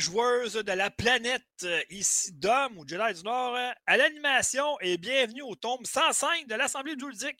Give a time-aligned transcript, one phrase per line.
[0.00, 4.98] joueuses de la planète, euh, ici Dom ou Jedi du Nord, euh, à l'animation et
[4.98, 7.36] bienvenue au tome 105 de l'Assemblée juridique.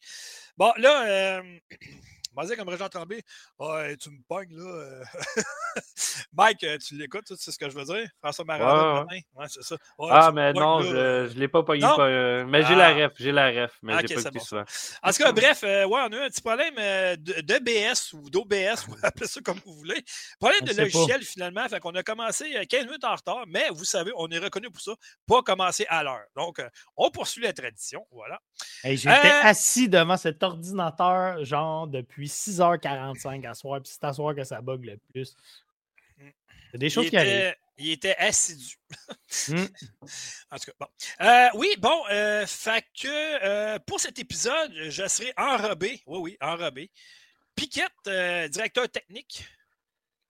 [0.56, 1.58] Bon, là, euh,
[2.36, 3.22] vas-y comme Régent Tremblay.
[3.98, 4.64] Tu me pognes, là.
[4.64, 5.04] euh.
[6.32, 8.08] Mike, euh, tu l'écoutes, tu sais ce que je veux dire?
[8.22, 9.76] François Maradon, Ouais, ouais, c'est ça.
[9.98, 11.28] Ouais, Ah, mais pognes, non, là, euh.
[11.28, 11.80] je ne l'ai pas pogné.
[11.82, 12.92] Pas, euh, mais j'ai Ah.
[12.92, 14.64] la ref, j'ai la ref, mais Ok, j'ai pas c'est écouté bon, souvent.
[15.02, 17.58] En tout cas, bref, euh, ouais, on a eu un petit problème euh, de, de
[17.58, 20.02] BS ou d'OBS, appelez ça comme vous voulez.
[20.38, 20.82] Problème On de pas.
[20.82, 21.68] logiciel, finalement.
[21.68, 24.70] Fait qu'on a commencé euh, 15 minutes en retard, mais vous savez, on est reconnu
[24.70, 24.92] pour ça,
[25.26, 26.24] pas commencer à l'heure.
[26.36, 28.06] Donc, euh, on poursuit la tradition.
[28.10, 28.40] Voilà.
[28.84, 34.12] Hey, J'étais Euh, assis devant cet ordinateur, genre, depuis 6h45 à soir, puis c'est à
[34.12, 35.34] soir que ça bug le plus.
[36.72, 37.30] C'est des Il choses qui arrivent.
[37.32, 38.76] était, il était assidu.
[39.48, 39.64] Hmm.
[40.50, 40.86] En tout cas, bon.
[41.20, 43.08] Euh, oui, bon, euh, fait que
[43.44, 46.02] euh, pour cet épisode, je serai enrobé.
[46.06, 46.90] Oui, oui, enrobé.
[47.54, 49.46] Piquette, euh, directeur technique.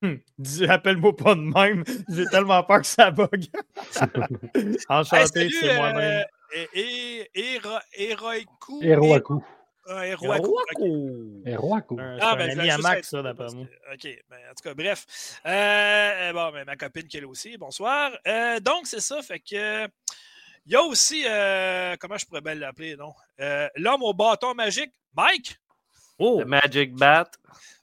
[0.03, 0.17] Hmm.
[0.39, 1.83] Dis- Appelle-moi pas de même.
[2.09, 3.47] J'ai tellement peur que ça bug.
[4.89, 6.25] Enchanté, c'est moi-même.
[6.55, 7.61] euh, et, et,
[9.89, 10.01] Ah.
[11.99, 13.67] Un- Ah, C'est ben, un ami à Max, ça, d'après moi.
[13.93, 14.03] OK.
[14.29, 15.41] Ben, en tout cas, bref.
[15.47, 17.57] Euh, bon, ben, ma copine qui est là aussi.
[17.57, 18.11] Bonsoir.
[18.27, 19.23] Euh, donc, c'est ça.
[19.23, 19.85] Fait que.
[20.69, 21.25] Il y a aussi.
[21.29, 23.13] euh, comment je pourrais bien l'appeler, non?
[23.41, 25.57] Euh, L'homme au bâton magique, Mike?
[26.19, 26.43] Oh!
[26.43, 27.31] The Magic Bat,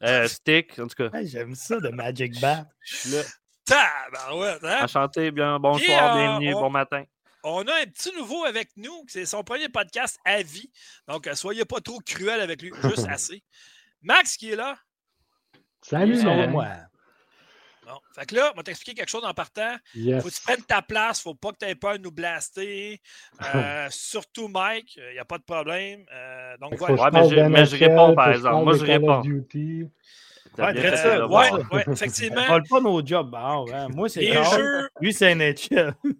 [0.02, 2.66] euh, Stick, en tout cas, Hey, J'aime ça, de Magic Bat.
[2.82, 3.22] je suis là.
[3.64, 4.80] Tabarouette, hein?
[4.84, 7.04] Enchanté, bien, bonsoir, bienvenue, on- bon matin.
[7.44, 9.04] On a un petit nouveau avec nous.
[9.08, 10.72] C'est son premier podcast à vie.
[11.08, 12.72] Donc, euh, soyez pas trop cruel avec lui.
[12.84, 13.44] Juste assez.
[14.02, 14.78] Max qui est là?
[15.82, 16.50] Salut, man.
[16.52, 16.68] moi.
[17.86, 18.00] Bon.
[18.16, 19.76] Fait que là, on va t'expliquer quelque chose en partant.
[19.94, 20.24] Yes.
[20.24, 23.02] Faut que tu prennes ta place, faut pas que tu aies peur de nous blaster.
[23.56, 26.06] Euh, surtout Mike, il n'y a pas de problème.
[26.14, 26.96] Euh, donc voilà.
[26.96, 28.64] Ouais, mais je- mais je réponds, par exemple.
[28.64, 29.22] Moi, je réponds.
[30.58, 32.46] Ouais, très ça, ouais, ouais, On effectivement.
[32.48, 33.34] vole pas nos jobs.
[33.36, 33.88] hein, ouais.
[33.96, 35.96] Moi, c'est Les jeux, Lui, c'est NHL.
[36.04, 36.12] non,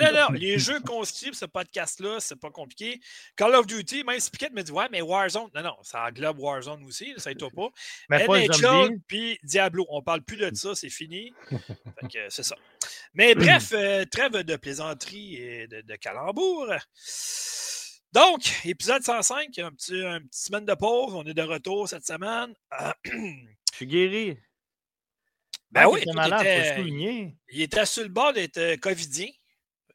[0.00, 3.00] non, non, les jeux conscrits pour ce podcast-là, c'est pas compliqué.
[3.36, 6.38] Call of Duty, même si Piquet me dit Ouais, mais Warzone, non, non, ça englobe
[6.38, 7.68] Warzone aussi, ça aide pas.
[8.10, 11.32] Mais NHL puis Diablo, on parle plus de ça, c'est fini.
[11.50, 12.56] Fait que c'est ça.
[13.14, 16.66] Mais bref, euh, trêve de plaisanterie et de, de calembour.
[18.12, 22.06] Donc, épisode 105, un petit, un petit semaine de pause, on est de retour cette
[22.06, 22.54] semaine.
[22.80, 22.92] Euh,
[23.78, 24.38] suis guéri.
[25.70, 27.36] ben Ah, oui, t'étais écoute, malade, il, faut était, le souligner.
[27.50, 29.28] il était sur le bord d'être euh, covidien.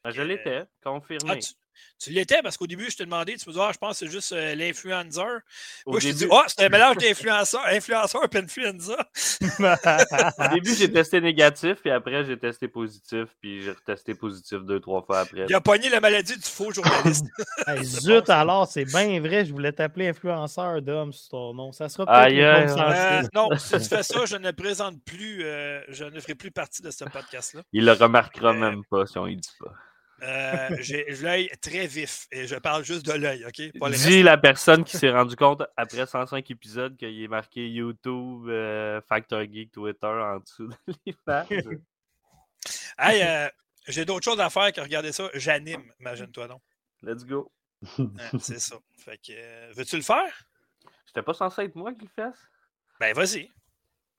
[0.04, 1.38] Ben, je Euh, l'étais, Ah, confirmé.
[1.38, 1.52] tu
[1.98, 4.06] tu l'étais parce qu'au début, je t'ai demandé, tu me dis, ah, je pense que
[4.06, 5.40] c'est juste euh, l'influenceur.
[5.86, 8.96] Au Moi, je te dis, début, oh, c'est un mélange d'influenceur, influenceur et influenza.
[10.38, 14.80] au début, j'ai testé négatif, puis après, j'ai testé positif, puis j'ai retesté positif deux,
[14.80, 15.46] trois fois après.
[15.48, 17.26] Il a pogné la maladie du faux journaliste.
[17.66, 19.44] Hey, zut, alors, c'est bien vrai.
[19.44, 21.72] Je voulais t'appeler influenceur d'homme sur ton nom.
[21.72, 26.04] Ça sera peut-être Euh, non, si tu fais ça, je ne présente plus, euh, je
[26.04, 27.62] ne ferai plus partie de ce podcast-là.
[27.72, 29.72] Il le remarquera Euh, même pas si on y dit pas.
[30.22, 33.78] Euh, J'ai l'œil très vif et je parle juste de l'œil, OK?
[33.78, 38.48] Pas Dis la personne qui s'est rendu compte après 105 épisodes qu'il est marqué YouTube,
[38.48, 41.48] euh, Factor Geek, Twitter en dessous de l'image.
[42.98, 43.48] Hey, euh,
[43.88, 45.28] J'ai d'autres choses à faire que regarder ça.
[45.34, 46.62] J'anime, imagine-toi donc.
[47.02, 47.50] Let's go.
[47.98, 48.06] Ouais,
[48.40, 48.76] c'est ça.
[48.96, 50.32] Fait que, euh, veux-tu le faire?
[51.04, 52.38] C'était pas censé être moi qui le fasse?
[52.98, 53.50] Ben, vas-y.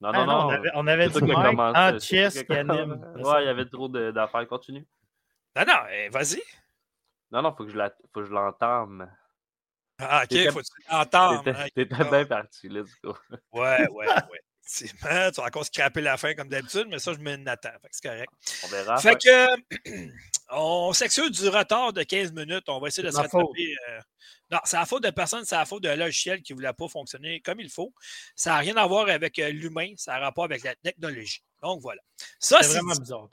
[0.01, 0.45] Non, Ah non, non, non.
[0.45, 3.01] on avait, on avait dit Mike en chess toi qui anime.
[3.15, 4.47] Ouais, il y avait trop d'affaires.
[4.47, 4.85] Continue.
[5.55, 6.41] Non, non, eh, vas-y.
[7.31, 9.11] Non, non, faut que je la- faut que je l'entame.
[9.97, 11.55] Ah, OK, faut que tu l'entendes.
[11.73, 13.15] T'étais hein, bien parti, let's go.
[13.53, 14.41] Ouais, ouais, ouais.
[14.67, 18.07] Effectivement, tu vas encore scraper la fin comme d'habitude, mais ça, je me que c'est
[18.09, 18.31] correct.
[18.63, 18.97] On verra.
[18.97, 20.09] Fait que,
[20.49, 22.67] on s'excuse du retard de 15 minutes.
[22.67, 23.75] On va essayer de se rattraper.
[23.89, 23.99] euh,
[24.51, 26.87] Non, c'est la faute de personne, c'est la faute d'un logiciel qui ne voulait pas
[26.87, 27.93] fonctionner comme il faut.
[28.35, 31.43] Ça n'a rien à voir avec euh, l'humain, ça a rapport avec la technologie.
[31.61, 32.01] Donc voilà.
[32.39, 33.29] Ça, C'est vraiment bizarre.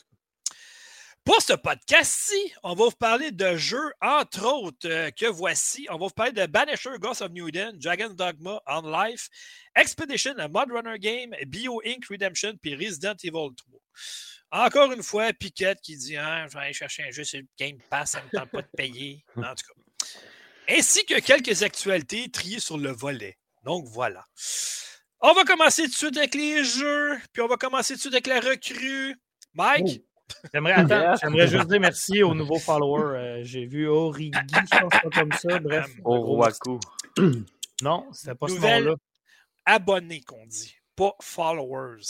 [1.24, 5.86] Pour ce podcast-ci, on va vous parler de jeux, entre autres, euh, que voici.
[5.88, 9.28] On va vous parler de Banisher, Ghost of New Eden, Dragon's Dogma, On Life,
[9.76, 12.06] Expedition, a Mod Runner Game, Bio Inc.
[12.10, 14.66] Redemption, puis Resident Evil 3.
[14.66, 17.46] Encore une fois, Piquette qui dit hein, Je vais aller chercher un jeu sur le
[17.56, 19.24] Game Pass, ça ne me tente pas de payer.
[19.36, 20.08] En tout cas.
[20.68, 23.38] Ainsi que quelques actualités triées sur le volet.
[23.64, 24.26] Donc voilà.
[25.20, 28.00] On va commencer tout de suite avec les jeux, puis on va commencer tout de
[28.00, 29.16] suite avec la recrue.
[29.54, 30.00] Mike, Yes.
[30.52, 33.18] J'aimerais juste dire merci aux nouveaux followers.
[33.18, 34.30] Euh, J'ai vu Origi,
[34.72, 35.58] je pense pas comme ça.
[35.58, 35.86] Bref.
[36.04, 36.78] Au gros Roaku.
[37.82, 38.96] Non, c'était pas Nouvelle- ce nom-là.
[39.66, 42.02] abonnés qu'on dit, pas followers.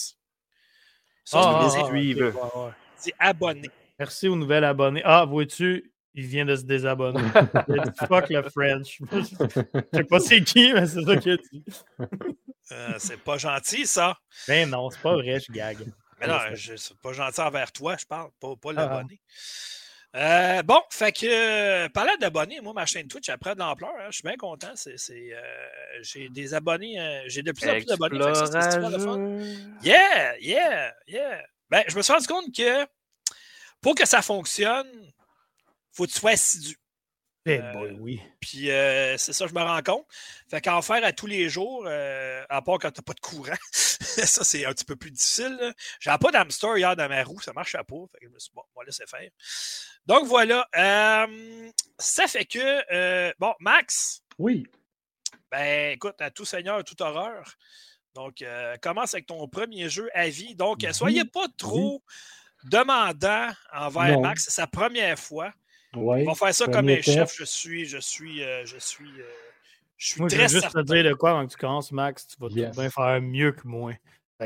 [1.24, 2.14] Ça, Ah, ouais, ouais.
[3.02, 3.70] dire abonnés.
[3.98, 5.02] Merci aux nouvelles abonnés.
[5.04, 7.20] Ah, vois-tu, il vient de se désabonner.
[7.68, 9.00] Il a dit fuck le French.
[9.12, 11.64] Je sais pas c'est qui, mais c'est ça qu'il a dit.
[12.72, 14.16] Euh, c'est pas gentil, ça.
[14.48, 15.92] Ben non, c'est pas vrai, je gague.
[16.22, 19.20] Mais non, c'est pas gentil envers toi, je parle, pas, pas ah, l'abonné.
[20.14, 23.92] Euh, bon, fait que, euh, parlant d'abonnés, moi, ma chaîne Twitch, elle prend de l'ampleur.
[23.98, 24.72] Hein, je suis bien content.
[24.74, 25.40] C'est, euh,
[26.02, 29.56] j'ai des abonnés, euh, j'ai de plus en plus d'abonnés.
[29.82, 31.42] Yeah, yeah, yeah.
[31.70, 32.86] Ben, je me suis rendu compte que
[33.80, 35.10] pour que ça fonctionne,
[35.92, 36.76] faut que tu sois assidu.
[37.44, 38.22] Eh boy, oui.
[38.40, 38.66] Puis
[39.18, 40.06] c'est ça, je me rends compte.
[40.48, 44.44] Fait qu'en faire à tous les jours, à part quand t'as pas de courant, ça
[44.44, 45.74] c'est un petit peu plus difficile.
[45.98, 48.04] J'avais pas d'hamster hier dans ma roue, ça marchait pas.
[48.12, 49.28] Fait que je me suis dit, bon, on va laisser faire.
[50.06, 50.68] Donc voilà.
[50.76, 54.22] Euh, ça fait que, euh, bon, Max?
[54.38, 54.66] Oui.
[55.50, 57.56] Ben écoute, à tout seigneur, toute horreur.
[58.14, 60.54] Donc, euh, commence avec ton premier jeu à vie.
[60.54, 62.02] Donc, soyez pas trop
[62.64, 64.44] demandant envers Max.
[64.44, 65.52] C'est sa première fois.
[65.94, 67.34] On va faire ça comme un chef.
[67.36, 69.10] Je suis, je suis, je suis,
[69.96, 71.92] je suis moi, très je vais juste te dire de quoi avant que tu commences,
[71.92, 72.26] Max.
[72.26, 73.92] Tu vas bien faire mieux que moi.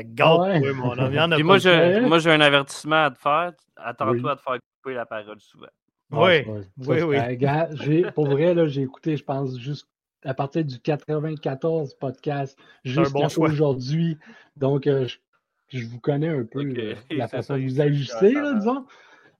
[0.03, 0.73] Garde, ouais.
[0.73, 3.53] mon moi, moi, j'ai un avertissement à te faire.
[3.75, 5.67] Attends-toi à te faire la parole souvent.
[6.11, 6.45] Oui,
[6.77, 7.17] oui, oui.
[7.17, 9.87] Euh, pour vrai, j'ai écouté, je pense, juste
[10.23, 14.17] à partir du 94 podcast jusqu'à bon aujourd'hui.
[14.55, 15.07] Donc, euh,
[15.69, 18.85] je, vous connais un peu euh, la façon dont vous agissez, disons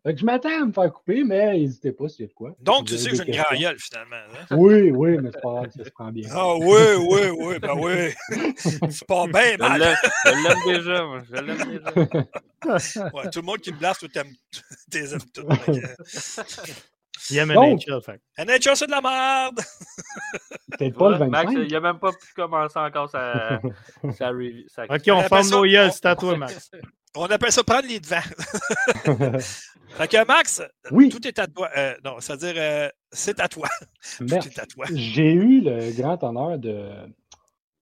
[0.05, 2.55] je m'attends à me faire couper, mais n'hésitez pas s'il y a de quoi.
[2.61, 4.15] Donc, tu sais que j'ai une grande gueule, finalement.
[4.15, 4.55] Hein?
[4.55, 6.29] Oui, oui, mais c'est pas grave, ça se prend bien.
[6.31, 8.13] Ah oui, oui, oui, ben oui.
[8.57, 9.97] c'est pas bien mal.
[10.25, 11.21] Je l'aime déjà, moi.
[11.29, 12.27] Je l'aime déjà.
[12.65, 14.33] Ouais, tout le monde qui me blasse, tu aimes,
[14.91, 15.47] tes aimes tout.
[17.29, 18.19] Il aime NHL, fait.
[18.37, 19.59] NHL, c'est de la merde!
[20.71, 21.29] Peut-être pas le 25.
[21.29, 23.61] Max, il n'a même pas pu commencer encore sa,
[24.17, 24.31] sa,
[24.67, 24.83] sa...
[24.85, 26.71] Ok, on, on ferme nos yeux, c'est à toi, Max.
[27.15, 28.21] On appelle ça prendre les devants.
[29.89, 31.69] fait que Max, tout est à toi.
[31.75, 33.67] Euh, non, c'est-à-dire, euh, c'est à toi.
[34.17, 34.85] tout est à toi.
[34.93, 36.89] J'ai eu le grand honneur de,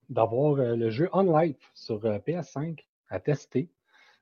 [0.09, 2.79] d'avoir euh, le jeu On Life sur PS5
[3.09, 3.69] à tester.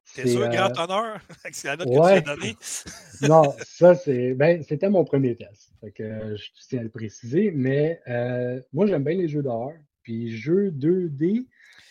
[0.06, 1.20] C'est sûr, grand honneur?
[1.44, 2.58] Avec la note que tu as donnée.
[3.22, 5.72] non, ça, c'est, ben, c'était mon premier test.
[5.80, 7.52] Fait que, je tiens à le préciser.
[7.52, 8.02] Mais
[8.74, 9.74] moi, j'aime bien les jeux d'horreur.
[10.02, 11.46] Puis, jeu 2D,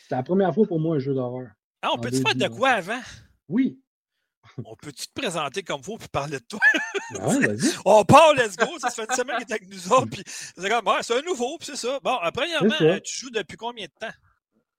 [0.09, 1.49] c'est la première fois pour moi un jeu d'horreur.
[1.83, 3.01] Ah, on peut-tu faire de quoi avant?
[3.49, 3.79] Oui.
[4.65, 6.61] On peut-tu te présenter comme vous et parler de toi?
[7.15, 8.67] Ben on part, let's go.
[8.79, 10.11] Ça fait une semaine qu'il est avec nous autres.
[10.11, 11.99] Puis c'est comme, c'est un nouveau, puis c'est ça.
[12.03, 14.15] Bon, premièrement, euh, tu joues depuis combien de temps?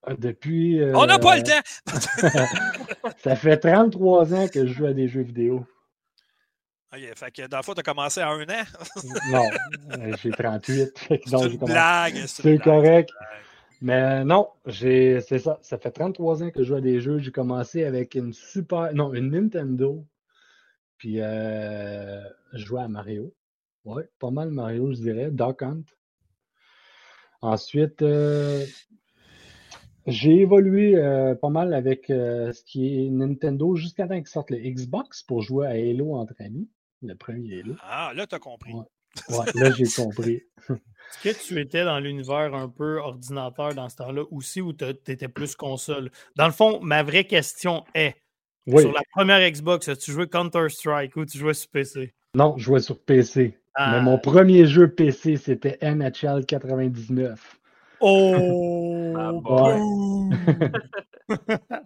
[0.06, 0.80] Ah, depuis.
[0.94, 3.10] On n'a pas le euh, temps!
[3.22, 5.66] ça fait 33 ans que je joue à des jeux vidéo.
[6.94, 8.64] OK, fait que dans le fond, tu as commencé à un an?
[9.30, 9.50] non,
[9.92, 10.92] euh, j'ai 38.
[11.08, 12.26] C'est une blague.
[12.26, 13.10] C'est correct.
[13.80, 15.58] Mais non, c'est ça.
[15.62, 17.18] Ça fait 33 ans que je joue à des jeux.
[17.18, 18.94] J'ai commencé avec une super.
[18.94, 20.06] Non, une Nintendo.
[20.98, 23.34] Puis euh, je jouais à Mario.
[23.84, 25.30] Ouais, pas mal Mario, je dirais.
[25.30, 25.84] Duck Hunt.
[27.42, 28.64] Ensuite, euh,
[30.06, 34.58] j'ai évolué euh, pas mal avec ce qui est Nintendo jusqu'à temps qu'ils sortent le
[34.58, 36.70] Xbox pour jouer à Halo entre amis.
[37.02, 37.74] Le premier Halo.
[37.82, 38.72] Ah, là, tu as compris.
[38.72, 38.84] Ouais,
[39.54, 40.42] là, j'ai compris.
[41.24, 44.84] Est-ce que tu étais dans l'univers un peu ordinateur dans ce temps-là aussi ou tu
[44.84, 46.10] étais plus console?
[46.36, 48.16] Dans le fond, ma vraie question est
[48.66, 52.14] sur la première Xbox, as-tu joué Counter-Strike ou tu jouais sur PC?
[52.34, 53.58] Non, je jouais sur PC.
[53.78, 54.18] Mais mon ah.
[54.18, 57.58] premier jeu PC, c'était NHL 99.
[58.00, 59.14] Oh!
[59.16, 59.32] Ah,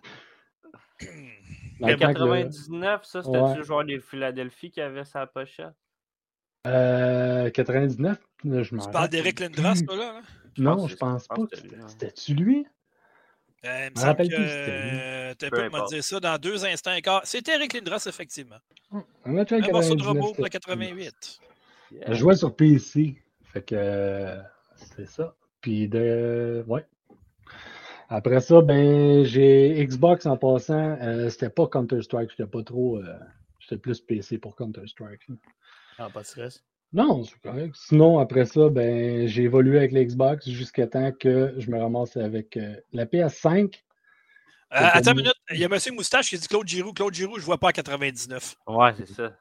[1.81, 5.75] En 99, ça, c'était-tu le joueur des Philadelphie qui avait sa pochette?
[6.69, 10.15] Euh, 99, je m'en Tu parles d'Eric Lindros, pas là?
[10.19, 10.23] Hein?
[10.59, 11.37] Non, je pense pas.
[11.89, 12.67] C'était-tu lui?
[13.65, 17.23] Euh, me rappelle plus euh, Tu peux me dire ça dans deux instants et quart.
[17.25, 18.59] C'était Eric Lindros, effectivement.
[19.25, 19.33] Un
[19.73, 21.41] morceau de robot pour 88.
[22.07, 23.17] Je jouais sur PC.
[23.45, 24.37] Fait que euh,
[24.97, 25.35] c'est ça.
[25.61, 26.65] Puis de.
[26.67, 26.85] Ouais.
[28.09, 30.97] Après ça, ben j'ai Xbox en passant.
[31.01, 32.31] Euh, c'était pas Counter-Strike.
[32.31, 32.99] J'étais pas trop.
[32.99, 33.19] Euh,
[33.59, 35.27] j'étais plus PC pour Counter-Strike.
[35.99, 36.65] Ah, pas de stress.
[36.93, 37.75] Non, c'est correct.
[37.77, 42.57] Sinon, après ça, ben, j'ai évolué avec l'Xbox jusqu'à temps que je me ramasse avec
[42.57, 43.65] euh, la PS5.
[43.65, 43.71] Euh,
[44.71, 45.95] attends une minute, il y a M.
[45.95, 46.93] Moustache qui dit Claude Giroux.
[46.93, 48.57] Claude Giroux, je ne vois pas à 99.
[48.67, 49.33] Ouais, c'est ça.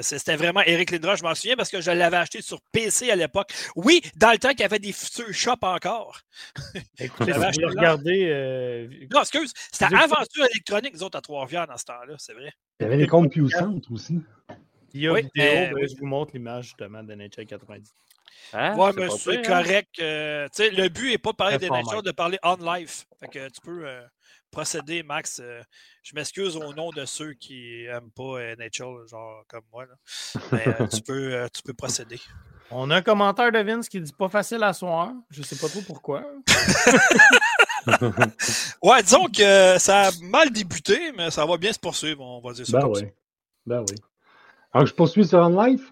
[0.00, 3.16] C'était vraiment Eric Lindra, je m'en souviens parce que je l'avais acheté sur PC à
[3.16, 3.52] l'époque.
[3.76, 6.20] Oui, dans le temps qu'il y avait des futurs shops encore.
[6.98, 8.28] Écoutez, je regarder.
[8.30, 8.88] Euh...
[9.12, 12.52] Non, excuse, c'était Aventure électronique, nous autres, à Trois-Rivières dans ce temps-là, c'est vrai.
[12.80, 14.20] Il y avait les comptes Centre aussi.
[14.92, 17.94] Il y a une vidéo, ben, je vous montre l'image justement de NHL 90.
[18.52, 18.76] Hein?
[18.76, 19.42] Ouais, mais c'est hein?
[19.42, 20.00] correct.
[20.00, 23.06] Euh, le but n'est pas de parler de NHL, de parler on life.
[23.20, 24.02] Fait que tu peux euh,
[24.50, 25.40] procéder, Max.
[25.42, 25.62] Euh,
[26.02, 29.86] je m'excuse au nom de ceux qui n'aiment pas NHL, genre comme moi.
[29.86, 29.94] Là.
[30.52, 32.20] Mais tu, peux, tu peux procéder.
[32.72, 35.12] On a un commentaire de Vince qui dit pas facile à soir.
[35.30, 36.24] Je sais pas trop pourquoi.
[38.82, 42.52] ouais, disons que ça a mal débuté, mais ça va bien se poursuivre, on va
[42.52, 42.80] dire ça.
[42.80, 43.02] Ben oui.
[43.66, 43.96] Ben oui.
[44.72, 45.90] Alors, je poursuis sur OnLive?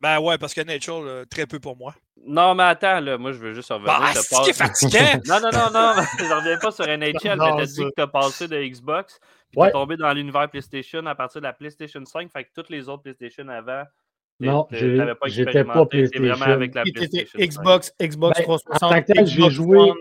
[0.00, 1.94] Ben ouais, parce que Nature, très peu pour moi.
[2.24, 3.98] Non, mais attends, là, moi je veux juste revenir.
[3.98, 5.20] Bah, c'est qui est fatiguant!
[5.26, 8.46] non, non, non, non, je reviens pas sur NHL, mais t'as dit que t'as passé
[8.46, 9.18] de Xbox,
[9.50, 12.70] puis t'es tombé dans l'univers PlayStation à partir de la PlayStation 5, fait que toutes
[12.70, 13.82] les autres PlayStation avant,
[14.40, 16.22] non, j'étais pas PlayStation.
[16.22, 19.06] vraiment avec la PlayStation Xbox, Xbox 360.
[19.08, 19.92] Ben, j'ai joué.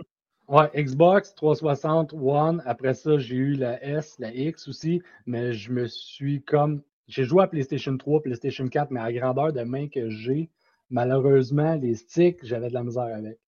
[0.48, 2.64] Ouais, Xbox 360 One.
[2.66, 7.24] Après ça, j'ai eu la S, la X aussi, mais je me suis comme j'ai
[7.24, 10.50] joué à PlayStation 3, PlayStation 4, mais à la grandeur de main que j'ai,
[10.90, 13.40] malheureusement, les sticks, j'avais de la misère avec.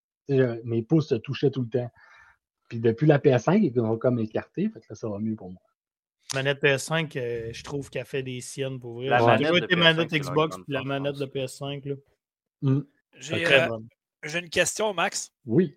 [0.64, 1.92] mes pouces se touchaient tout le temps.
[2.70, 5.50] Puis depuis la PS5, ils ont comme écarté, fait que là, ça va mieux pour
[5.50, 5.62] moi.
[6.36, 9.08] Manette PS5, euh, je trouve qu'elle fait des siennes pour vrai.
[9.08, 11.88] La manette, manette Xbox puis la manette de PS5.
[11.88, 11.96] Là.
[12.62, 12.82] Mm.
[13.32, 13.68] Euh,
[14.24, 15.32] j'ai une question, Max.
[15.46, 15.76] Oui.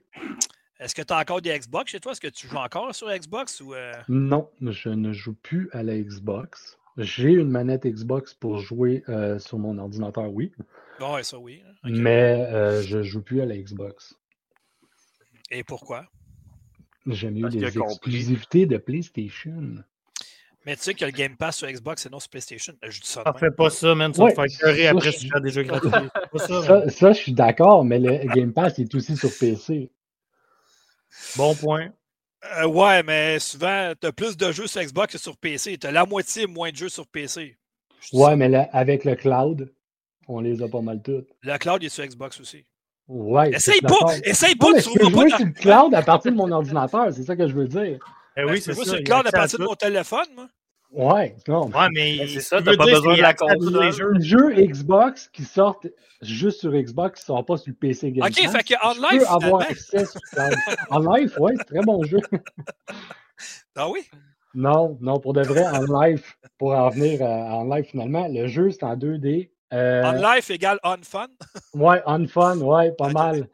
[0.78, 2.12] Est-ce que tu as encore des Xbox chez toi?
[2.12, 3.60] Est-ce que tu joues encore sur Xbox?
[3.62, 3.92] Ou euh?
[4.08, 6.78] Non, je ne joue plus à la Xbox.
[6.98, 10.52] J'ai une manette Xbox pour jouer euh, sur mon ordinateur, oui.
[11.00, 11.62] ouais, ça oui.
[11.66, 11.88] Hein.
[11.90, 14.14] Mais euh, je ne joue plus à la Xbox.
[15.50, 16.06] Et pourquoi?
[17.06, 19.82] J'aime mieux les exclusivités de PlayStation.
[20.64, 22.74] Mais tu sais que le Game Pass sur Xbox, c'est non sur PlayStation.
[22.82, 23.22] Je dis ça.
[23.24, 24.14] Ah, fais pas ça, man.
[24.14, 25.90] Ça va faire après si tu as déjà gratuit.
[26.36, 29.90] ça, ça, je suis d'accord, mais le Game Pass est aussi sur PC.
[31.36, 31.90] Bon point.
[32.58, 35.78] Euh, ouais, mais souvent, tu as plus de jeux sur Xbox que sur PC.
[35.78, 37.56] Tu as la moitié moins de jeux sur PC.
[38.12, 39.72] Ouais, mais avec le cloud,
[40.26, 41.28] on les a pas mal toutes.
[41.42, 42.64] Le cloud est sur Xbox aussi.
[43.08, 43.50] Ouais.
[43.50, 47.12] Essaye pas, essaye pas de trouver jouer sur le cloud à partir de mon ordinateur,
[47.12, 47.98] c'est ça que je veux dire.
[48.36, 48.84] Eh oui, ben, c'est ça.
[48.84, 50.48] sur le cloud à partir de mon téléphone, moi.
[50.92, 51.68] Ouais, non.
[51.68, 53.82] Ouais, mais ben, c'est ça, t'as pas besoin de la console.
[53.82, 55.86] Les jeux, jeux Xbox qui sortent
[56.20, 58.92] juste sur Xbox, qui ne sont pas sur le PC Game Ok, fait que en
[59.10, 59.24] live.
[59.28, 60.20] avoir accès sur
[60.90, 62.18] En live, ouais, c'est très bon jeu.
[63.74, 64.00] Ah oui?
[64.54, 66.22] Non, non, pour de vrai, en live,
[66.58, 69.50] pour en venir en live finalement, le jeu c'est en 2D.
[69.72, 70.02] Euh...
[70.04, 71.28] On live égale on fun?
[71.74, 73.48] ouais, on fun, ouais, pas mal.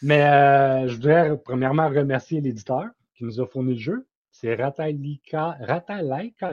[0.00, 4.07] Mais euh, je voudrais premièrement remercier l'éditeur qui nous a fourni le jeu
[4.40, 5.58] c'est Ratalaika,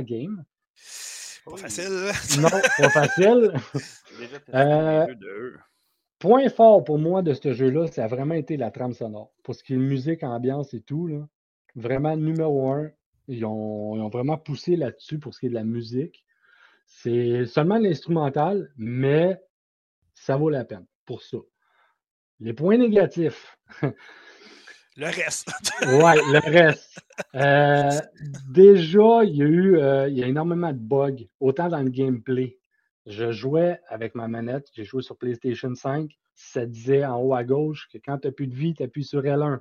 [0.02, 0.44] Game.
[1.46, 2.12] Pas facile.
[2.42, 3.54] Non, pas facile.
[4.56, 5.06] euh,
[6.18, 9.32] point fort pour moi de ce jeu-là, ça a vraiment été la trame sonore.
[9.44, 11.28] Pour ce qui est musique, ambiance et tout, là,
[11.76, 12.90] vraiment numéro un.
[13.28, 16.26] Ils ont, ils ont vraiment poussé là-dessus pour ce qui est de la musique.
[16.88, 19.40] C'est seulement l'instrumental, mais
[20.16, 21.38] ça vaut la peine pour ça.
[22.40, 23.60] Les points négatifs.
[24.98, 25.52] Le reste.
[25.82, 27.02] ouais, le reste.
[27.36, 28.02] Euh,
[28.50, 32.58] déjà, il y a eu euh, y a énormément de bugs, autant dans le gameplay.
[33.06, 36.12] Je jouais avec ma manette, j'ai joué sur PlayStation 5.
[36.34, 39.04] Ça disait en haut à gauche que quand tu n'as plus de vie, tu appuies
[39.04, 39.60] sur L1.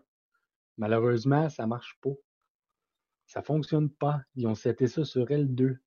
[0.78, 2.14] Malheureusement, ça ne marche pas.
[3.26, 4.20] Ça ne fonctionne pas.
[4.36, 5.78] Ils ont seté ça sur L2.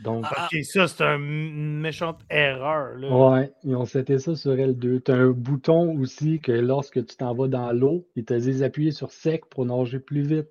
[0.00, 2.96] Donc, ah, ok, ça, c'est une méchante erreur.
[2.96, 3.08] Là.
[3.10, 5.02] Ouais, ils ont seté ça sur L2.
[5.02, 8.58] Tu as un bouton aussi que lorsque tu t'en vas dans l'eau, il te dit
[8.58, 10.50] d'appuyer sur sec pour nager plus vite.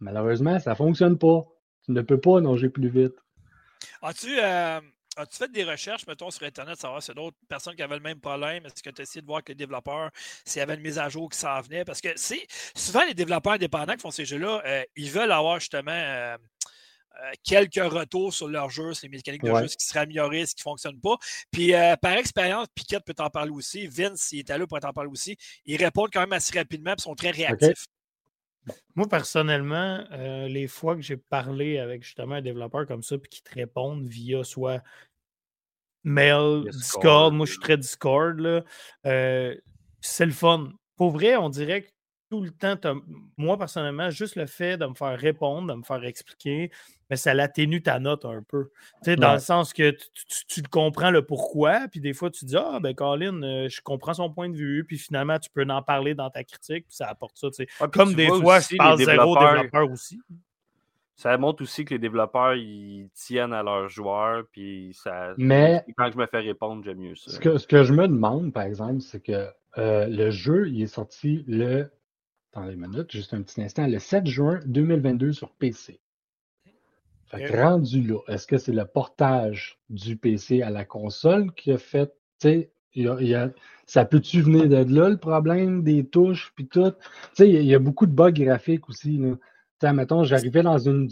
[0.00, 1.44] Malheureusement, ça ne fonctionne pas.
[1.84, 3.14] Tu ne peux pas nager plus vite.
[4.02, 4.80] As-tu euh,
[5.30, 8.64] fait des recherches, mettons, sur Internet, savoir si d'autres personnes qui avaient le même problème?
[8.66, 10.10] Est-ce que tu as essayé de voir que les développeurs,
[10.44, 11.84] s'il y avait une mise à jour qui s'en venait?
[11.84, 12.10] Parce que
[12.74, 15.90] souvent les développeurs indépendants qui font ces jeux-là, euh, ils veulent avoir justement.
[15.92, 16.36] Euh,
[17.20, 20.46] euh, quelques retours sur leur jeu, sur les mécaniques de jeu, ce qui serait amélioré,
[20.46, 21.16] ce qui ne fonctionne pas.
[21.50, 23.88] Puis euh, par expérience, Piquette peut t'en parler aussi.
[23.88, 25.36] Vince, il était là pour t'en parler aussi.
[25.66, 27.86] Ils répondent quand même assez rapidement et sont très réactifs.
[28.94, 33.30] Moi, personnellement, euh, les fois que j'ai parlé avec justement un développeur comme ça, puis
[33.30, 34.82] qui te répondent via soit
[36.04, 38.64] mail, Discord, moi je suis très Discord,
[39.02, 40.70] c'est le fun.
[40.96, 41.88] Pour vrai, on dirait que
[42.30, 42.76] tout le temps,
[43.36, 46.70] moi personnellement, juste le fait de me faire répondre, de me faire expliquer,
[47.08, 48.70] mais ça l'atténue ta note un peu.
[49.02, 49.96] Tu sais, dans le sens que
[50.48, 54.14] tu, comprends le pourquoi, puis des fois tu dis Ah, ben Colin, euh, je comprends
[54.14, 57.08] son point de vue, puis finalement tu peux en parler dans ta critique, puis ça
[57.08, 57.48] apporte ça.
[57.92, 60.20] Comme des fois, je parle zéro développeur aussi.
[61.18, 65.34] Ça montre aussi que les développeurs ils tiennent à leurs joueurs, puis ça.
[65.36, 67.32] Mais quand je me fais répondre, j'aime mieux ça.
[67.32, 70.80] Ce que, ce que je me demande, par exemple, c'est que euh, le jeu, il
[70.82, 71.90] est sorti le.
[72.58, 76.00] Dans les minutes, juste un petit instant, le 7 juin 2022 sur PC.
[77.26, 81.70] Fait que rendu là, est-ce que c'est le portage du PC à la console qui
[81.70, 82.70] a fait, tu sais,
[83.86, 86.90] ça peut-tu venir de là, le problème des touches, puis tout?
[86.90, 86.96] Tu
[87.34, 89.18] sais, il y, a beaucoup de bugs graphiques aussi.
[89.18, 89.36] Tu
[89.80, 91.10] sais, mettons, j'arrivais dans une,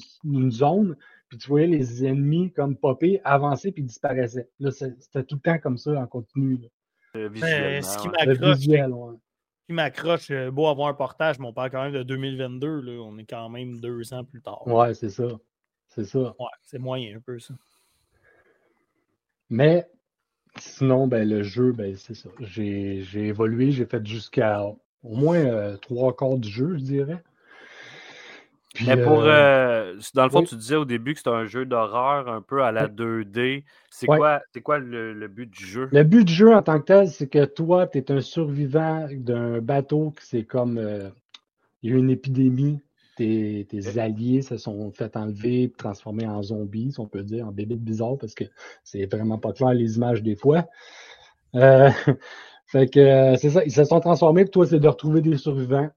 [0.50, 0.96] zone,
[1.28, 4.48] puis tu voyais les ennemis comme popper, avancer, puis disparaissaient.
[4.58, 6.56] Là, c'était tout le temps comme ça, en continu.
[6.56, 6.68] Là.
[7.16, 8.66] Euh, ce qui m'accroche,
[9.66, 12.80] qui m'accroche, euh, beau avoir un portage, mais on parle quand même de 2022.
[12.80, 13.02] Là.
[13.02, 14.66] On est quand même deux ans plus tard.
[14.66, 15.28] Ouais, c'est ça.
[15.88, 16.34] C'est ça.
[16.38, 17.54] Ouais, c'est moyen un peu ça.
[19.50, 19.88] Mais
[20.58, 22.28] sinon, ben, le jeu, ben, c'est ça.
[22.40, 27.22] J'ai évolué, j'ai fait jusqu'à au moins euh, trois quarts du jeu, je dirais.
[28.84, 31.64] Mais pour, euh, euh, dans le fond, tu disais au début que c'était un jeu
[31.64, 33.64] d'horreur un peu à la 2D.
[33.90, 35.88] C'est quoi, quoi le, but du jeu?
[35.92, 39.06] Le but du jeu en tant que tel, c'est que toi, tu es un survivant
[39.12, 40.80] d'un bateau qui c'est comme
[41.82, 42.80] il y a eu une épidémie.
[43.16, 43.66] Tes,
[43.96, 48.18] alliés se sont fait enlever, transformer en zombies, si on peut dire, en bébés bizarres,
[48.18, 48.44] parce que
[48.84, 50.66] c'est vraiment pas clair les images des fois.
[51.54, 55.88] fait que c'est ça, ils se sont transformés, puis toi, c'est de retrouver des survivants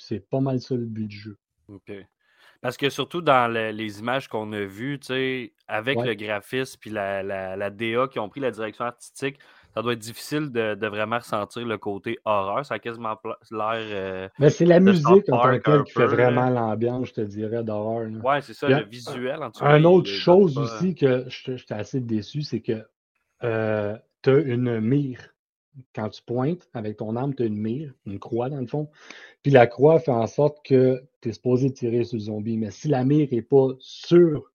[0.00, 1.38] c'est pas mal ça le but du jeu.
[1.68, 1.92] OK.
[2.60, 5.00] Parce que surtout dans les images qu'on a vues,
[5.66, 9.38] avec le graphisme puis la, la, DA qui ont pris la direction artistique,
[9.74, 12.66] ça doit être difficile de, vraiment ressentir le côté horreur.
[12.66, 13.16] Ça a quasiment
[13.50, 13.76] l'air.
[13.76, 17.62] Euh, Mais c'est la musique en tant que qui fait vraiment l'ambiance, je te dirais,
[17.62, 18.08] d'horreur.
[18.22, 19.78] Ouais, c'est ça, le visuel en tout cas.
[19.78, 22.84] Une autre chose aussi que j'étais assez déçu, c'est que
[23.42, 25.30] euh, tu as une mire
[25.94, 28.90] quand tu pointes avec ton arme, tu as une mire, une croix dans le fond.
[29.42, 32.56] Puis la croix fait en sorte que tu es supposé tirer sur le zombie.
[32.56, 34.50] Mais si la mire n'est pas sur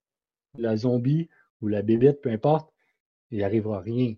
[0.57, 1.29] la zombie
[1.61, 2.71] ou la bébête, peu importe,
[3.31, 4.15] il n'arrivera rien.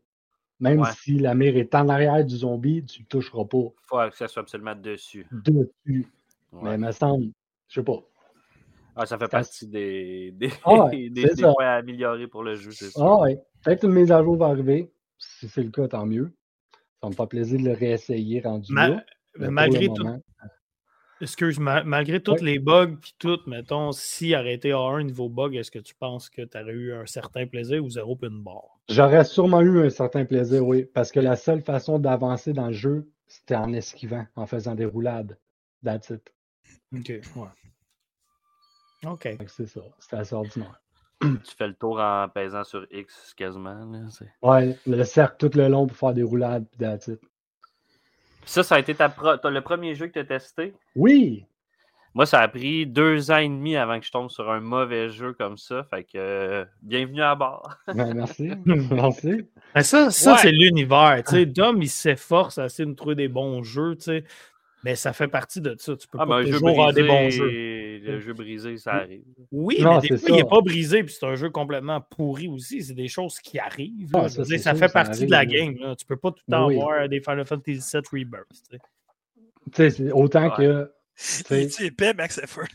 [0.59, 3.57] Même si la mire est en arrière du zombie, tu ne le toucheras pas.
[3.57, 5.27] Il faut que ça soit absolument dessus.
[5.31, 6.07] Dessus.
[6.51, 7.27] Mais il me semble,
[7.67, 8.01] je sais pas.
[8.95, 12.89] Ah, ça fait partie des, des, ah des, points à améliorer pour le jeu, c'est
[12.89, 12.99] ça.
[13.03, 13.39] Ah ouais.
[13.63, 14.91] Peut-être une mise à jour va arriver.
[15.19, 16.31] Si c'est le cas, tant mieux.
[17.01, 19.03] Ça me fait plaisir de le réessayer rendu là.
[19.37, 20.05] malgré tout.
[21.19, 25.71] Excuse, malgré tous les bugs puis tout, mettons, si arrêté à un niveau bug, est-ce
[25.71, 28.79] que tu penses que tu aurais eu un certain plaisir ou zéro pin barre?
[28.87, 32.73] J'aurais sûrement eu un certain plaisir, oui, parce que la seule façon d'avancer dans le
[32.73, 35.39] jeu, c'était en esquivant, en faisant des roulades.
[35.83, 36.33] That's it.
[36.95, 37.47] OK, ouais.
[39.05, 39.37] OK.
[39.47, 40.79] C'est ça, c'était assez ordinaire.
[41.21, 43.73] tu fais le tour en pesant sur X quasiment.
[43.73, 43.99] Là,
[44.41, 47.17] ouais, le cercle tout le long pour faire des roulades, puis
[48.45, 50.73] Ça, ça a été ta le premier jeu que tu as testé?
[50.95, 51.45] Oui!
[52.17, 55.09] Moi, ça a pris deux ans et demi avant que je tombe sur un mauvais
[55.09, 55.85] jeu comme ça.
[55.87, 57.77] Fait que euh, bienvenue à bord.
[57.93, 58.53] Ben, merci.
[58.65, 59.45] merci.
[59.75, 61.21] Ben, ça, ça c'est l'univers.
[61.45, 63.95] Dom, il s'efforce à essayer de trouver des bons jeux.
[64.83, 65.95] Mais ça fait partie de ça.
[65.95, 67.51] Tu peux ah, pas ben, toujours avoir des bons jeux.
[67.99, 69.23] Le jeu brisé, ça arrive.
[69.51, 72.83] Oui, mais des fois, il n'est pas brisé, puis c'est un jeu complètement pourri aussi.
[72.83, 74.11] C'est des choses qui arrivent.
[74.13, 75.75] Ah, ça, fait partie de la game.
[75.79, 75.95] Là.
[75.95, 78.79] Tu peux pas tout le temps avoir des Final Fantasy VII Rebirth.
[79.73, 80.91] Tu sais, autant que.
[81.47, 82.67] Tu épais, Max Effort.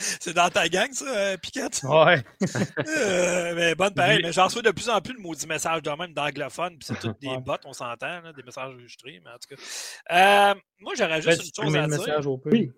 [0.20, 1.82] C'est dans ta gang, ça, euh, Piquette?
[1.84, 2.22] Ouais.
[2.96, 4.20] Euh, mais bonne pareil.
[4.22, 6.78] Mais j'en reçois de plus en plus le maudit message de même d'anglophone.
[6.78, 9.20] Puis c'est tout des bots, on s'entend, des messages enregistrés.
[9.24, 10.54] Mais en tout cas.
[10.54, 11.98] Euh, moi, j'aurais juste une chose à dire.
[11.98, 12.70] Message au oui.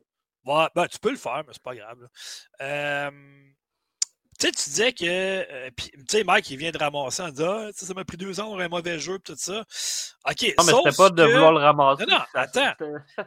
[0.45, 2.09] Ouais, ben, tu peux le faire, mais c'est pas grave.
[2.61, 3.11] Euh,
[4.43, 5.05] tu sais, tu disais que.
[5.07, 8.41] Euh, tu sais, Mike, il vient de ramasser en disant ah, ça m'a pris deux
[8.41, 9.61] ans, on aurait un mauvais jeu, tout ça.
[10.29, 10.55] OK.
[10.59, 12.05] Non, mais c'était pas de vouloir le ramasser.
[12.07, 12.73] Non, non, attends.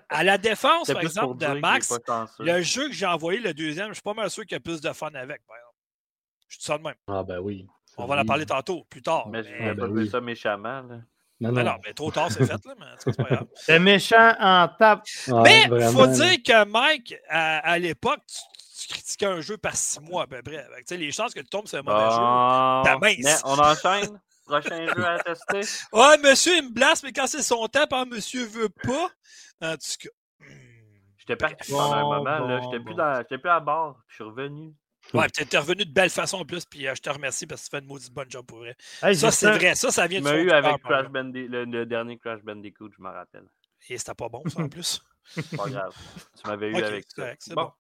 [0.10, 1.94] À la défense, par exemple, de Max,
[2.40, 4.60] le jeu que j'ai envoyé, le deuxième, je suis pas mal sûr qu'il y a
[4.60, 5.76] plus de fun avec, par exemple.
[6.50, 6.96] Je te sens de même.
[7.08, 7.66] Ah, ben oui.
[7.98, 9.30] On va en parler tantôt, plus tard.
[9.30, 9.70] Mais, mais...
[9.70, 10.98] je pas vu ça méchamment, là.
[11.42, 11.76] Non, non.
[11.86, 13.48] mais trop tard, c'est fait, là, mais c'est pas grave.
[13.56, 15.04] C'est méchant en tape.
[15.44, 18.40] mais il faut dire que Mike, à, à l'époque, tu
[18.88, 20.66] critiquais un jeu par six mois à peu près.
[20.86, 23.42] sais, les chances que tu tombes sur un mauvais jeu, t'as mince.
[23.46, 24.20] On enchaîne.
[24.46, 25.62] Prochain jeu à tester.
[25.94, 29.10] Ouais, monsieur, il me blasse, mais quand c'est son temps, hein, monsieur veut pas.
[29.62, 30.10] En tout cas.
[30.40, 30.46] Hmm.
[31.18, 32.62] J'étais parti pendant un moment, là.
[32.62, 34.00] J'étais plus, plus à bord.
[34.08, 34.74] Je suis revenu.
[35.14, 37.62] Ouais, tu es revenu de belle façon en plus, puis euh, je te remercie parce
[37.62, 38.76] que tu fais une maudite bonne job pour vrai.
[39.14, 39.76] ça, c'est vrai.
[39.76, 43.46] Ça, ça vient de eu avec Crash le, le, dernier Crash Bandicoot, je me rappelle.
[43.88, 45.02] Et c'était pas bon, ça, en plus.
[45.58, 45.94] Pas grave.
[46.42, 47.28] Tu m'avais eu avec ça.
[47.40, 47.72] C'est bon.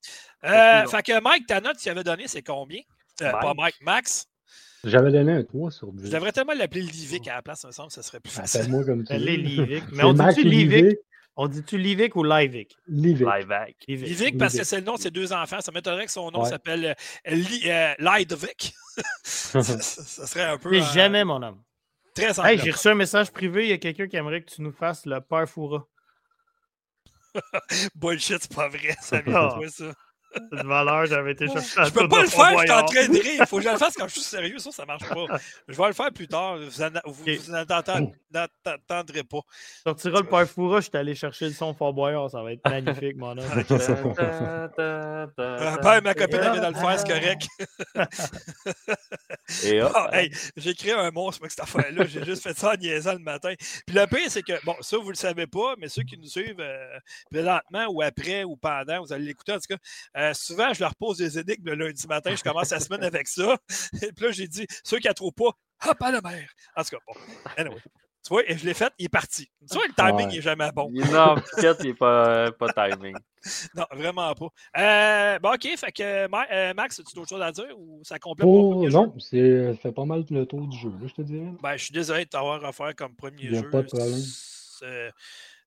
[0.43, 2.81] Euh, fait que Mike, ta note, tu avais donné, c'est combien?
[3.21, 4.27] Euh, pas Mike, Max?
[4.84, 6.05] J'avais donné un 3 sur 10.
[6.05, 8.69] Je devrais tellement l'appeler Livic à la place, ça me semble, ça serait plus facile.
[8.69, 9.84] moi comme tu Livic.
[9.91, 10.97] Mais on dit-tu Livic?
[11.38, 12.77] On dit-tu Livic ou Livic?
[12.88, 13.27] Livic.
[13.88, 14.38] Livic.
[14.38, 15.60] parce que c'est le nom de ses deux enfants.
[15.60, 16.95] Ça m'étonnerait que son nom s'appelle
[17.27, 18.73] euh, Lidovic.
[19.23, 20.79] ça, serait un peu.
[20.93, 21.58] Jamais mon nom.
[22.15, 22.47] Très simple.
[22.47, 23.65] Hey, j'ai reçu un message privé.
[23.65, 25.86] Il y a quelqu'un qui aimerait que tu nous fasses le père Foura.
[27.95, 28.95] Bullshit, c'est pas vrai.
[29.02, 29.93] Ça vient de toi, ça.
[30.36, 33.08] C'est de valeur, j'avais été chercher Je peux pas le faire, je suis en train
[33.08, 33.38] de rire.
[33.39, 35.26] Il faut que je le fasse quand je suis sérieux, ça, ça marche pas.
[35.67, 36.58] Je vais le faire plus tard.
[36.58, 39.39] Vous n'entendrez pas.
[39.84, 42.30] Sortira le père Foura, je suis allé chercher le son Fort Boyard.
[42.30, 43.45] Ça va être magnifique, mon homme.
[45.86, 47.48] Ben, ma copine avait dans le faire, c'est correct.
[49.65, 50.10] Et ah,
[50.58, 52.06] j'ai créé un monstre avec cette affaire-là.
[52.06, 53.54] J'ai juste fait ça en niaisant le matin.
[53.86, 56.28] Puis le pire, c'est que, bon, ça, vous le savez pas, mais ceux qui nous
[56.28, 56.98] suivent euh,
[57.32, 59.78] présentement ou après ou pendant, vous allez l'écouter en tout cas.
[60.25, 62.35] Euh, souvent, je leur pose des énigmes le lundi matin.
[62.35, 63.57] Je commence la semaine avec ça.
[64.01, 65.51] Et puis là, j'ai dit, ceux qui ne trouvent pas,
[65.89, 66.49] hop à la mer.
[66.75, 67.13] En tout cas, bon.
[67.57, 67.81] Anyway.
[68.23, 69.47] Tu vois, et je l'ai fait, il est parti.
[69.69, 70.89] Tu vois, le timing n'est jamais bon.
[70.89, 73.15] Non, peut-être il n'est pas, pas timing.
[73.75, 74.47] non, vraiment pas.
[74.79, 78.47] Euh, bon, OK, fait que euh, Max, as-tu d'autres choses à dire ou ça complète
[78.49, 81.53] oh, Non, c'est fait pas mal le tour du jeu, je te dirais.
[81.61, 83.49] Ben, je suis désolé de t'avoir à faire comme premier jeu.
[83.49, 84.23] Il n'y a pas de problème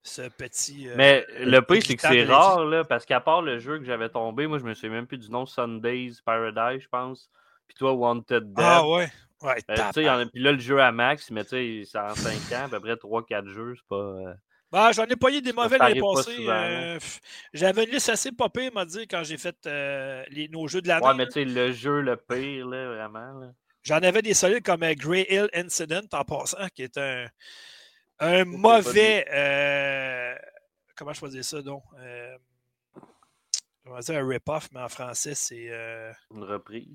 [0.03, 0.89] ce petit.
[0.89, 3.85] Euh, Mais le pire, c'est que c'est rare, là, parce qu'à part le jeu que
[3.85, 7.31] j'avais tombé, moi, je me souviens même plus du nom Sundays Paradise, je pense.
[7.67, 8.65] Puis toi, Wanted Dead.
[8.65, 9.11] Ah ouais.
[9.41, 12.65] Ouais, euh, puis là, le jeu à max, mais tu sais, c'est en 5 ans,
[12.65, 13.95] à peu près 3-4 jeux, c'est pas.
[13.95, 14.35] Euh,
[14.73, 16.99] bah, j'en ai pas eu des mauvais l'année passée.
[17.55, 19.57] J'avais une liste assez popée, m'a dit, quand j'ai fait
[20.31, 21.07] les, nos jeux de l'année.
[21.07, 23.53] Ouais, mais tu sais, le jeu le pire, là, vraiment.
[23.85, 27.27] J'en avais des solides comme Grey Hill Incident en passant, qui est un,
[28.21, 29.27] un mauvais.
[29.33, 30.35] Euh,
[30.97, 31.83] comment je dire ça, donc?
[31.99, 32.37] Euh,
[33.87, 35.69] on va dire un rip-off, mais en français, c'est.
[35.71, 36.89] Euh, Une reprise.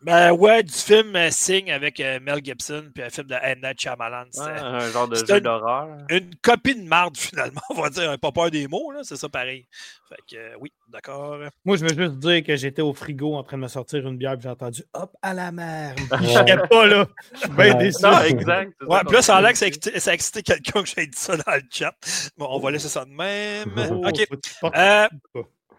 [0.00, 3.58] Ben ouais, du film euh, Sing avec euh, Mel Gibson, puis un film de M.
[3.60, 4.26] Night Shyamalan.
[4.38, 5.88] un genre de jeu d'horreur.
[6.08, 8.16] Une copie de marde, finalement, on va dire.
[8.18, 9.66] Pas peur des mots, là, c'est ça pareil.
[10.08, 11.38] Fait que euh, oui, d'accord.
[11.64, 14.16] Moi, je veux juste dire que j'étais au frigo en train de me sortir une
[14.16, 15.96] bière, puis j'ai entendu Hop à la mer.
[16.22, 17.06] Je n'étais pas là.
[17.34, 18.02] Je suis bien déçu.
[18.02, 18.72] Non, exact.
[18.82, 21.36] Ouais, puis là, ça a l'air que ça a excité, quelqu'un que j'ai dit ça
[21.36, 21.94] dans le chat.
[22.36, 23.68] Bon, on va laisser ça de même.
[23.90, 24.72] Oh, ok.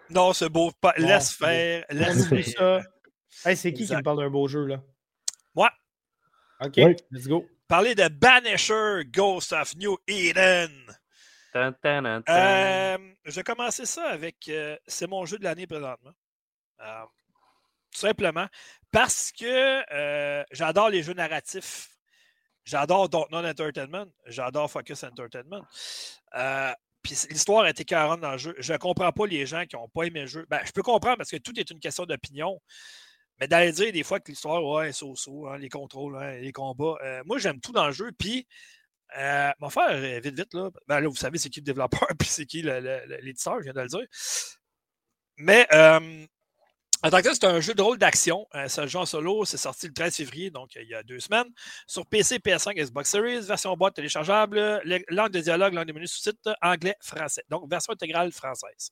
[0.10, 0.72] non, c'est beau.
[0.98, 1.86] laisse faire.
[1.90, 2.84] Laisse faire.
[3.44, 4.82] C'est qui qui me parle d'un beau jeu, là?
[5.56, 5.72] Moi.
[6.62, 6.78] OK,
[7.12, 7.48] let's go.
[7.68, 10.72] Parler de Banisher Ghost of New Eden.
[11.56, 14.48] Euh, je vais commencer ça avec.
[14.50, 16.12] Euh, c'est mon jeu de l'année présentement.
[16.82, 17.04] Euh,
[17.92, 18.48] tout simplement
[18.92, 19.84] parce que
[20.52, 21.90] j'adore les jeux narratifs.
[22.66, 24.06] J'adore Non Entertainment.
[24.26, 25.66] J'adore Focus Entertainment.
[27.02, 28.56] Puis l'histoire est écœurante dans le jeu.
[28.60, 30.46] Je ne comprends pas les gens qui n'ont pas aimé le jeu.
[30.50, 32.60] Ben, je peux comprendre parce que tout est une question d'opinion.
[33.40, 36.96] Mais d'aller dire des fois que l'histoire, ouais, so-so, hein, les contrôles, hein, les combats.
[37.04, 38.12] Euh, moi, j'aime tout dans le jeu.
[38.18, 38.46] Puis,
[39.18, 42.08] euh, mon frère, euh, vite, vite, là, ben là, vous savez c'est qui le développeur,
[42.20, 44.06] puis c'est qui l'éditeur, je viens de le dire.
[45.38, 46.26] Mais euh,
[47.02, 48.46] en tant que c'est un jeu de rôle d'action.
[48.56, 51.20] Euh, ce jeu en solo, c'est sorti le 13 février, donc il y a deux
[51.20, 51.48] semaines.
[51.88, 56.56] Sur PC, PS5, Xbox Series, version boîte téléchargeable, langue de dialogue, langue de menu sous-titres,
[56.62, 57.44] anglais, français.
[57.50, 58.92] Donc, version intégrale française.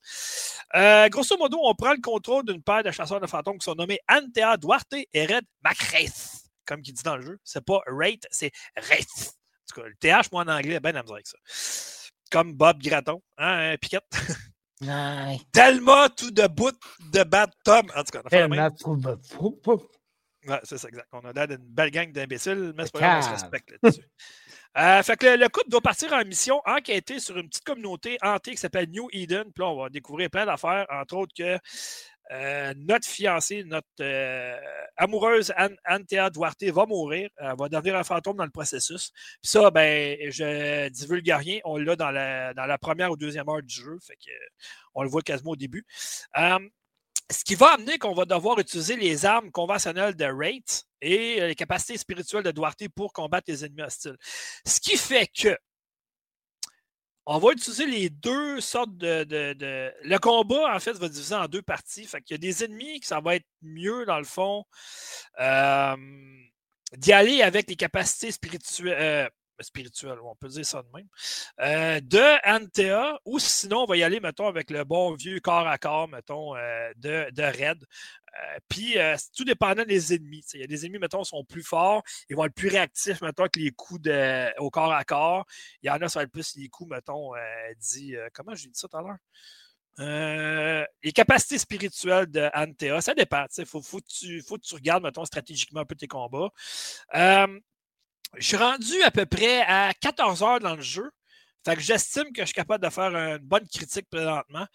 [0.74, 3.74] Euh, grosso modo, on prend le contrôle d'une paire de chasseurs de fantômes qui sont
[3.74, 7.38] nommés Antea Duarte et Red Macraith, comme il dit dans le jeu.
[7.44, 9.34] C'est pas Rate, c'est Wraith.
[9.70, 11.36] En tout cas, le TH, moi en anglais, ben avec ça.
[12.30, 14.04] Comme Bob Graton, hein, Piquette.
[15.52, 16.76] Tellement tout de bout
[17.12, 17.90] de bad Tom.
[17.96, 18.48] En tout cas, on a fait la
[20.46, 21.08] Ouais, c'est ça, exact.
[21.12, 24.02] On a l'air d'une belle gang d'imbéciles, mais c'est pas grave, on se respecte là-dessus.
[24.78, 28.52] euh, fait que le, couple doit partir en mission enquêter sur une petite communauté hantée
[28.52, 29.44] qui s'appelle New Eden.
[29.44, 31.58] Puis là, on va découvrir plein d'affaires, entre autres que
[32.30, 34.56] euh, notre fiancée, notre euh,
[34.96, 35.52] amoureuse
[35.88, 37.30] Antea Duarte va mourir.
[37.38, 39.12] Elle va devenir un fantôme dans le processus.
[39.42, 41.58] Puis ça, ben, je divulgue rien.
[41.64, 43.98] On l'a dans la, dans la première ou deuxième heure du jeu.
[44.06, 44.30] Fait que,
[44.94, 45.86] on le voit quasiment au début.
[46.38, 46.58] Euh,
[47.30, 51.54] ce qui va amener qu'on va devoir utiliser les armes conventionnelles de Rate et les
[51.54, 54.16] capacités spirituelles de Duarte pour combattre les ennemis hostiles.
[54.66, 55.56] Ce qui fait que
[57.30, 59.26] on va utiliser les deux sortes de,
[60.02, 62.06] Le combat, en fait, va diviser en deux parties.
[62.06, 64.64] Fait qu'il y a des ennemis que ça va être mieux, dans le fond,
[65.38, 65.94] euh,
[66.96, 68.96] d'y aller avec les capacités spirituelles.
[68.98, 69.28] Euh,
[69.60, 71.08] spirituelles, on peut dire ça de même,
[71.60, 75.66] euh, de Antea, ou sinon, on va y aller, mettons, avec le bon vieux corps
[75.66, 77.84] à corps, mettons, de, de Red.
[78.34, 80.44] Euh, puis, euh, tout dépendant des ennemis.
[80.54, 82.02] Il y a des ennemis, mettons, sont plus forts.
[82.28, 85.46] Ils vont être plus réactifs, mettons, que les coups de, au corps à corps.
[85.82, 87.40] Il y en a, ça va être plus les coups, mettons, euh,
[87.78, 88.14] dit.
[88.34, 89.16] comment j'ai dit ça tout à l'heure?
[90.00, 93.46] les capacités spirituelles de Antea, ça dépend.
[93.56, 93.98] Il faut, faut,
[94.46, 96.50] faut que tu regardes, mettons, stratégiquement un peu tes combats.
[97.12, 97.58] je
[98.38, 101.10] suis rendu à peu près à 14 heures dans le jeu.
[101.64, 104.66] Fait que j'estime que je suis capable de faire une bonne critique présentement.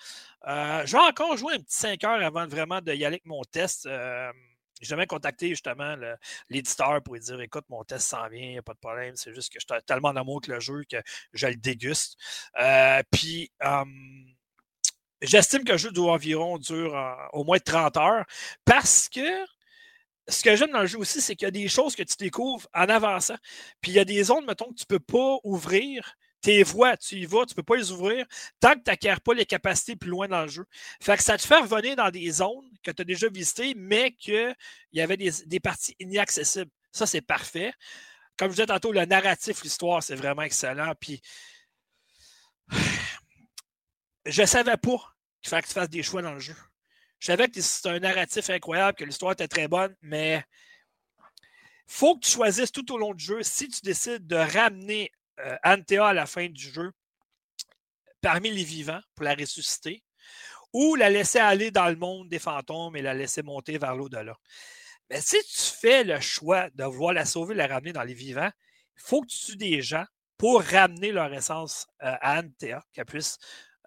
[0.47, 3.41] Euh, je vais encore jouer un petit 5 heures avant vraiment d'y aller avec mon
[3.43, 3.85] test.
[3.85, 4.31] Euh,
[4.81, 5.95] j'ai jamais contacté justement
[6.49, 9.15] l'éditeur pour lui dire écoute, mon test s'en vient, pas de problème.
[9.15, 10.97] C'est juste que je suis tellement d'amour avec le jeu que
[11.31, 12.17] je le déguste.
[12.59, 13.49] Euh, puis
[15.21, 18.25] j'estime que le jeu doit environ dure au moins 30 heures
[18.65, 19.45] parce que
[20.27, 22.15] ce que j'aime dans le jeu aussi, c'est qu'il y a des choses que tu
[22.17, 23.35] découvres en avançant.
[23.81, 26.15] Puis il y a des zones, mettons, que tu ne peux pas ouvrir.
[26.43, 28.25] Tes voies, tu y vas, tu ne peux pas les ouvrir
[28.59, 30.65] tant que tu n'acquiers pas les capacités plus loin dans le jeu.
[31.01, 34.11] Fait que ça te fait revenir dans des zones que tu as déjà visitées, mais
[34.11, 34.53] qu'il
[34.91, 36.69] y avait des, des parties inaccessibles.
[36.91, 37.73] Ça, c'est parfait.
[38.37, 40.93] Comme je disais tantôt, le narratif, l'histoire, c'est vraiment excellent.
[40.99, 41.21] Puis
[44.25, 46.55] je savais pas qu'il fallait que tu fasses des choix dans le jeu.
[47.19, 50.43] Je savais que c'était un narratif incroyable, que l'histoire était très bonne, mais
[51.87, 55.57] faut que tu choisisses tout au long du jeu si tu décides de ramener euh,
[55.63, 56.91] Antea à la fin du jeu
[58.21, 60.03] parmi les vivants pour la ressusciter
[60.71, 64.35] ou la laisser aller dans le monde des fantômes et la laisser monter vers l'au-delà.
[65.09, 68.49] Mais si tu fais le choix de vouloir la sauver, la ramener dans les vivants,
[68.95, 70.05] il faut que tu tues des gens
[70.37, 73.37] pour ramener leur essence euh, à Antea, qu'elle puisse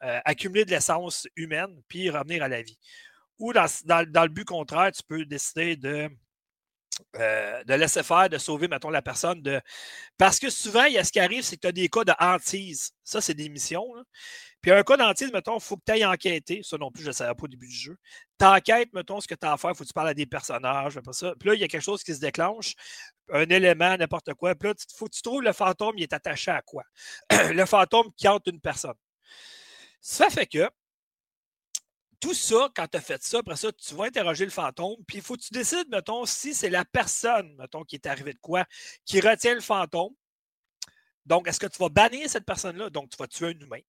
[0.02, 2.78] euh, accumuler de l'essence humaine puis revenir à la vie.
[3.38, 6.08] Ou dans, le but contraire, tu peux décider de,
[7.16, 9.42] euh, de laisser faire, de sauver, mettons, la personne.
[9.42, 9.60] De...
[10.18, 12.04] Parce que souvent, il y a ce qui arrive, c'est que tu as des cas
[12.04, 12.92] de hantise.
[13.04, 13.86] Ça, c'est des missions.
[14.60, 16.60] Puis un cas d'hantise, mettons, il faut que tu ailles enquêter.
[16.62, 17.96] Ça non plus, je ne savais pas au début du jeu.
[18.38, 19.70] Tu enquêtes, mettons, ce que tu as à faire.
[19.70, 20.98] Il faut que tu parles à des personnages.
[21.00, 21.34] Pas ça.
[21.38, 22.74] Puis là, il y a quelque chose qui se déclenche,
[23.32, 24.54] un élément, n'importe quoi.
[24.54, 26.82] Puis là, il faut que tu trouves le fantôme, il est attaché à quoi?
[27.30, 28.94] le fantôme qui hante une personne.
[30.00, 30.68] Ça fait que
[32.20, 35.18] tout ça, quand tu as fait ça, après ça, tu vas interroger le fantôme, puis
[35.18, 38.38] il faut que tu décides, mettons, si c'est la personne, mettons, qui est arrivée de
[38.38, 38.64] quoi,
[39.04, 40.14] qui retient le fantôme.
[41.24, 42.90] Donc, est-ce que tu vas bannir cette personne-là?
[42.90, 43.80] Donc, tu vas tuer un humain.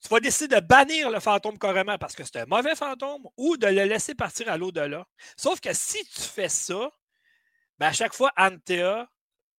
[0.00, 3.56] Tu vas décider de bannir le fantôme carrément parce que c'est un mauvais fantôme ou
[3.56, 5.06] de le laisser partir à l'au-delà.
[5.36, 6.90] Sauf que si tu fais ça,
[7.78, 9.08] ben à chaque fois, Antea,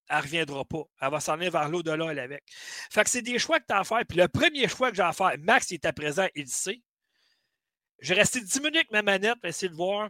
[0.09, 0.83] elle ne reviendra pas.
[1.01, 2.43] Elle va s'en aller vers l'au-delà, elle avec.
[2.89, 4.05] Fait que c'est des choix que tu as à faire.
[4.07, 6.81] Puis le premier choix que j'ai à faire, Max, il est à présent, il sait.
[7.99, 10.09] J'ai resté 10 minutes avec ma manette pour essayer de voir.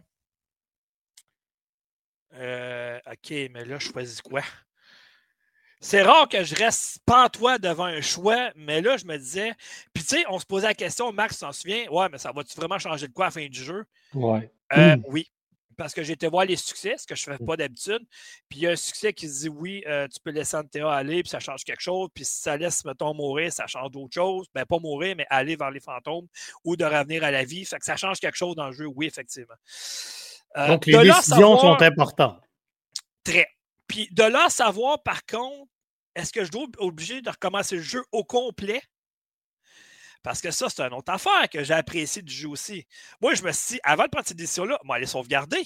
[2.34, 4.42] Euh, OK, mais là, je choisis quoi?
[5.80, 9.52] C'est rare que je reste pantois devant un choix, mais là, je me disais.
[9.94, 11.88] Puis, tu sais, on se posait la question, Max s'en souvient.
[11.90, 13.84] Ouais, mais ça va-tu vraiment changer de quoi à la fin du jeu?
[14.12, 14.52] Ouais.
[14.76, 15.04] Euh, hmm.
[15.08, 15.30] Oui
[15.78, 17.46] parce que j'ai été voir les succès, ce que je ne fais mmh.
[17.46, 18.00] pas d'habitude.
[18.48, 20.90] Puis il y a un succès qui se dit oui, euh, tu peux laisser Antea
[20.90, 22.08] aller, puis ça change quelque chose.
[22.12, 24.46] Puis si ça laisse, mettons, mourir, ça change d'autres choses.
[24.52, 26.26] Ben, pas mourir, mais aller vers les fantômes
[26.64, 27.64] ou de revenir à la vie.
[27.64, 29.54] Fait que ça change quelque chose dans le jeu, oui, effectivement.
[30.56, 32.42] Euh, Donc les décisions sont importantes.
[33.22, 33.46] Très.
[33.86, 35.70] Puis de là, savoir, par contre,
[36.16, 38.82] est-ce que je dois être obligé de recommencer le jeu au complet?
[40.28, 42.86] Parce que ça, c'est une autre affaire que j'ai apprécié du jeu aussi.
[43.18, 45.64] Moi, je me suis dit, avant de prendre cette décision-là, moi, aller sauvegarder.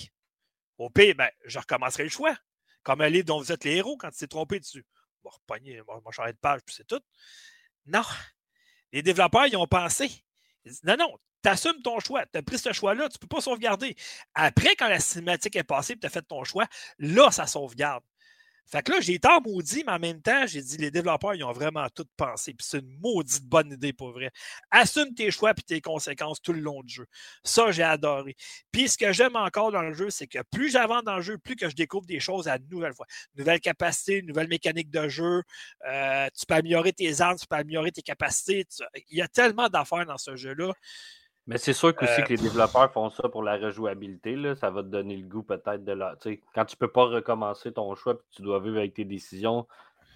[0.79, 2.37] Au pire, ben, je recommencerai le choix.
[2.85, 4.87] Comme un livre dont vous êtes les héros quand tu t'es trompé dessus.
[5.25, 7.01] On va repogner, on va changer de page, puis c'est tout.
[7.87, 8.05] Non.
[8.93, 10.09] Les développeurs, ils ont pensé.
[10.65, 12.25] Ils disent, non, non, tu assumes ton choix.
[12.27, 13.97] Tu as pris ce choix-là, tu ne peux pas sauvegarder.
[14.33, 16.69] Après, quand la cinématique est passée et tu as fait ton choix,
[17.01, 18.05] là, ça sauvegarde.
[18.67, 21.35] Fait que là, j'ai été en maudit, mais en même temps, j'ai dit, les développeurs,
[21.35, 22.55] ils ont vraiment tout pensé.
[22.55, 24.31] Puis c'est une maudite bonne idée, pour vrai.
[24.71, 27.07] Assume tes choix et tes conséquences tout le long du jeu.
[27.45, 28.35] Ça, j'ai adoré.
[28.71, 31.39] Puis ce que j'aime encore dans le jeu, c'est que plus j'avance dans le jeu,
[31.39, 33.07] plus que je découvre des choses à nouvelle fois.
[33.37, 35.43] Nouvelles capacités, nouvelles mécaniques de jeu.
[35.89, 38.67] Euh, tu peux améliorer tes armes, tu peux améliorer tes capacités.
[39.11, 40.73] Il y a tellement d'affaires dans ce jeu-là.
[41.47, 44.37] Mais c'est sûr aussi euh, que les développeurs font ça pour la rejouabilité.
[44.37, 44.55] Là.
[44.55, 46.17] Ça va te donner le goût peut-être de la.
[46.55, 49.67] Quand tu peux pas recommencer ton choix et tu dois vivre avec tes décisions,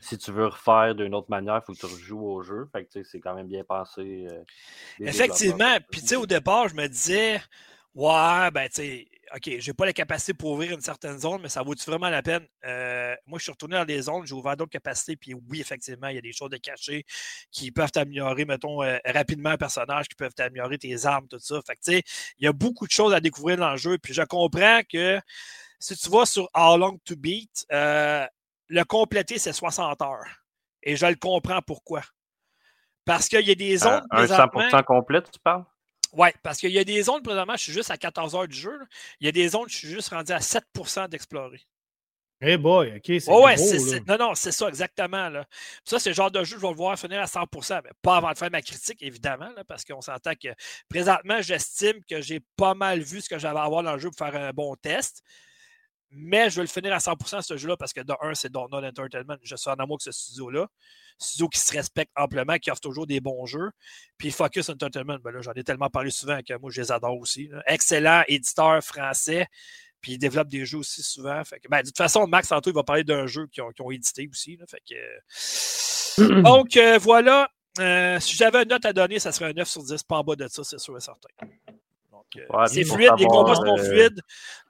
[0.01, 2.69] si tu veux refaire d'une autre manière, il faut que tu rejoues au jeu.
[2.73, 4.29] Fait que c'est quand même bien pensé.
[4.31, 4.43] Euh,
[5.01, 5.79] Effectivement.
[5.91, 7.41] Puis tu sais, au départ, je me disais,
[7.97, 11.49] ouais, ben tu sais, OK, j'ai pas la capacité pour ouvrir une certaine zone, mais
[11.49, 12.47] ça vaut-tu vraiment la peine?
[12.65, 16.09] Euh, moi, je suis retourné dans des zones, j'ai ouvert d'autres capacités, puis oui, effectivement,
[16.09, 17.05] il y a des choses de cachées
[17.51, 21.59] qui peuvent t'améliorer, mettons, euh, rapidement un personnage, qui peuvent t'améliorer tes armes, tout ça.
[21.67, 22.03] Fait que, tu sais,
[22.39, 25.19] il y a beaucoup de choses à découvrir dans le jeu, puis je comprends que
[25.81, 28.27] si tu vas sur How Long to Beat, euh,
[28.69, 30.27] le compléter, c'est 60 heures.
[30.83, 32.03] Et je le comprends pourquoi.
[33.05, 34.05] Parce qu'il y a des zones.
[34.11, 35.65] un 100% complète, tu parles?
[36.17, 38.57] Oui, parce qu'il y a des zones, présentement, je suis juste à 14 heures du
[38.57, 38.79] jeu.
[39.21, 41.61] Il y a des zones, je suis juste rendu à 7% d'explorer.
[42.41, 43.57] Eh hey boy, OK, c'est oh ouais,
[44.07, 45.31] Non, non, c'est ça, exactement.
[45.31, 45.47] Là.
[45.85, 47.45] Ça, c'est le genre de jeu, je vais le voir finir à 100
[47.83, 50.49] mais pas avant de faire ma critique, évidemment, parce qu'on s'entend que
[50.89, 54.11] présentement, j'estime que j'ai pas mal vu ce que j'avais à avoir dans le jeu
[54.11, 55.23] pour faire un bon test.
[56.11, 58.87] Mais je vais le finir à 100% ce jeu-là parce que de un, c'est Donut
[58.87, 59.37] Entertainment.
[59.43, 60.69] Je suis en amour avec ce studio-là.
[61.19, 63.71] Studio qui se respecte amplement, qui offre toujours des bons jeux.
[64.19, 67.19] Puis Focus Entertainment, ben là, j'en ai tellement parlé souvent que moi, je les adore
[67.19, 67.51] aussi.
[67.67, 69.47] Excellent éditeur français.
[70.01, 71.43] Puis ils développent des jeux aussi souvent.
[71.45, 73.91] Fait que, ben, de toute façon, Max, tantôt, il va parler d'un jeu qu'ils ont,
[73.91, 74.59] édité aussi.
[74.69, 76.43] fait que...
[76.43, 77.49] Donc, euh, voilà.
[77.79, 80.25] Euh, si j'avais une note à donner, ça serait un 9 sur 10, pas en
[80.25, 81.29] bas de ça, c'est sûr et certain.
[82.37, 84.21] Euh, c'est fluide, les combats sont fluides,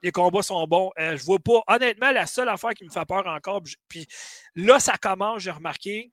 [0.03, 0.91] les combats sont bons.
[0.97, 4.07] je vois pas, honnêtement, la seule affaire qui me fait peur encore, puis
[4.55, 6.11] là, ça commence, j'ai remarqué,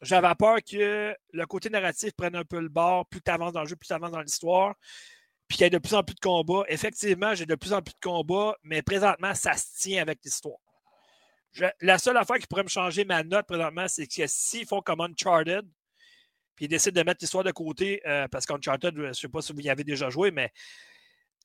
[0.00, 3.62] j'avais peur que le côté narratif prenne un peu le bord, plus tu avances dans
[3.62, 4.74] le jeu, plus tu avances dans l'histoire,
[5.48, 6.64] puis qu'il y ait de plus en plus de combats.
[6.68, 10.58] Effectivement, j'ai de plus en plus de combats, mais présentement, ça se tient avec l'histoire.
[11.80, 15.00] la seule affaire qui pourrait me changer ma note présentement, c'est que s'ils font comme
[15.00, 15.66] Uncharted,
[16.56, 19.42] puis ils décident de mettre l'histoire de côté, euh, parce qu'Uncharted, je ne sais pas
[19.42, 20.52] si vous y avez déjà joué, mais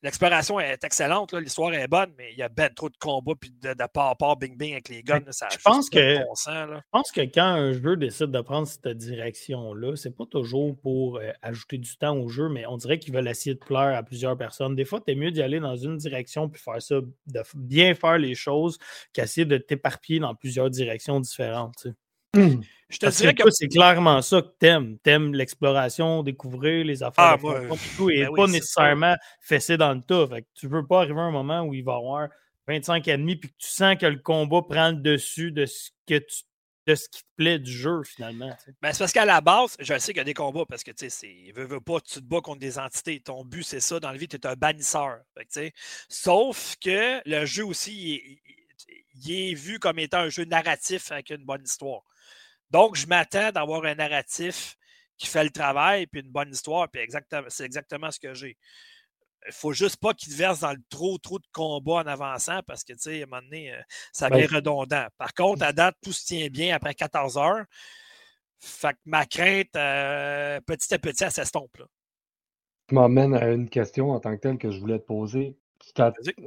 [0.01, 3.51] L'exploration est excellente, l'histoire est bonne, mais il y a ben trop de combats puis
[3.61, 5.19] de, de part à part bing bing avec les guns.
[5.31, 9.97] Ça je, pense que, je pense que quand un jeu décide de prendre cette direction-là,
[9.97, 13.27] c'est pas toujours pour euh, ajouter du temps au jeu, mais on dirait qu'ils veulent
[13.27, 14.73] essayer de plaire à plusieurs personnes.
[14.73, 17.93] Des fois, tu es mieux d'y aller dans une direction puis faire ça, de bien
[17.93, 18.77] faire les choses
[19.11, 21.87] qu'essayer de t'éparpiller dans plusieurs directions différentes.
[22.35, 22.61] Mmh.
[22.89, 24.97] Je te dirais que, c'est clairement ça que t'aimes.
[24.99, 30.27] T'aimes l'exploration, découvrir les affaires ah, tout, et ben pas nécessairement fessé dans le tas.
[30.27, 32.29] Fait que tu veux pas arriver à un moment où il va y avoir
[32.67, 36.17] 25 ennemis puis que tu sens que le combat prend le dessus de ce que
[36.17, 36.43] tu
[36.87, 38.49] de ce qui te plaît du jeu, finalement.
[38.81, 40.89] Ben, c'est parce qu'à la base, je sais qu'il y a des combats parce que
[40.89, 43.19] tu sais, veux, veux pas, tu te bats contre des entités.
[43.19, 43.99] Ton but, c'est ça.
[43.99, 45.19] Dans la vie, tu es un bannisseur.
[46.07, 48.41] Sauf que le jeu aussi,
[49.23, 52.01] il est vu comme étant un jeu narratif avec une bonne histoire.
[52.69, 54.75] Donc, je m'attends d'avoir un narratif
[55.17, 58.57] qui fait le travail, puis une bonne histoire, puis exactement, c'est exactement ce que j'ai.
[59.47, 62.83] Il faut juste pas qu'il verse dans le trop, trop de combats en avançant parce
[62.83, 65.07] que, tu sais, à un moment donné, euh, ça devient redondant.
[65.17, 67.65] Par contre, à date, tout se tient bien après 14 heures.
[68.59, 71.81] Fait que ma crainte, euh, petit à petit, elle s'estompe.
[72.87, 75.57] Tu m'emmènes à une question en tant que telle que je voulais te poser.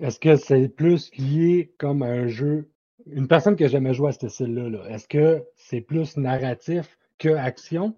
[0.01, 2.72] Est-ce que c'est plus lié comme un jeu
[3.07, 6.99] une personne qui n'a jamais joué à ce style-là, est ce que c'est plus narratif
[7.19, 7.97] que action?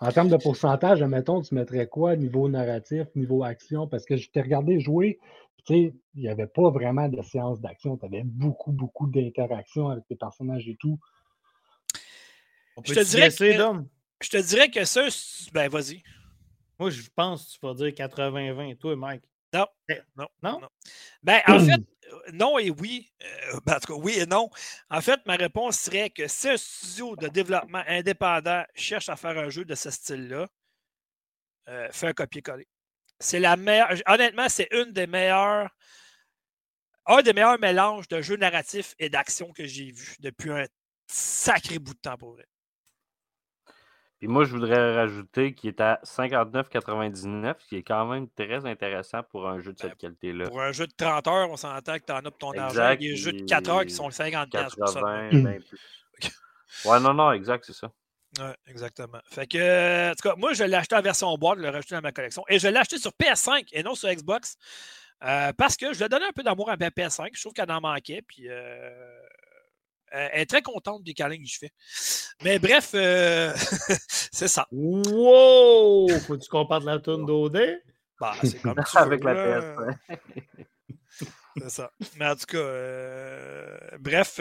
[0.00, 3.88] En termes de pourcentage, admettons, tu mettrais quoi niveau narratif, niveau action?
[3.88, 5.18] Parce que je t'ai regardé jouer,
[5.64, 7.96] tu sais, il n'y avait pas vraiment de séance d'action.
[7.96, 10.98] Tu avais beaucoup, beaucoup d'interactions avec tes personnages et tout.
[12.84, 13.84] je, te dirais que,
[14.22, 15.02] je te dirais que ça,
[15.52, 16.02] ben vas-y.
[16.78, 18.76] Moi, je pense que tu vas dire 80-20.
[18.78, 19.24] Toi, Mike?
[19.52, 19.66] Non,
[20.16, 20.68] non, non?
[21.22, 21.80] Ben, en fait,
[22.12, 23.10] euh, non et oui.
[23.22, 24.50] Euh, ben, en tout cas, oui et non.
[24.90, 29.38] En fait, ma réponse serait que si un studio de développement indépendant cherche à faire
[29.38, 30.48] un jeu de ce style-là,
[31.68, 32.66] euh, fait un copier-coller.
[33.20, 33.92] C'est la meilleure.
[34.06, 35.68] Honnêtement, c'est une des meilleures.
[37.06, 40.66] Un des meilleurs mélanges de jeux narratifs et d'action que j'ai vu depuis un
[41.08, 42.46] sacré bout de temps pour vrai.
[44.18, 48.66] Puis moi, je voudrais rajouter qu'il est à 59,99, ce qui est quand même très
[48.66, 50.48] intéressant pour un jeu de cette ben, qualité-là.
[50.48, 52.96] Pour un jeu de 30 heures, on s'entend que tu en as pour ton argent.
[52.98, 55.78] Il y a des jeux de 4 heures qui sont 50 80, même plus.
[56.84, 57.90] Ouais, non, non, exact, c'est ça.
[58.38, 59.18] Ouais, exactement.
[59.24, 61.94] Fait que, en tout cas, moi, je l'ai acheté en version boîte, je l'ai rajouté
[61.94, 62.44] dans ma collection.
[62.48, 64.56] Et je l'ai acheté sur PS5 et non sur Xbox.
[65.24, 67.30] Euh, parce que je lui ai donné un peu d'amour à ma PS5.
[67.32, 68.22] Je trouve qu'elle en manquait.
[68.22, 68.90] Puis, euh,
[70.10, 71.72] elle est très contente des câlins que je fais.
[72.42, 73.52] Mais bref, euh,
[74.08, 74.66] c'est ça.
[74.70, 76.08] Wow!
[76.26, 77.82] Faut-tu qu'on parle de la tourne d'OD?
[78.20, 79.00] Bah, c'est comme ça.
[79.00, 80.18] Avec la PS.
[81.58, 81.90] c'est ça.
[82.16, 84.40] Mais en tout cas, euh, bref,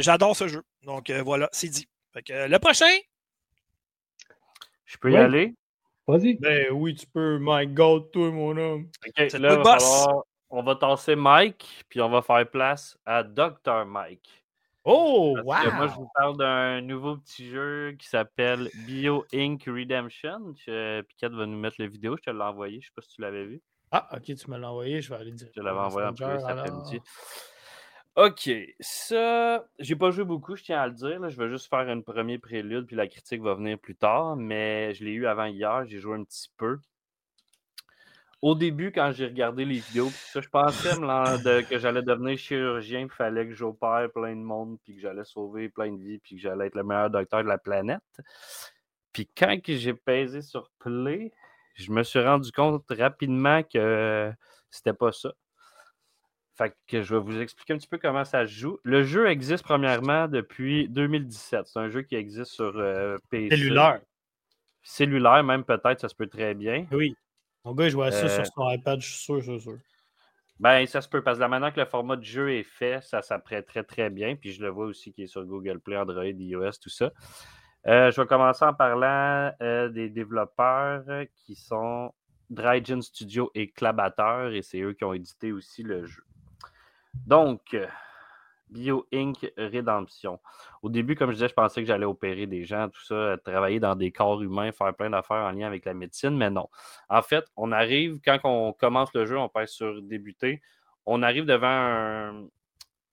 [0.00, 0.62] j'adore ce jeu.
[0.82, 1.88] Donc voilà, c'est dit.
[2.14, 2.94] le prochain?
[4.84, 5.54] Je peux y aller?
[6.06, 6.34] Vas-y.
[6.34, 7.38] Ben oui, tu peux.
[7.40, 8.88] My God, toi, mon homme.
[9.16, 10.06] c'est le boss
[10.50, 13.84] on va tasser Mike, puis on va faire place à Dr.
[13.86, 14.44] Mike.
[14.88, 15.44] Oh, wow!
[15.44, 19.64] moi, je vous parle d'un nouveau petit jeu qui s'appelle Bio Inc.
[19.66, 20.54] Redemption.
[20.54, 22.74] Piquette va nous mettre la vidéo, je te l'ai envoyé.
[22.74, 23.60] Je ne sais pas si tu l'avais vu.
[23.90, 25.48] Ah, ok, tu me l'as envoyé, je vais aller dire.
[25.56, 27.00] Je l'avais envoyé en plus cet après-midi.
[28.14, 31.28] Ok, ça, j'ai pas joué beaucoup, je tiens à le dire.
[31.28, 34.36] Je vais juste faire un premier prélude, puis la critique va venir plus tard.
[34.36, 36.78] Mais je l'ai eu avant hier, j'ai joué un petit peu
[38.42, 40.90] au début, quand j'ai regardé les vidéos, ça, je pensais
[41.68, 45.68] que j'allais devenir chirurgien, il fallait que j'opère plein de monde, puis que j'allais sauver
[45.68, 48.02] plein de vies, puis que j'allais être le meilleur docteur de la planète.
[49.12, 51.32] Puis quand j'ai pesé sur Play,
[51.74, 54.30] je me suis rendu compte rapidement que
[54.70, 55.32] c'était pas ça.
[56.56, 58.78] Fait que je vais vous expliquer un petit peu comment ça se joue.
[58.82, 61.66] Le jeu existe premièrement depuis 2017.
[61.66, 63.56] C'est un jeu qui existe sur euh, PC.
[63.56, 64.00] Cellulaire.
[64.82, 66.86] Cellulaire, même peut-être, ça se peut très bien.
[66.92, 67.14] Oui.
[67.66, 68.44] Mon gars, il jouait ça sur euh.
[68.44, 69.78] son iPad, je suis sûr, je suis sûr.
[70.60, 73.02] Ben, ça se peut, parce que la manière que le format de jeu est fait,
[73.02, 74.36] ça s'apprête très, très bien.
[74.36, 77.10] Puis je le vois aussi qui est sur Google Play, Android, iOS, tout ça.
[77.88, 81.02] Euh, je vais commencer en parlant euh, des développeurs
[81.34, 82.14] qui sont
[82.50, 86.22] Drygen Studio et Clabateur, et c'est eux qui ont édité aussi le jeu.
[87.26, 87.76] Donc,
[88.76, 89.50] Bio Inc.
[89.56, 90.38] Redemption.
[90.82, 93.80] Au début, comme je disais, je pensais que j'allais opérer des gens, tout ça, travailler
[93.80, 96.68] dans des corps humains, faire plein d'affaires en lien avec la médecine, mais non.
[97.08, 100.60] En fait, on arrive, quand on commence le jeu, on passe sur débuter,
[101.06, 102.46] on arrive devant un,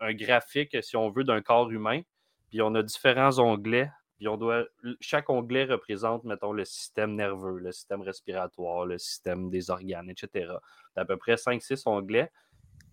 [0.01, 2.01] un graphique, si on veut, d'un corps humain,
[2.49, 3.89] puis on a différents onglets
[4.27, 4.65] on doit,
[4.99, 10.53] chaque onglet représente, mettons, le système nerveux, le système respiratoire, le système des organes, etc.
[10.95, 12.31] à peu près 5-6 onglets.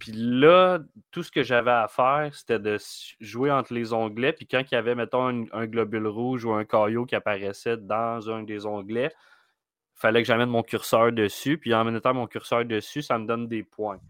[0.00, 0.78] Puis là,
[1.10, 2.78] tout ce que j'avais à faire, c'était de
[3.20, 4.32] jouer entre les onglets.
[4.32, 8.30] Puis quand il y avait, mettons, un, globule rouge ou un caillot qui apparaissait dans
[8.30, 11.58] un des onglets, il fallait que j'amène mon curseur dessus.
[11.58, 14.00] Puis en mettant mon curseur dessus, ça me donne des points.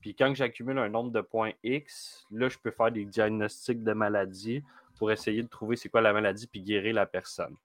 [0.00, 3.92] Puis quand j'accumule un nombre de points X, là, je peux faire des diagnostics de
[3.92, 4.62] maladies
[4.96, 7.56] pour essayer de trouver c'est quoi la maladie puis guérir la personne.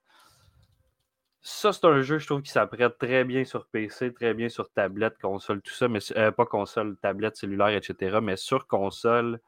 [1.49, 4.69] Ça, c'est un jeu, je trouve, qui s'apprête très bien sur PC, très bien sur
[4.69, 8.19] tablette, console, tout ça, mais euh, pas console, tablette, cellulaire, etc.
[8.21, 9.39] Mais sur console,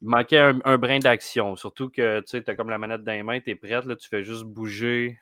[0.00, 1.56] il manquait un, brin d'action.
[1.56, 4.08] Surtout que tu as comme la manette dans les mains, tu es prête, là, tu
[4.08, 5.18] fais juste bouger,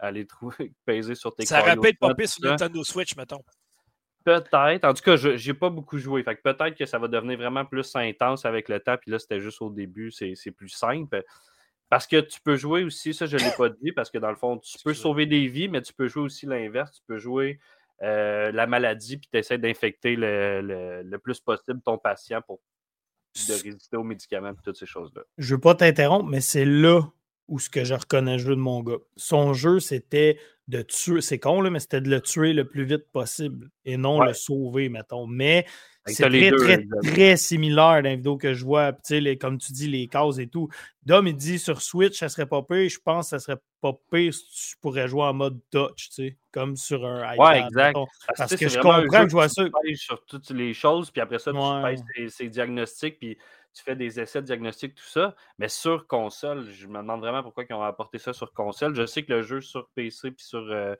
[0.00, 3.44] aller trouver, peser sur tes Ça rappelle popper sur Nintendo Switch, mettons.
[4.24, 4.84] Peut-être.
[4.84, 6.24] En tout cas, je n'ai pas beaucoup joué.
[6.24, 8.96] Fait peut-être que ça va devenir vraiment plus intense avec le temps.
[8.96, 11.22] Puis là, c'était juste au début, c'est plus simple.
[11.92, 14.30] Parce que tu peux jouer aussi, ça je ne l'ai pas dit, parce que dans
[14.30, 16.90] le fond, tu peux sauver des vies, mais tu peux jouer aussi l'inverse.
[16.92, 17.60] Tu peux jouer
[18.00, 22.60] euh, la maladie, puis tu essaies d'infecter le, plus possible ton patient pour
[23.46, 25.20] de résister aux médicaments et toutes ces choses-là.
[25.36, 27.02] Je ne veux pas t'interrompre, mais c'est là
[27.52, 28.96] où ce que je reconnais le jeu de mon gars.
[29.14, 30.38] Son jeu, c'était
[30.68, 33.98] de tuer, c'est con, là, mais c'était de le tuer le plus vite possible et
[33.98, 35.26] non le sauver, mettons.
[35.26, 35.66] Mais
[36.06, 38.92] c'est très, très, très similaire dans les vidéos que je vois.
[39.10, 40.70] Les, comme tu dis, les cases et tout.
[41.04, 42.88] Dom, il dit sur Switch, ça serait pas pire.
[42.88, 46.08] Je pense que ça serait pas pire si tu pourrais jouer en mode touch,
[46.52, 47.38] comme sur un iPad.
[47.38, 47.98] Ouais, exact.
[48.38, 49.64] Parce, que je comprends que je vois ça.
[49.96, 51.58] sur toutes les choses, puis après ça, tu
[52.16, 53.36] pèses ces diagnostics, puis
[53.74, 55.34] tu fais des essais de diagnostic, tout ça.
[55.58, 58.94] Mais sur console, je me demande vraiment pourquoi ils ont apporté ça sur console.
[58.94, 60.94] Je sais que le jeu sur PC puis sur euh,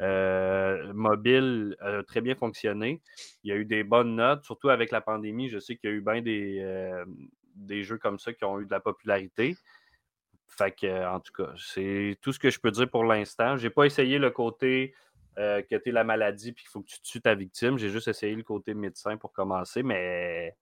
[0.00, 3.02] euh, mobile a très bien fonctionné.
[3.42, 5.48] Il y a eu des bonnes notes, surtout avec la pandémie.
[5.48, 7.04] Je sais qu'il y a eu bien des, euh,
[7.56, 9.56] des jeux comme ça qui ont eu de la popularité.
[10.48, 13.56] Fait que, en tout cas, c'est tout ce que je peux dire pour l'instant.
[13.56, 14.94] J'ai pas essayé le côté
[15.36, 17.76] que tu es la maladie puis qu'il faut que tu tues ta victime.
[17.76, 20.56] J'ai juste essayé le côté médecin pour commencer, mais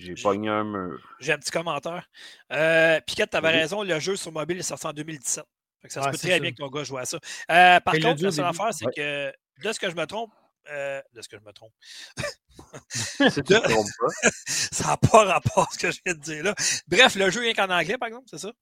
[0.00, 0.98] j'ai pogné un mur.
[1.20, 2.08] J'ai un petit commentaire.
[2.52, 5.44] Euh, Piquette, tu avais raison, le jeu sur mobile est sorti en 2017.
[5.88, 7.18] ça se peut très bien que ton gars joue à ça.
[7.50, 9.32] Euh, par contre, la seule affaire, c'est que
[9.62, 10.32] de ce que je me trompe,
[10.70, 11.72] euh, de ce que je me trompe.
[12.88, 14.30] si tu trompes pas.
[14.46, 16.54] ça n'a pas rapport à ce que je viens de dire là.
[16.88, 18.52] Bref, le jeu est qu'en anglais, par exemple, c'est ça?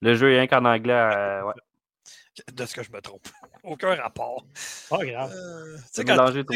[0.00, 1.54] Le jeu est qu'en anglais, euh, ouais
[2.52, 3.26] de ce que je me trompe.
[3.64, 4.44] Aucun rapport.
[4.88, 5.32] Pas grave.
[5.34, 5.78] Euh,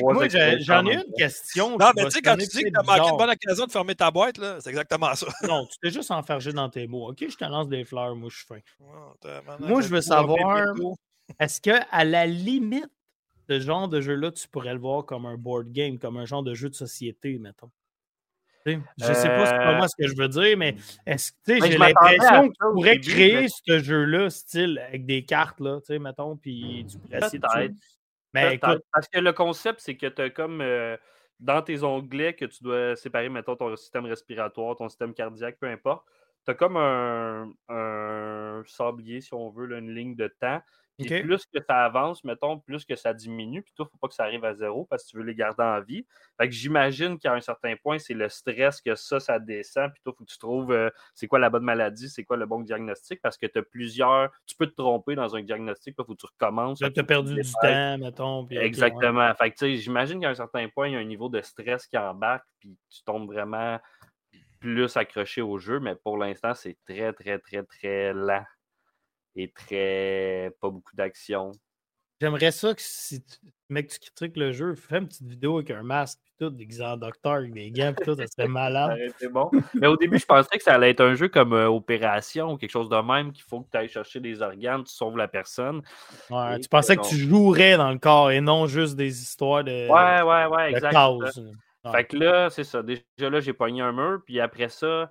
[0.02, 1.76] moi, j'en ai une question.
[1.78, 3.72] Non, mais tu sais, quand tu dis que tu as manqué une bonne occasion de
[3.72, 5.26] fermer ta boîte, c'est exactement ça.
[5.42, 7.10] non, tu t'es juste enfergé dans tes mots.
[7.10, 9.58] OK, je te lance des fleurs, moi, je suis fin.
[9.60, 10.74] moi, je veux savoir,
[11.38, 12.90] est-ce qu'à la limite,
[13.48, 16.42] ce genre de jeu-là, tu pourrais le voir comme un board game, comme un genre
[16.42, 17.70] de jeu de société, mettons?
[18.66, 21.78] Je ne sais pas euh, moi ce que je veux dire, mais est-ce que j'ai
[21.78, 26.36] l'impression que tu pourrais créer ce jeu-là, style avec des cartes, là, tu sais, mettons,
[26.36, 27.74] puis essayer de.
[28.34, 30.96] Mais Parce que le concept, c'est que tu as comme euh,
[31.38, 35.66] dans tes onglets que tu dois séparer, mettons, ton système respiratoire, ton système cardiaque, peu
[35.66, 36.06] importe.
[36.44, 40.60] Tu as comme un, un, sablier, si on veut, une ligne de temps
[40.98, 43.62] plus que ça avance, mettons, plus que ça diminue.
[43.62, 45.22] Puis toi, il ne faut pas que ça arrive à zéro parce que tu veux
[45.22, 46.06] les garder en vie.
[46.38, 49.92] Fait que j'imagine qu'à un certain point, c'est le stress que ça, ça descend.
[49.92, 52.36] Puis toi, il faut que tu trouves euh, c'est quoi la bonne maladie, c'est quoi
[52.36, 54.30] le bon diagnostic parce que tu as plusieurs.
[54.46, 56.78] Tu peux te tromper dans un diagnostic, il faut que tu recommences.
[56.78, 58.46] tu as perdu du temps, mettons.
[58.48, 59.34] Exactement.
[59.34, 61.96] Fait que j'imagine qu'à un certain point, il y a un niveau de stress qui
[61.96, 63.78] embarque, puis tu tombes vraiment
[64.60, 68.44] plus accroché au jeu, mais pour l'instant, c'est très, très, très, très lent
[69.36, 70.52] et très.
[70.60, 71.52] pas beaucoup d'action.
[72.22, 73.36] J'aimerais ça que si tu,
[73.68, 76.68] mec, tu critiques le jeu, fais une petite vidéo avec un masque et tout, des
[76.96, 78.96] docteur avec des gants et tout, ça serait malade.
[79.18, 79.50] C'est bon.
[79.74, 82.56] Mais au début, je pensais que ça allait être un jeu comme euh, Opération ou
[82.58, 85.26] quelque chose de même, qu'il faut que tu ailles chercher des organes, tu sauves la
[85.26, 85.82] personne.
[86.30, 89.88] Ouais, tu pensais que tu jouerais dans le corps et non juste des histoires de.
[89.88, 91.18] Ouais, ouais, ouais, exactement.
[91.90, 92.84] Fait que là, c'est ça.
[92.84, 95.10] Déjà là, j'ai pogné un mur, puis après ça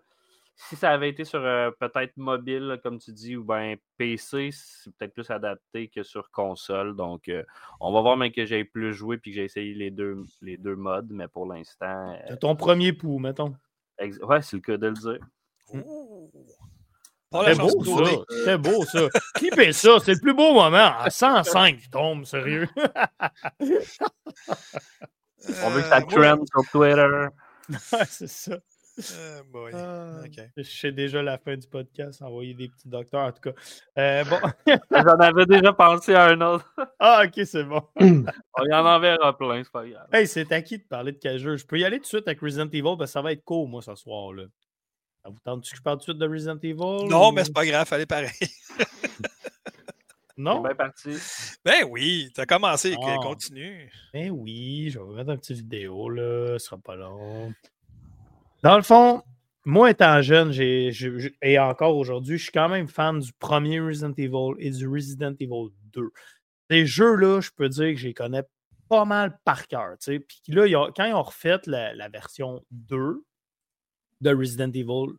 [0.67, 4.95] si ça avait été sur euh, peut-être mobile, comme tu dis, ou bien PC, c'est
[4.95, 6.95] peut-être plus adapté que sur console.
[6.95, 7.43] Donc, euh,
[7.79, 10.57] on va voir, mais que j'ai plus joué puis que j'ai essayé les deux, les
[10.57, 12.15] deux modes, mais pour l'instant.
[12.27, 13.55] C'est ton premier pouls, mettons.
[13.99, 15.19] Ouais, c'est le cas de le dire.
[17.31, 18.03] C'est beau, ça.
[18.45, 19.09] C'est beau, ça.
[19.35, 19.97] Clippez ça.
[20.03, 20.97] C'est le plus beau moment.
[20.99, 22.67] À 105, tombe, sérieux.
[23.59, 23.65] on
[25.69, 27.27] veut que ça euh, trend sur Twitter.
[28.07, 28.57] c'est ça.
[28.99, 30.27] Euh,
[30.57, 33.51] je sais déjà la fin du podcast, envoyer des petits docteurs, en tout cas.
[33.97, 34.37] Euh, bon.
[34.91, 36.73] J'en avais déjà pensé à un autre.
[36.99, 37.81] ah, ok, c'est bon.
[37.95, 40.07] On y en enverra plein, c'est pas grave.
[40.11, 41.57] Hey, c'est à qui de parler de quel jeu?
[41.57, 43.43] Je peux y aller tout de suite avec Resident Evil, parce que ça va être
[43.43, 44.33] court, moi, ce soir.
[44.33, 44.43] là.
[45.23, 47.07] Ça vous tente que je parle tout de suite de Resident Evil?
[47.09, 48.31] Non, mais c'est pas grave, allez pareil.
[50.37, 50.61] non?
[50.61, 51.11] bien parti.
[51.63, 53.17] Ben oui, t'as commencé, ah.
[53.21, 53.91] continue.
[54.13, 57.53] Ben oui, je vais vous mettre une petite vidéo, là, ce sera pas long.
[58.63, 59.23] Dans le fond,
[59.65, 64.53] moi étant jeune, et encore aujourd'hui, je suis quand même fan du premier Resident Evil
[64.59, 66.11] et du Resident Evil 2.
[66.69, 68.43] Ces jeux-là, je peux dire que je les connais
[68.87, 69.95] pas mal par cœur.
[69.99, 73.23] Puis là, quand ils ont refait la, version 2
[74.21, 75.17] de Resident Evil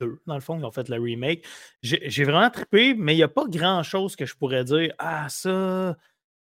[0.00, 1.44] 2, dans le fond, ils ont fait le remake,
[1.82, 5.94] j'ai, vraiment trippé, mais il n'y a pas grand-chose que je pourrais dire Ah, ça,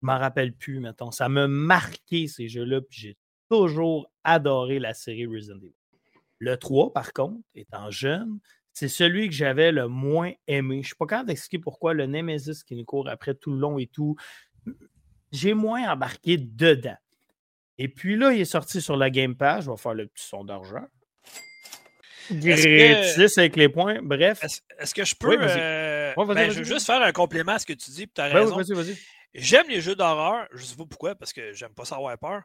[0.01, 1.11] je m'en rappelle plus, mettons.
[1.11, 3.17] Ça m'a marqué ces jeux-là, puis j'ai
[3.49, 5.80] toujours adoré la série Resident Evil.
[6.41, 8.39] Le 3, par contre, étant jeune,
[8.73, 10.77] c'est celui que j'avais le moins aimé.
[10.77, 13.59] Je ne suis pas capable d'expliquer pourquoi le Nemesis qui nous court après tout le
[13.59, 14.15] long et tout.
[15.31, 16.97] J'ai moins embarqué dedans.
[17.77, 19.65] Et puis là, il est sorti sur la Game Pass.
[19.65, 20.87] Je vais faire le petit son d'argent.
[22.31, 23.99] Gratis avec les points.
[24.01, 24.43] Bref.
[24.79, 25.37] Est-ce que je peux.
[25.39, 28.07] Euh, ben, je veux juste faire un complément à ce que tu dis.
[28.07, 28.55] Tu as ben raison.
[28.55, 28.97] vas-y, vas-y.
[29.35, 30.47] J'aime les jeux d'horreur.
[30.53, 32.41] Je ne sais pas pourquoi, parce que j'aime pas savoir peur.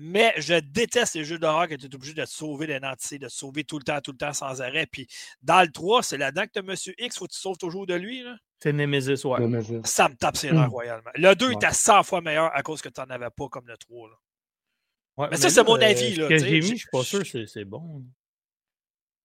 [0.00, 3.18] Mais je déteste les jeux d'horreur que tu es obligé de te sauver d'un entité,
[3.18, 4.86] de te sauver tout le temps, tout le temps, sans arrêt.
[4.86, 5.08] Puis
[5.42, 7.86] dans le 3, c'est là-dedans que tu as Monsieur X, faut que tu sauves toujours
[7.86, 8.24] de lui.
[8.60, 9.38] C'est Nemesis, ouais.
[9.84, 11.10] Ça me tape ses nerfs royalement.
[11.14, 13.76] Le 2 était 100 fois meilleur à cause que tu n'en avais pas comme le
[13.76, 14.10] 3.
[15.30, 16.14] mais, ça, c'est mon avis.
[16.14, 18.04] Ce que j'ai mis, je suis pas sûr que c'est bon.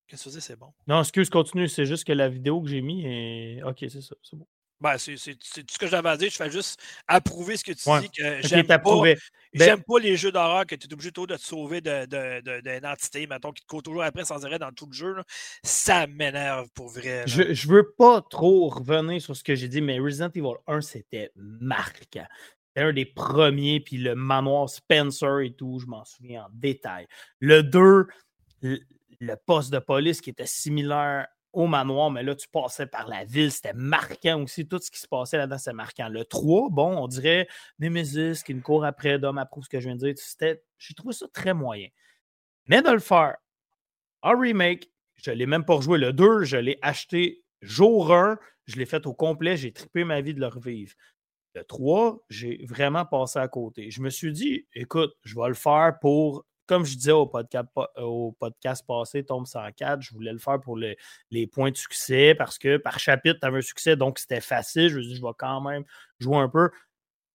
[0.07, 0.73] Qu'est-ce que tu dis, c'est bon?
[0.87, 1.67] Non, excuse, continue.
[1.67, 3.63] C'est juste que la vidéo que j'ai mis est.
[3.63, 4.47] Ok, c'est ça, c'est bon.
[4.83, 6.29] Ben, c'est tout ce que j'avais à dire.
[6.29, 6.77] Je fais juste
[7.07, 8.09] approuver ce que tu dis.
[8.09, 11.79] Que j'aime pas, ben pas les jeux d'horreur que tu es obligé de te sauver
[11.79, 14.91] d'une de, de, entité, mettons, qui te court toujours après sans arrêt dans tout le
[14.91, 15.15] jeu.
[15.63, 17.23] Ça m'énerve pour vrai.
[17.27, 20.81] Je, je veux pas trop revenir sur ce que j'ai dit, mais Resident Evil 1,
[20.81, 22.27] c'était marquant.
[22.67, 27.07] C'était un des premiers, puis le manoir Spencer et tout, je m'en souviens en détail.
[27.39, 28.07] Le 2,
[28.61, 33.23] le poste de police qui était similaire au manoir, mais là, tu passais par la
[33.23, 34.67] ville, c'était marquant aussi.
[34.67, 36.09] Tout ce qui se passait là-dedans, c'était marquant.
[36.09, 37.47] Le 3, bon, on dirait
[37.79, 40.55] Nemesis qui nous court après, d'homme approuve ce que je viens de dire.
[40.79, 41.87] J'ai trouvé ça très moyen.
[42.65, 43.37] Mais de le faire
[44.23, 45.99] en remake, je ne l'ai même pas rejoué.
[45.99, 50.21] Le 2, je l'ai acheté jour 1, je l'ai fait au complet, j'ai trippé ma
[50.21, 50.93] vie de le revivre.
[51.53, 53.91] Le 3, j'ai vraiment passé à côté.
[53.91, 57.67] Je me suis dit, écoute, je vais le faire pour comme je disais au podcast,
[57.97, 62.57] au podcast passé, Tombe 104, je voulais le faire pour les points de succès parce
[62.57, 64.89] que par chapitre, tu avais un succès, donc c'était facile.
[64.89, 65.83] Je me suis dit, je vais quand même
[66.19, 66.69] jouer un peu.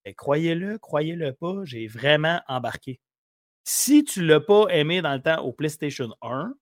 [0.05, 3.01] Mais croyez-le, croyez-le pas, j'ai vraiment embarqué.
[3.65, 6.55] Si tu ne l'as pas aimé dans le temps au PlayStation 1,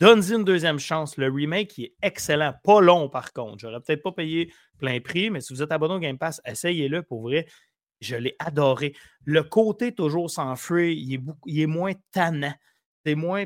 [0.00, 1.18] donne-y une deuxième chance.
[1.18, 3.58] Le remake est excellent, pas long par contre.
[3.58, 7.02] J'aurais peut-être pas payé plein prix, mais si vous êtes abonné au Game Pass, essayez-le
[7.02, 7.46] pour vrai.
[8.02, 8.94] Je l'ai adoré.
[9.24, 10.96] Le côté toujours sans free,
[11.46, 12.54] il est, moins tannant.
[13.06, 13.44] C'est moins,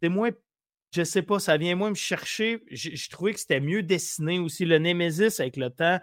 [0.00, 0.30] c'est moins,
[0.94, 2.62] je sais pas, ça vient moins me chercher.
[2.70, 4.64] Je, trouvais que c'était mieux dessiné aussi.
[4.64, 5.98] Le Nemesis, avec le temps,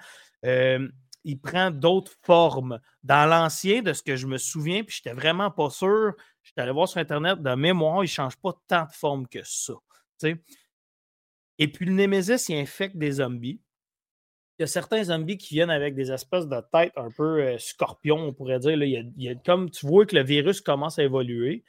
[0.46, 0.88] euh,
[1.24, 2.80] il prend d'autres formes.
[3.04, 6.14] Dans l'ancien, de ce que je me souviens, puis j'étais vraiment pas sûr,
[6.44, 9.74] j'étais allé voir sur Internet, de mémoire, il change pas tant de formes que ça.
[11.58, 13.62] Et puis le Nemesis, il infecte des zombies
[14.58, 17.58] il y a certains zombies qui viennent avec des espèces de têtes un peu euh,
[17.60, 18.82] scorpions, on pourrait dire.
[18.82, 21.64] Il, y a, comme tu vois que le virus commence à évoluer.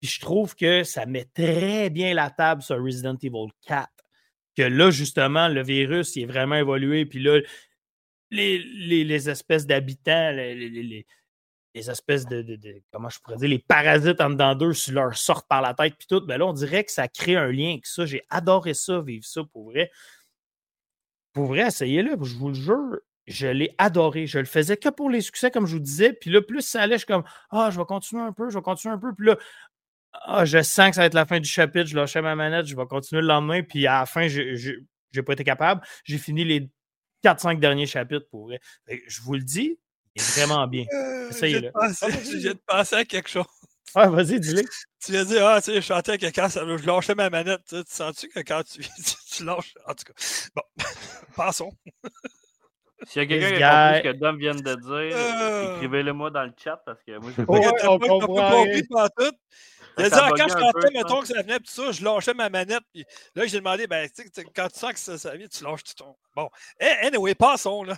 [0.00, 3.88] Puis je trouve que ça met très bien la table sur Resident Evil 4.
[4.56, 7.06] Que là, justement, le virus il est vraiment évolué.
[7.06, 7.40] Puis là,
[8.30, 11.06] les, espèces d'habitants, les,
[11.74, 15.74] espèces de, Comment je pourrais dire Les parasites en dedans d'eux leur sortent par la
[15.74, 15.94] tête.
[15.96, 16.26] Puis tout.
[16.26, 18.04] Ben là, on dirait que ça crée un lien ça.
[18.04, 19.92] J'ai adoré ça, vivre ça pour vrai.
[21.36, 24.26] Pour vrai, essayez-le, je vous le jure, je l'ai adoré.
[24.26, 26.14] Je le faisais que pour les succès, comme je vous disais.
[26.14, 28.56] Puis là, plus ça allait, je suis comme Ah, je vais continuer un peu, je
[28.56, 29.14] vais continuer un peu.
[29.14, 29.36] Puis là,
[30.12, 32.64] ah, je sens que ça va être la fin du chapitre, je lâchais ma manette,
[32.64, 33.62] je vais continuer le lendemain.
[33.62, 34.72] Puis à la fin, je
[35.14, 35.82] n'ai pas été capable.
[36.04, 36.70] J'ai fini les
[37.22, 38.58] 4-5 derniers chapitres pour vrai.
[39.06, 39.78] Je vous le dis,
[40.14, 40.86] il est vraiment bien.
[40.90, 41.70] Euh, Essayez-le.
[42.00, 43.44] Je viens de penser à quelque chose.
[43.98, 44.62] Ah, vas-y, dis-le.
[45.04, 47.60] Tu viens de dire, ah, tu sais, je chantais que quand je lâchais ma manette,
[47.68, 48.80] tu, sens-tu que quand tu,
[49.30, 49.74] tu, lâches.
[49.86, 50.62] En tout cas, bon,
[51.36, 51.70] passons.
[53.06, 55.76] S'il y a quelqu'un qui a compris ce que Dom vient de dire, euh.
[55.76, 59.36] écrivez-le moi dans le chat parce que moi, je oh, ouais, on comprend pas tout.
[59.98, 62.34] Il a dit, ah, quand je chantais, mettons que ça venait, puis ça, je lâchais
[62.34, 62.82] ma manette.
[62.92, 65.62] Puis là, j'ai demandé, ben, tu sais, quand tu sens que ça, ça vient, tu
[65.62, 66.16] lâches tout ton.
[66.34, 67.96] Bon, eh, anyway, passons, là.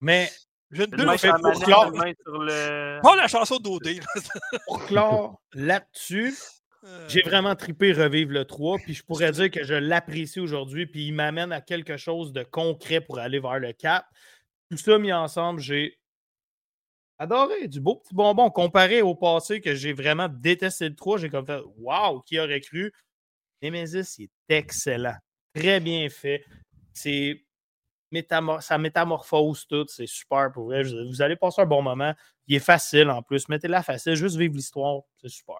[0.00, 0.30] Mais
[0.70, 1.90] je ne deux fait pour clore.
[1.92, 3.00] Le...
[3.00, 4.00] Pas la chanson d'OD.
[4.66, 6.34] pour clore là-dessus,
[7.08, 11.06] J'ai vraiment tripé revivre le 3, puis je pourrais dire que je l'apprécie aujourd'hui, puis
[11.06, 14.06] il m'amène à quelque chose de concret pour aller vers le 4.
[14.70, 15.98] Tout ça mis ensemble, j'ai
[17.18, 17.68] adoré.
[17.68, 21.18] Du beau petit bonbon comparé au passé que j'ai vraiment détesté le 3.
[21.18, 22.92] J'ai comme fait Waouh, qui aurait cru?
[23.62, 25.16] Nemesis, il est excellent.
[25.54, 26.44] Très bien fait.
[26.92, 27.45] C'est
[28.60, 29.86] ça métamorphose tout.
[29.88, 30.82] C'est super pour vrai.
[30.82, 32.14] Vous allez passer un bon moment.
[32.46, 33.48] Il est facile en plus.
[33.48, 34.14] Mettez-la facile.
[34.14, 35.02] Juste vivre l'histoire.
[35.20, 35.56] C'est super.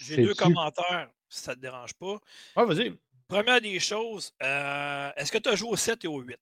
[0.00, 2.18] J'ai deux commentaires, si ça ne te dérange pas.
[2.56, 2.92] Ah, vas-y.
[3.28, 6.38] Première des choses, euh, est-ce que tu as joué au 7 et au 8?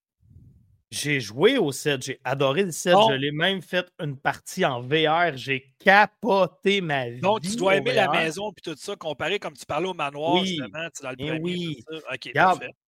[0.92, 4.80] J'ai joué au 7, j'ai adoré le 7, je l'ai même fait une partie en
[4.80, 7.20] VR, j'ai capoté ma vie.
[7.20, 10.34] Donc, tu dois aimer la maison et tout ça, comparé comme tu parlais au manoir,
[10.34, 10.46] oui.
[10.46, 11.84] justement, tu le eh oui.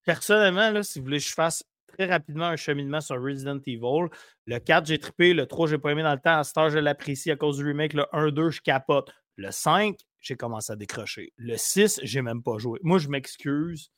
[0.05, 1.65] personnellement, là, si vous voulez que je fasse
[1.99, 4.09] très rapidement un cheminement sur Resident Evil,
[4.47, 6.79] le 4, j'ai trippé, le 3, j'ai pas aimé dans le temps, à Star, je
[6.79, 9.11] l'apprécie à cause du remake, le 1, 2, je capote.
[9.37, 11.33] Le 5, j'ai commencé à décrocher.
[11.37, 12.79] Le 6, j'ai même pas joué.
[12.83, 13.91] Moi, je m'excuse.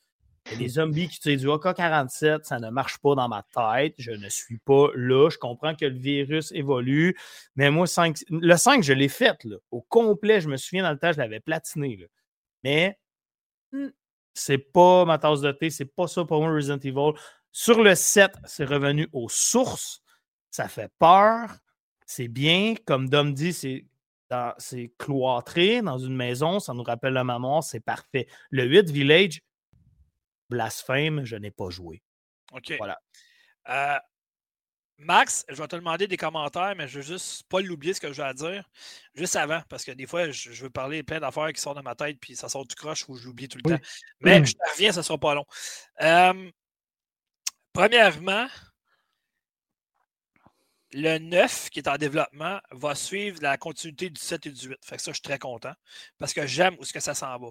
[0.58, 3.94] Les zombies qui utilisent du AK-47, ça ne marche pas dans ma tête.
[3.98, 5.28] Je ne suis pas là.
[5.30, 7.16] Je comprends que le virus évolue.
[7.56, 7.86] Mais moi,
[8.30, 10.40] le 5, je l'ai fait là, au complet.
[10.40, 11.96] Je me souviens dans le temps, je l'avais platiné.
[11.96, 12.06] Là.
[12.64, 12.98] Mais
[13.72, 13.88] hmm,
[14.34, 15.70] c'est pas ma tasse de thé.
[15.70, 17.12] C'est pas ça pour moi, Resident Evil.
[17.52, 20.02] Sur le 7, c'est revenu aux sources.
[20.50, 21.58] Ça fait peur.
[22.06, 22.74] C'est bien.
[22.86, 23.86] Comme Dom dit, c'est
[24.58, 28.28] c'est cloîtré dans une maison, ça nous rappelle la maman, c'est parfait.
[28.50, 29.40] Le 8 Village,
[30.48, 32.02] blasphème, je n'ai pas joué.
[32.52, 32.74] OK.
[32.78, 33.00] Voilà.
[33.68, 33.98] Euh,
[34.98, 38.12] Max, je vais te demander des commentaires, mais je veux juste pas l'oublier ce que
[38.12, 38.68] je vais dire
[39.14, 41.94] juste avant, parce que des fois, je, veux parler plein d'affaires qui sortent de ma
[41.94, 43.82] tête, puis ça sort du croche ou j'oublie tout le temps.
[44.20, 45.46] Mais je te reviens, ça sera pas long.
[46.02, 46.50] Euh,
[47.72, 48.46] premièrement,
[50.92, 54.76] le 9 qui est en développement va suivre la continuité du 7 et du 8.
[54.82, 55.74] Fait que ça, je suis très content
[56.18, 57.48] parce que j'aime où ce que ça s'en va.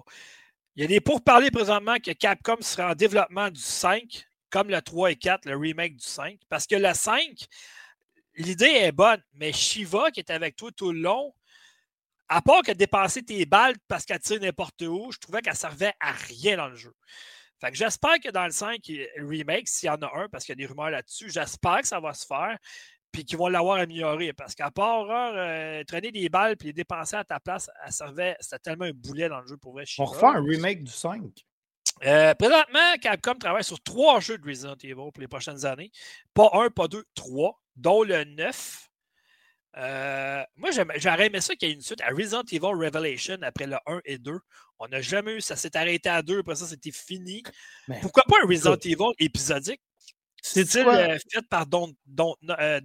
[0.76, 4.80] Il y a des pourparlers présentement que Capcom sera en développement du 5, comme le
[4.80, 6.38] 3 et 4, le remake du 5.
[6.48, 7.46] Parce que le 5,
[8.36, 11.34] l'idée est bonne, mais Shiva qui est avec toi tout le long,
[12.28, 15.94] à part que dépenser tes balles parce qu'elle tire n'importe où, je trouvais qu'elle servait
[15.98, 16.94] à rien dans le jeu.
[17.60, 18.80] Fait que j'espère que dans le 5
[19.18, 21.86] remake, s'il y en a un, parce qu'il y a des rumeurs là-dessus, j'espère que
[21.86, 22.56] ça va se faire
[23.12, 24.32] puis qu'ils vont l'avoir amélioré.
[24.32, 28.36] Parce qu'à part euh, traîner des balles puis les dépenser à ta place, elle servait,
[28.40, 29.84] c'était tellement un boulet dans le jeu pour vrai.
[29.98, 31.22] On refait un remake du 5.
[32.04, 35.90] Euh, présentement, Capcom travaille sur trois jeux de Resident Evil pour les prochaines années.
[36.32, 38.88] Pas un, pas deux, trois, dont le 9.
[39.76, 43.66] Euh, moi, j'aurais aimé ça qu'il y ait une suite à Resident Evil Revelation après
[43.66, 44.38] le 1 et 2.
[44.80, 47.42] On n'a jamais eu, ça s'est arrêté à 2, après ça, c'était fini.
[48.00, 49.80] Pourquoi pas un Resident Evil épisodique?
[50.42, 52.80] C'est euh, fait par Don't, Don't, euh, euh,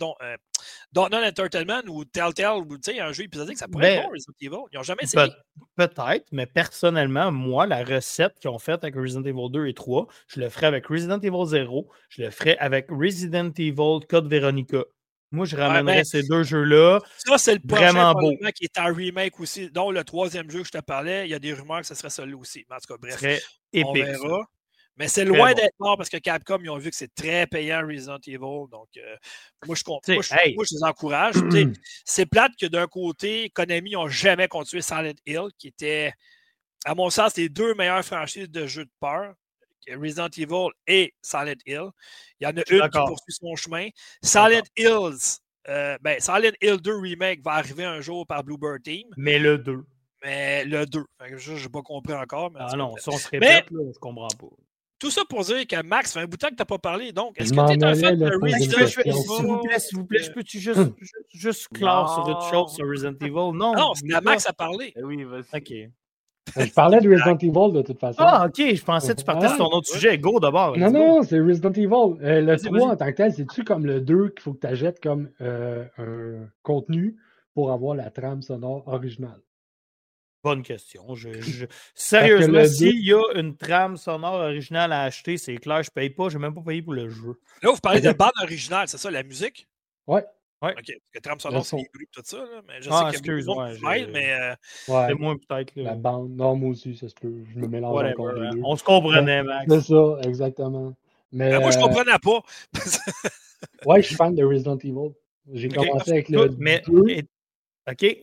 [0.91, 4.33] Don't, Non Entertainment ou Telltale ou un jeu épisodique, ça pourrait être ben, bon Resident
[4.41, 4.65] Evil.
[4.71, 5.31] Ils n'ont jamais essayé.
[5.77, 10.07] Peut-être, mais personnellement, moi, la recette qu'ils ont faite avec Resident Evil 2 et 3,
[10.27, 14.83] je le ferai avec Resident Evil 0, je le ferai avec Resident Evil Code Veronica.
[15.31, 16.99] Moi, je ramènerais ben, ces deux jeux-là.
[17.17, 18.31] Ça, c'est le vraiment beau.
[18.53, 21.33] qui est un remake aussi, dont le troisième jeu que je te parlais, il y
[21.33, 22.65] a des rumeurs que ce serait celui-là aussi.
[22.69, 23.41] Mais en tout cas, bref, Très
[23.83, 24.45] on verra.
[24.97, 27.85] Mais c'est loin d'être mort parce que Capcom, ils ont vu que c'est très payant
[27.85, 28.69] Resident Evil.
[28.71, 29.15] Donc, euh,
[29.65, 31.35] moi, je, moi, je, moi, je les encourage.
[32.05, 36.13] c'est plate que d'un côté, Konami n'ont jamais continué Silent Hill, qui était,
[36.85, 39.33] à mon sens, les deux meilleures franchises de jeux de peur.
[39.93, 41.89] Resident Evil et Silent Hill.
[42.39, 43.89] Il y en a une qui poursuit son chemin.
[44.21, 49.07] Silent Hills, euh, ben, Silent Hill 2 Remake va arriver un jour par Bluebird Team.
[49.17, 49.83] Mais le 2.
[50.23, 51.03] Mais le 2.
[51.37, 52.51] Je n'ai pas compris encore.
[52.51, 54.47] Mais ah non, si on se répète, je ne comprends pas.
[54.97, 56.77] Tout ça pour dire que Max, fait un bout de temps que tu n'as pas
[56.77, 57.11] parlé.
[57.11, 59.13] Donc, est-ce que tu es un fan de Resident Evil?
[59.13, 60.79] S'il vous plaît, s'il vous plaît, je peux-tu juste,
[61.33, 63.57] juste clore sur autre chose sur Resident Evil?
[63.57, 64.93] Non, non c'est à Max à parler.
[64.95, 65.43] Eh oui, vas-y.
[65.53, 65.91] OK.
[66.57, 68.21] Je parlais de Resident Evil de toute façon.
[68.21, 70.17] Ah, ok, je pensais que tu partais sur ton autre sujet.
[70.17, 70.77] Go d'abord.
[70.77, 72.23] Non, non, c'est Resident Evil.
[72.23, 74.67] Euh, le 3 en tant que tel, c'est-tu comme le 2 qu'il faut que tu
[74.67, 77.17] achètes comme euh, un contenu
[77.53, 79.41] pour avoir la trame sonore originale?
[80.43, 81.15] Bonne question.
[81.15, 81.29] Je,
[81.95, 86.11] Sérieusement, s'il y a une trame sonore originale à acheter, c'est clair, je ne paye
[86.11, 86.29] pas.
[86.29, 87.39] Je n'ai même pas payé pour le jeu.
[87.63, 89.67] Là, vous parlez de bande originale, c'est ça, la musique?
[90.05, 90.23] Ouais.
[90.61, 90.71] Ouais.
[90.71, 90.75] OK.
[90.75, 92.37] Parce que trame sonore, c'est les bruits tout ça.
[92.37, 94.33] Là, mais je ah, sais qu'il y a ouais, mail, mais.
[94.33, 94.55] Euh...
[94.87, 95.73] Ouais, c'est moins peut-être.
[95.75, 96.31] La bande.
[96.31, 97.33] Non, moi aussi, ça se peut.
[97.53, 98.41] Je me mélange Whatever, encore.
[98.41, 98.61] Hein.
[98.63, 99.65] On se comprenait, Max.
[99.67, 100.95] C'est ça, exactement.
[101.31, 102.41] Mais, ben, moi, je ne euh, comprenais pas.
[103.85, 105.13] ouais, je suis fan de Resident Evil.
[105.53, 106.49] J'ai commencé avec le.
[106.57, 106.81] Mais,
[107.91, 108.17] OK.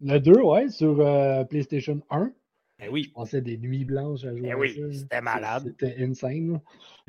[0.00, 2.30] Le 2, ouais, sur euh, PlayStation 1.
[2.78, 3.04] Ben oui.
[3.08, 4.50] Je passais des nuits blanches à jouer.
[4.50, 5.64] Ben oui, c'était malade.
[5.64, 6.60] C'était insane.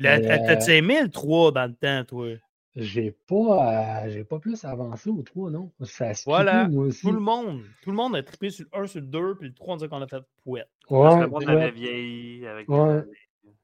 [0.02, 2.36] T'as-tu euh, aimé le 3 dans le temps, toi?
[2.76, 5.72] J'ai pas, euh, j'ai pas plus avancé au 3, non?
[5.82, 7.00] Ça voilà, moi aussi.
[7.00, 7.62] tout le monde.
[7.82, 9.76] Tout le monde a trippé sur le 1, sur le 2, puis le 3, on
[9.76, 10.68] dit qu'on a fait pouette.
[10.88, 13.02] Ouais, Parce que le monde avait vieilli avec ouais.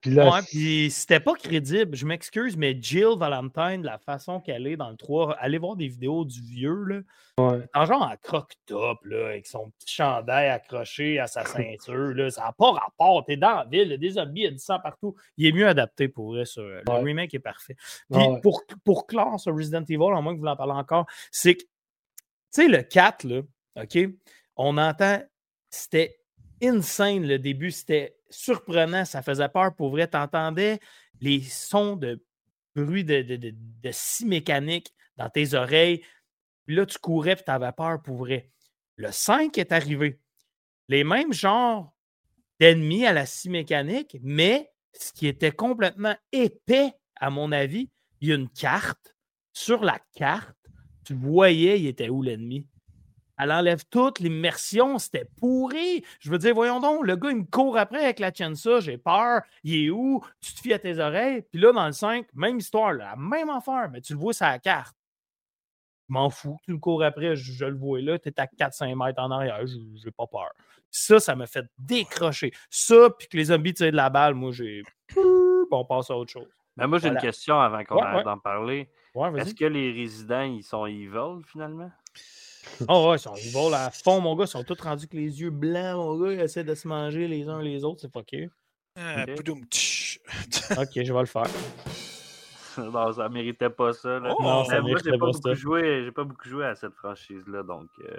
[0.01, 1.97] Puis là, puis c'était pas crédible.
[1.97, 5.89] Je m'excuse, mais Jill Valentine, la façon qu'elle est dans le 3, allez voir des
[5.89, 7.01] vidéos du vieux, là.
[7.39, 7.69] Ouais.
[7.75, 12.31] En genre en croque-top, là, avec son petit chandail accroché à sa ceinture, là.
[12.31, 13.25] Ça n'a pas rapport.
[13.25, 15.17] T'es dans la ville, des zombies, il y a du sang partout.
[15.37, 16.61] Il est mieux adapté pour vrai, ça.
[16.61, 17.77] Le remake est parfait.
[18.11, 21.55] Puis pour, pour clore sur Resident Evil, en moins que vous en parlez encore, c'est
[21.55, 21.69] que, tu
[22.51, 23.41] sais, le 4, là,
[23.77, 23.99] OK,
[24.57, 25.23] on entend,
[25.69, 26.19] c'était
[26.63, 30.09] insane le début, c'était surprenant, ça faisait peur pour vrai.
[30.09, 30.81] Tu entendais
[31.21, 32.23] les sons de
[32.75, 36.03] bruit de, de, de, scie mécanique dans tes oreilles.
[36.67, 38.51] Puis là, tu courais et tu avais peur pour vrai.
[38.97, 40.21] Le 5 est arrivé.
[40.89, 41.95] Les mêmes genres
[42.61, 47.91] d'ennemis à la scie mécanique, mais ce qui était complètement épais, à mon avis,
[48.21, 49.15] il y a une carte.
[49.53, 50.57] Sur la carte,
[51.05, 52.67] tu voyais il était où l'ennemi.
[53.39, 56.05] Elle enlève toute l'immersion, c'était pourri.
[56.21, 58.99] Je veux dire, voyons donc, le gars, il me court après avec la ça, j'ai
[58.99, 60.23] peur, il est où?
[60.41, 61.43] Tu te fies à tes oreilles?
[61.51, 64.47] Puis là, dans le 5, même histoire, la même affaire, mais tu le vois sur
[64.47, 64.97] la carte.
[66.09, 68.95] Je m'en fous, tu me cours après, je, le vois là, tu es à 4-5
[68.95, 70.51] mètres en arrière, je n'ai pas peur.
[70.91, 72.53] Ça, ça me fait décrocher.
[72.71, 74.83] Ça, puis que les zombies tirent de la balle, moi, j'ai.
[75.71, 76.49] on passe à autre chose.
[76.77, 78.89] Mais moi, j'ai une question avant qu'on arrête d'en parler.
[79.37, 81.91] Est-ce que les résidents, ils sont evil, finalement?
[82.89, 84.45] Oh ouais, ils, volent à fond, mon gars.
[84.45, 86.33] Ils sont tous rendus avec les yeux blancs, mon gars.
[86.33, 88.01] Ils essaient de se manger les uns les autres.
[88.01, 88.49] C'est fucké.
[88.99, 91.47] Euh, ok, je vais le faire.
[92.79, 94.19] non, ça méritait pas ça.
[94.19, 94.35] Là.
[94.39, 97.63] Oh, non, ça moi, j'ai pas, beaucoup joué, j'ai pas beaucoup joué à cette franchise-là,
[97.63, 97.89] donc.
[98.01, 98.17] Euh...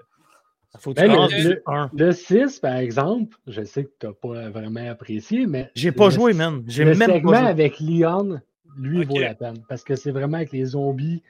[0.79, 5.47] Faut ben, le, le, 6, par exemple, je sais que tu n'as pas vraiment apprécié,
[5.47, 5.71] mais.
[5.73, 6.63] J'ai pas joué, man.
[6.67, 8.41] J'ai le même segment avec Leon,
[8.77, 9.63] lui, vaut la peine.
[9.67, 11.23] Parce que c'est vraiment avec les zombies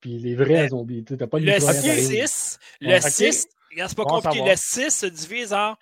[0.00, 1.04] puis les vrais euh, zombies.
[1.04, 4.44] Tu pas le 6, le 6, c'est pas compliqué.
[4.44, 5.76] Le 6 se divise en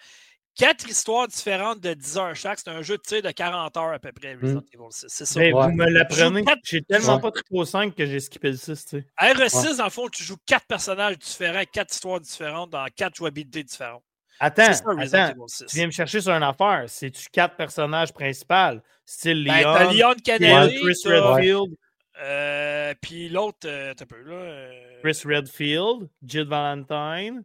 [0.56, 2.58] quatre histoires différentes de 10 heures chaque.
[2.58, 4.34] C'est un jeu de tir de 40 heures à peu près.
[4.34, 4.60] Hmm.
[4.90, 5.38] C'est ça.
[5.38, 6.44] Mais vous me l'apprenez.
[6.64, 8.84] J'ai tellement pas trippé au 5 que j'ai skippé le 6.
[8.84, 9.06] Tu sais.
[9.20, 13.62] RE6, dans le fond, tu joues quatre personnages différents, quatre histoires différentes dans quatre jouabilités
[13.62, 14.02] différentes.
[14.38, 16.84] Attends, attends tu viens me chercher sur une affaire.
[16.88, 18.80] C'est-tu quatre personnages principaux?
[19.04, 21.76] Style ben, Leon, ben, Leon Kennedy, Chris Redfield,
[22.22, 24.34] euh, puis l'autre, euh, t'as peu, là.
[24.34, 27.44] Euh, Chris Redfield, Jill Valentine,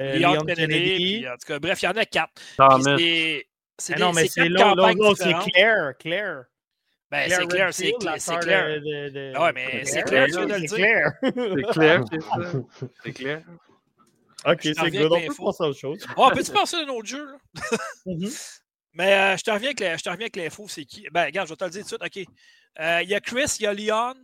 [0.00, 1.26] euh, Leon, Kennedy.
[1.28, 2.42] en tout cas, bref, il y en a quatre.
[3.78, 5.94] C'est non, mais c'est l'autre, c'est Claire.
[5.98, 6.44] Claire.
[7.10, 8.14] Ben, c'est clair, c'est clair.
[8.18, 8.80] C'est clair.
[9.34, 10.70] Ah ouais, mais c'est clair, tu viens de le dire.
[10.70, 12.04] C'est clair,
[13.04, 13.42] c'est clair.
[14.46, 15.12] Ok, c'est good.
[15.12, 16.06] On peut passer à autre chose.
[16.16, 17.38] Oh, peux-tu passer à un autre jeu, là?
[18.06, 18.60] Mm-hmm.
[18.94, 19.72] Mais euh, je te reviens
[20.06, 21.06] avec l'info, c'est qui?
[21.12, 22.26] Ben, regarde, je vais te le dire tout de suite.
[22.26, 22.34] OK.
[22.80, 24.14] Euh, il y a Chris, il y a Leon.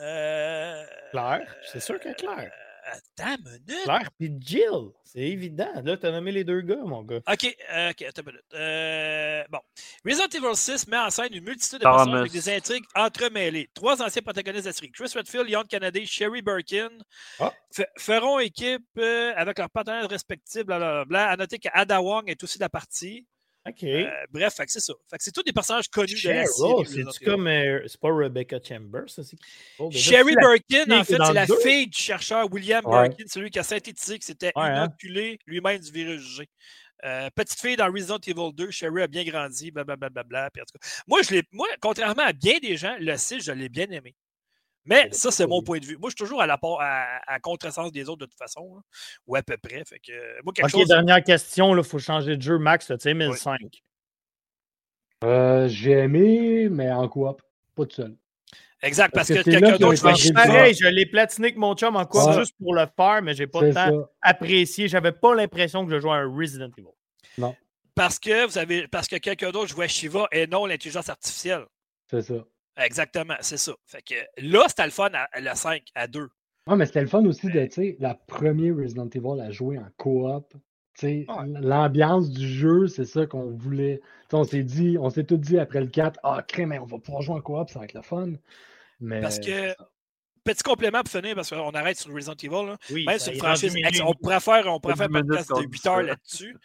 [0.00, 2.52] Euh, Claire, c'est sûr que Claire.
[2.84, 3.84] Attends une minute.
[3.84, 5.70] Claire puis Jill, c'est évident.
[5.84, 7.20] Là, tu as nommé les deux gars, mon gars.
[7.30, 7.56] OK,
[7.90, 9.50] OK, attends une minute.
[9.50, 9.60] bon.
[10.04, 13.68] Resident Evil 6 met en scène une multitude de personnages avec des intrigues entremêlées.
[13.74, 16.90] Trois anciens protagonistes de la série, Chris Redfield, Leon Kennedy, Sherry Birkin,
[17.38, 17.52] ah.
[17.98, 21.28] feront équipe avec leurs partenaires respectifs, blablabla.
[21.28, 23.26] À noter qu'Ada Wong est aussi de la partie.
[23.68, 23.84] OK.
[23.84, 24.94] Euh, bref, c'est ça.
[25.18, 27.04] c'est tous des personnages connus de la série.
[27.12, 27.46] C'est comme.
[27.46, 29.22] Euh, c'est pas Rebecca Chambers, ça?
[29.78, 33.62] Oh, Sherry Birkin, en fait, c'est la fille du chercheur William Birkin, celui qui a
[33.62, 34.84] synthétisé que c'était hein?
[34.84, 36.48] inoculé lui-même du virus G.
[37.04, 40.10] Euh, petite fille dans Resident Evil 2, Sherry a bien grandi, blablabla.
[40.10, 40.62] Bla, bla, bla,
[41.06, 44.14] moi, je moi, contrairement à bien des gens, le 6, je l'ai bien aimé.
[44.90, 45.96] Mais ça, c'est mon point de vue.
[45.96, 48.82] Moi, je suis toujours à, la, à, à contresens des autres de toute façon, hein,
[49.28, 49.84] ou à peu près.
[49.84, 53.60] Fait que, moi, OK, dernière question, il faut changer de jeu, Max, tu sais, 1005.
[55.22, 57.40] Euh, J'ai aimé, mais en coop,
[57.76, 58.16] pas tout seul.
[58.82, 62.32] Exact, parce, que, quelqu'un d'autre, je pareil, je l'ai platiné avec mon chum en coop
[62.36, 64.88] juste pour le faire, mais j'ai pas le temps apprécié.
[64.88, 66.88] J'avais pas l'impression que je jouais à un Resident Evil.
[67.38, 67.54] Non.
[67.94, 71.66] Parce que vous avez parce que quelqu'un d'autre jouait Shiva et non l'intelligence artificielle.
[72.10, 72.34] C'est ça.
[72.80, 73.72] Exactement, c'est ça.
[73.86, 76.28] Fait que là, c'était le fun à, la 5 à 2.
[76.66, 79.78] Ouais, mais c'était le fun aussi de, tu sais, la première Resident Evil à jouer
[79.78, 80.54] en coop.
[80.94, 81.26] sais,
[81.60, 84.00] L'ambiance du jeu, c'est ça qu'on voulait.
[84.32, 87.22] on s'est dit, on s'est tout dit après le 4, ah, crème, on va pouvoir
[87.22, 88.32] jouer en coop, ça va être le fun.
[89.00, 89.74] Mais Parce que
[90.54, 92.66] petit complément pour finir, parce qu'on arrête sur Resident Evil.
[92.66, 92.76] Là.
[92.90, 93.74] Oui, Même sur franchise,
[94.04, 96.56] on pourrait faire, on pourrait faire podcast de 8 heures là-dessus.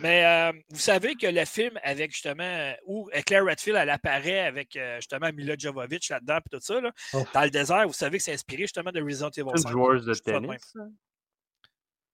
[0.00, 4.76] Mais euh, vous savez que le film avec justement où Claire Redfield elle apparaît avec
[4.76, 7.24] euh, justement Mila Jovovich là-dedans et tout ça, là, oh.
[7.32, 9.70] dans le désert, vous savez que c'est inspiré justement de Resident Evil 5.
[9.70, 10.74] joueur de tennis.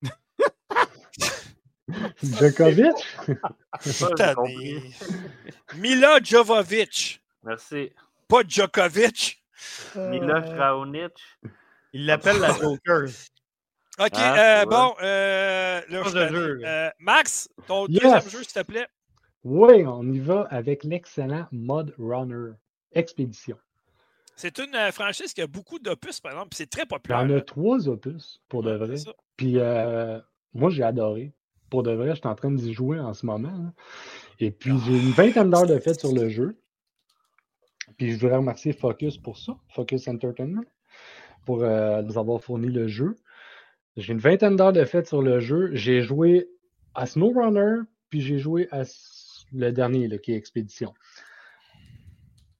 [2.23, 2.95] Djokovic?
[5.77, 7.21] Mila Jovovich.
[7.43, 7.91] Merci.
[8.29, 9.40] Pas Djokovic.
[9.97, 11.13] Miloš Raonic.
[11.93, 13.09] Il l'appelle la Joker.
[13.99, 18.87] OK, ah, euh, bon, euh, euh, Max, ton deuxième jeu, s'il te plaît.
[19.45, 22.53] Oui, on y va avec l'excellent Mod Runner
[22.93, 23.59] Expédition.
[24.37, 27.23] C'est une franchise qui a beaucoup d'opus, par exemple, c'est très populaire.
[27.25, 28.95] Il y en a trois opus, pour de vrai.
[29.37, 29.59] Puis
[30.55, 31.33] moi, j'ai adoré.
[31.69, 33.73] Pour de vrai, je suis en train d'y jouer en ce moment.
[34.39, 36.60] Et puis, j'ai une vingtaine d'heures de fait sur le jeu.
[37.97, 40.65] Puis, je voudrais remercier Focus pour ça, Focus Entertainment,
[41.45, 43.17] pour nous avoir fourni le jeu.
[43.97, 45.71] J'ai une vingtaine d'heures de fait sur le jeu.
[45.73, 46.49] J'ai joué
[46.95, 48.83] à SnowRunner, puis j'ai joué à
[49.53, 50.95] le dernier, là, qui est Expédition.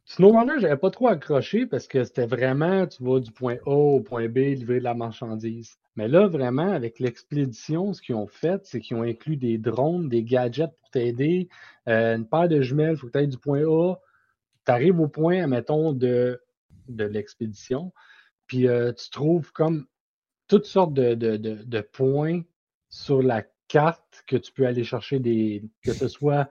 [0.07, 4.01] SnowRunner, j'avais pas trop accroché parce que c'était vraiment, tu vas du point A au
[4.01, 5.79] point B, livrer de la marchandise.
[5.95, 10.09] Mais là, vraiment, avec l'expédition, ce qu'ils ont fait, c'est qu'ils ont inclus des drones,
[10.09, 11.49] des gadgets pour t'aider,
[11.89, 13.95] euh, une paire de jumelles, il faut que tu ailles du point A.
[14.67, 16.43] Tu arrives au point, admettons, de,
[16.89, 17.93] de l'expédition,
[18.47, 19.87] puis euh, tu trouves comme
[20.49, 22.43] toutes sortes de, de, de, points
[22.89, 25.63] sur la carte que tu peux aller chercher des.
[25.85, 26.51] que ce soit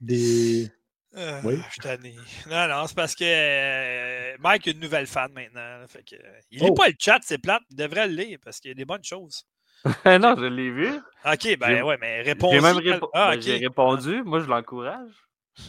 [0.00, 0.70] des.
[1.16, 1.56] Euh, oui.
[1.66, 2.14] Je suis tanné.
[2.48, 5.86] Non, non, c'est parce que euh, Mike a une nouvelle fan maintenant.
[5.88, 6.16] Fait que,
[6.50, 6.74] il lit oh.
[6.74, 7.62] pas le chat, c'est plate.
[7.70, 9.46] Il devrait le lire parce qu'il y a des bonnes choses.
[10.06, 10.88] non, je l'ai vu.
[11.24, 12.50] Ok, ben ouais, mais réponds.
[12.52, 12.78] J'ai même
[13.14, 14.22] ah, ben, répondu.
[14.22, 15.12] Moi, je l'encourage.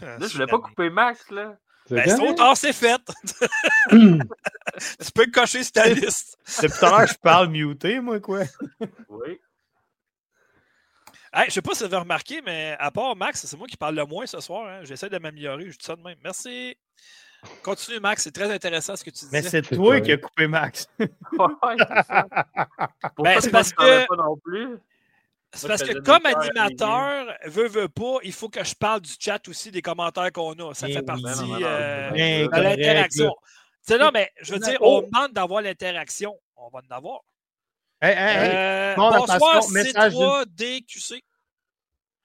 [0.02, 1.58] Ah, là, je voulais pas couper Max, là.
[1.90, 3.02] Ben, c'est trop tard, c'est fait.
[3.90, 6.38] tu peux cocher sur ta liste.
[6.46, 8.44] C'est tout à l'heure que je parle muté, moi, quoi.
[9.10, 9.40] oui.
[11.34, 13.76] Hey, je sais pas si vous avez remarqué, mais à part Max, c'est moi qui
[13.76, 14.68] parle le moins ce soir.
[14.68, 14.80] Hein.
[14.84, 15.66] J'essaie de m'améliorer.
[15.72, 16.18] Je dis ça de même.
[16.24, 16.78] Merci.
[17.64, 18.24] Continue, Max.
[18.24, 19.32] C'est très intéressant ce que tu dis.
[19.32, 20.88] Mais c'est toi qui as coupé Max.
[21.00, 21.08] ouais,
[21.78, 22.28] c'est ça.
[23.18, 24.08] Ben, c'est parce que.
[24.08, 24.78] Pas non plus.
[25.54, 29.48] C'est parce que comme animateur, veut, veut pas, il faut que je parle du chat
[29.48, 30.74] aussi, des commentaires qu'on a.
[30.74, 33.34] Ça fait partie euh, de l'interaction.
[33.82, 36.40] C'est là, mais je veux dire, on demande d'avoir l'interaction.
[36.56, 37.22] On va en avoir.
[38.04, 41.22] euh, bonsoir, C3DQC.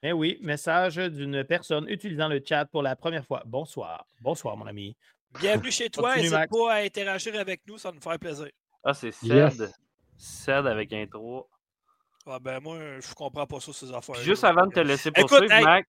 [0.05, 3.43] Eh oui, message d'une personne utilisant le chat pour la première fois.
[3.45, 4.07] Bonsoir.
[4.21, 4.97] Bonsoir, mon ami.
[5.41, 6.17] Bienvenue chez toi.
[6.17, 8.49] N'hésite pas à interagir avec nous, ça nous fait plaisir.
[8.85, 9.73] Ah, c'est Ced.
[10.17, 11.49] Ced avec intro.
[12.31, 14.17] Ah ben moi, je comprends pas ça, ces affaires.
[14.17, 15.89] Juste avant de te laisser poursuivre, Max.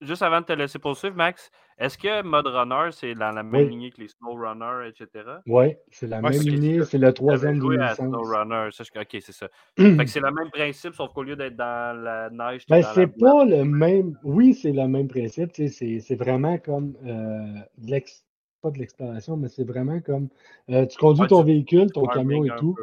[0.00, 3.68] Juste avant de te laisser poursuivre, Max, est-ce que Mode Runner, c'est dans la même
[3.68, 5.24] lignée que les Snow Runner, etc.?
[5.46, 7.96] Oui, c'est la même lignée, c'est le troisième de licence.
[7.96, 9.48] Snow Runner, ok, c'est ça.
[9.76, 13.08] fait que c'est le même principe, sauf qu'au lieu d'être dans la neige, ben, c'est
[13.08, 14.16] pas le même.
[14.22, 18.24] Oui, c'est le même principe, c'est vraiment comme euh, l'ex
[18.60, 20.28] pas de l'exploration, mais c'est vraiment comme
[20.70, 22.76] euh, tu conduis ton véhicule, ton camion et tout.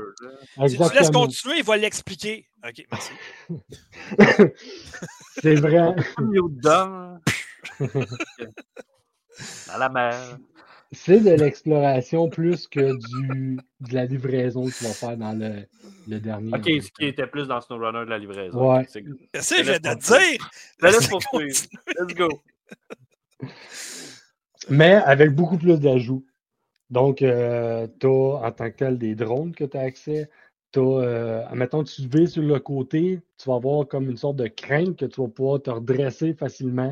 [0.67, 2.45] Si tu laisses continuer, il va l'expliquer.
[2.67, 3.11] OK, merci.
[5.41, 5.95] c'est vrai.
[6.63, 7.19] dans
[9.77, 10.37] la mer.
[10.91, 15.67] C'est de l'exploration plus que du, de la livraison que tu vas faire dans le,
[16.07, 16.53] le dernier.
[16.53, 18.75] Ok, ce qui était plus dans SnowRunner de la livraison.
[18.75, 18.85] Ouais.
[18.87, 20.49] C'est je viens de dire.
[20.81, 21.57] Laisse poursuivre.
[21.99, 22.29] Let's go
[24.69, 26.25] mais avec beaucoup plus d'ajouts.
[26.89, 30.29] Donc, euh, tu as en tant que tel des drones que tu as accès.
[30.71, 34.37] Tu as, euh, admettons, tu vas sur le côté, tu vas avoir comme une sorte
[34.37, 36.91] de crainte que tu vas pouvoir te redresser facilement.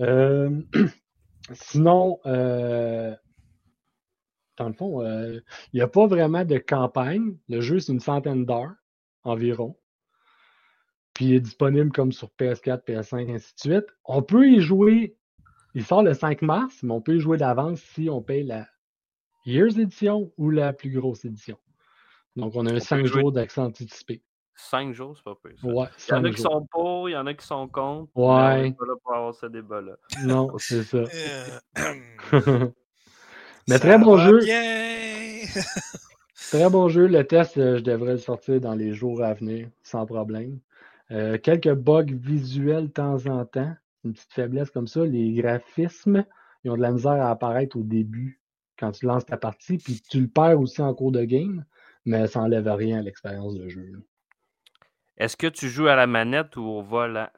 [0.00, 0.60] Euh,
[1.52, 3.14] sinon, euh,
[4.56, 5.42] dans le fond, il
[5.74, 7.36] n'y a pas vraiment de campagne.
[7.48, 8.74] Le jeu, c'est une centaine d'heures
[9.24, 9.76] environ.
[11.14, 13.86] Puis il est disponible comme sur PS4, PS5, ainsi de suite.
[14.04, 15.16] On peut y jouer
[15.74, 18.66] il sort le 5 mars, mais on peut jouer d'avance si on paye la
[19.46, 21.58] Year's Edition ou la plus grosse édition.
[22.36, 24.22] Donc, on a un 5 jours d'accès anticipé.
[24.54, 25.72] 5 jours, c'est pas possible.
[25.72, 28.10] Ouais, il y en a qui sont pour, il y en a qui sont contre.
[28.14, 28.68] Ouais.
[28.68, 29.96] On pas là pour avoir ce débat-là.
[30.24, 31.04] Non, c'est ça.
[33.68, 34.40] mais très bon jeu.
[36.50, 37.06] très bon jeu.
[37.06, 40.60] Le test, euh, je devrais le sortir dans les jours à venir, sans problème.
[41.10, 43.74] Euh, quelques bugs visuels de temps en temps
[44.04, 45.04] une petite faiblesse comme ça.
[45.04, 46.24] Les graphismes,
[46.64, 48.40] ils ont de la misère à apparaître au début
[48.78, 51.64] quand tu lances ta partie, puis tu le perds aussi en cours de game,
[52.04, 53.92] mais ça n'enlève rien à l'expérience de jeu.
[55.16, 57.28] Est-ce que tu joues à la manette ou au volant?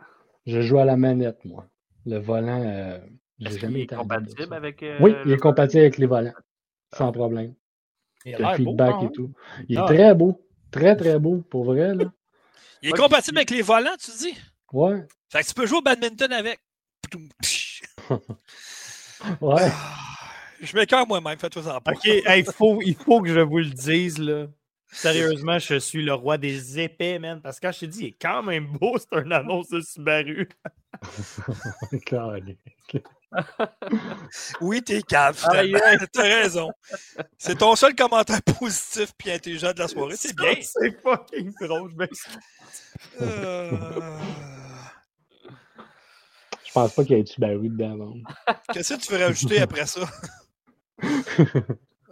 [0.46, 1.66] Je joue à la manette, moi.
[2.06, 2.98] Le volant, euh,
[3.38, 4.82] j'ai jamais été compatible avec.
[4.82, 6.34] Euh, oui, il est compatible avec les volants,
[6.94, 7.54] sans problème.
[8.24, 9.32] Il le feedback et tout.
[9.68, 9.86] Il est ah.
[9.86, 10.40] très beau.
[10.70, 11.94] Très, très beau, pour vrai.
[11.94, 12.12] Là.
[12.82, 14.34] Il est compatible avec les volants, tu dis?
[14.74, 15.06] Ouais.
[15.30, 16.58] Fait que tu peux jouer au badminton avec.
[18.10, 18.18] ouais.
[19.40, 19.70] Ah,
[20.60, 21.92] je m'écœure moi-même, fais-toi en pas.
[21.92, 24.48] OK, il, faut, il faut que je vous le dise, là.
[24.92, 27.40] Sérieusement, je suis le roi des épais, man.
[27.40, 29.80] Parce que quand je te dis, il est quand même beau, c'est un annonce de
[29.80, 30.48] Subaru.
[34.60, 35.40] oui, t'es cave.
[36.12, 36.72] T'as raison.
[37.38, 40.16] C'est ton seul commentaire positif puis intelligent de la soirée.
[40.16, 40.54] C'est bien.
[40.60, 42.06] C'est fucking drôle, je
[43.20, 43.70] euh...
[46.74, 48.14] Je pense pas qu'il y ait du Barry dedans.
[48.72, 50.00] Qu'est-ce que tu ferais ajouter après ça?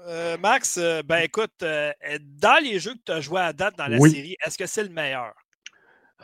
[0.04, 3.78] Euh, Max, euh, ben écoute, euh, dans les jeux que tu as joué à date
[3.78, 5.32] dans la série, est-ce que c'est le meilleur?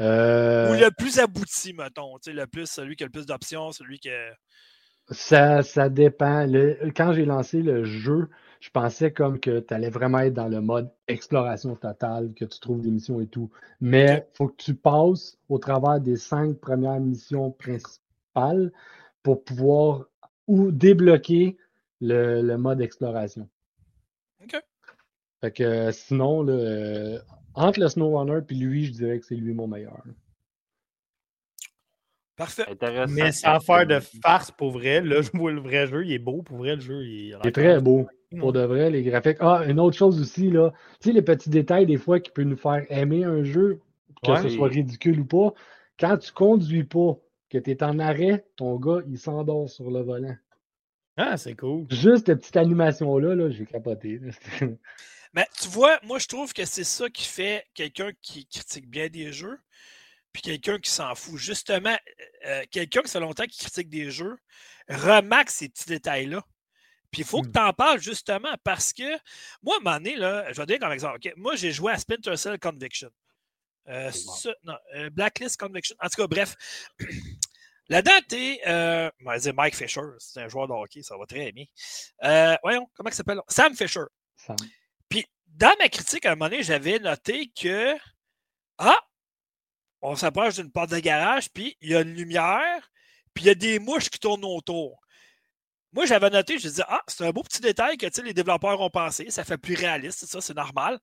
[0.01, 0.03] Ou
[0.74, 4.09] le plus abouti, mettons, le plus, celui qui a le plus d'options, celui qui.
[5.11, 6.45] Ça, ça dépend.
[6.97, 8.28] quand j'ai lancé le jeu,
[8.59, 12.59] je pensais comme que tu allais vraiment être dans le mode exploration totale, que tu
[12.59, 13.49] trouves des missions et tout.
[13.80, 18.03] Mais il faut que tu passes au travers des cinq premières missions principales
[19.22, 20.07] pour pouvoir
[20.47, 21.57] ou débloquer
[22.01, 23.49] le, mode exploration.
[24.43, 24.57] OK.
[25.41, 27.18] Fait que sinon, euh,
[27.55, 30.03] entre le SnowRunner et lui, je dirais que c'est lui mon meilleur.
[32.39, 32.66] Parfait.
[33.09, 36.20] Mais sans faire de farce pour vrai, là, je vois le vrai jeu, il est
[36.20, 36.43] beau.
[36.43, 38.07] Pour vrai, le jeu, il est, très beau.
[38.39, 39.39] Pour de vrai, les graphiques.
[39.41, 40.72] Ah, une autre chose aussi, là.
[41.01, 43.80] Tu sais, les petits détails, des fois, qui peuvent nous faire aimer un jeu,
[44.22, 45.53] que ce soit ridicule ou pas.
[45.99, 47.18] Quand tu conduis pas,
[47.49, 50.36] que tu es en arrêt, ton gars, il s'endort sur le volant.
[51.16, 51.86] Ah, c'est cool.
[51.90, 54.20] Juste cette petite animation-là, -là, j'ai capoté.
[55.34, 59.09] Mais tu vois, moi, je trouve que c'est ça qui fait quelqu'un qui critique bien
[59.09, 59.59] des jeux,
[60.32, 61.36] puis quelqu'un qui s'en fout.
[61.36, 61.96] Justement,
[62.46, 64.36] euh, quelqu'un qui fait longtemps qui critique des jeux
[64.88, 66.44] remarque ces petits détails-là.
[67.11, 67.53] Puis il faut que mmh.
[67.53, 69.11] tu en parles justement parce que
[69.62, 71.99] moi, à un moment donné, là, je vais dire comme exemple, moi j'ai joué à
[71.99, 73.11] Splinter Cell Conviction.
[73.89, 74.11] Euh,
[74.64, 75.97] non, euh, Blacklist Conviction.
[76.01, 76.55] En tout cas, bref.
[77.89, 81.64] Là-dedans, t'es euh, Mike Fisher, c'est un joueur de hockey, ça va très bien.
[82.22, 83.41] Euh, voyons, comment il s'appelle?
[83.49, 84.05] Sam Fisher.
[85.09, 87.97] Puis, dans ma critique, à un moment donné, j'avais noté que,
[88.76, 89.01] ah,
[90.03, 92.91] on s'approche d'une porte de garage, puis il y a une lumière,
[93.32, 95.01] puis il y a des mouches qui tournent autour.
[95.93, 98.91] Moi, j'avais noté, je disais, ah, c'est un beau petit détail que les développeurs ont
[98.91, 101.01] pensé, ça fait plus réaliste, ça, c'est normal.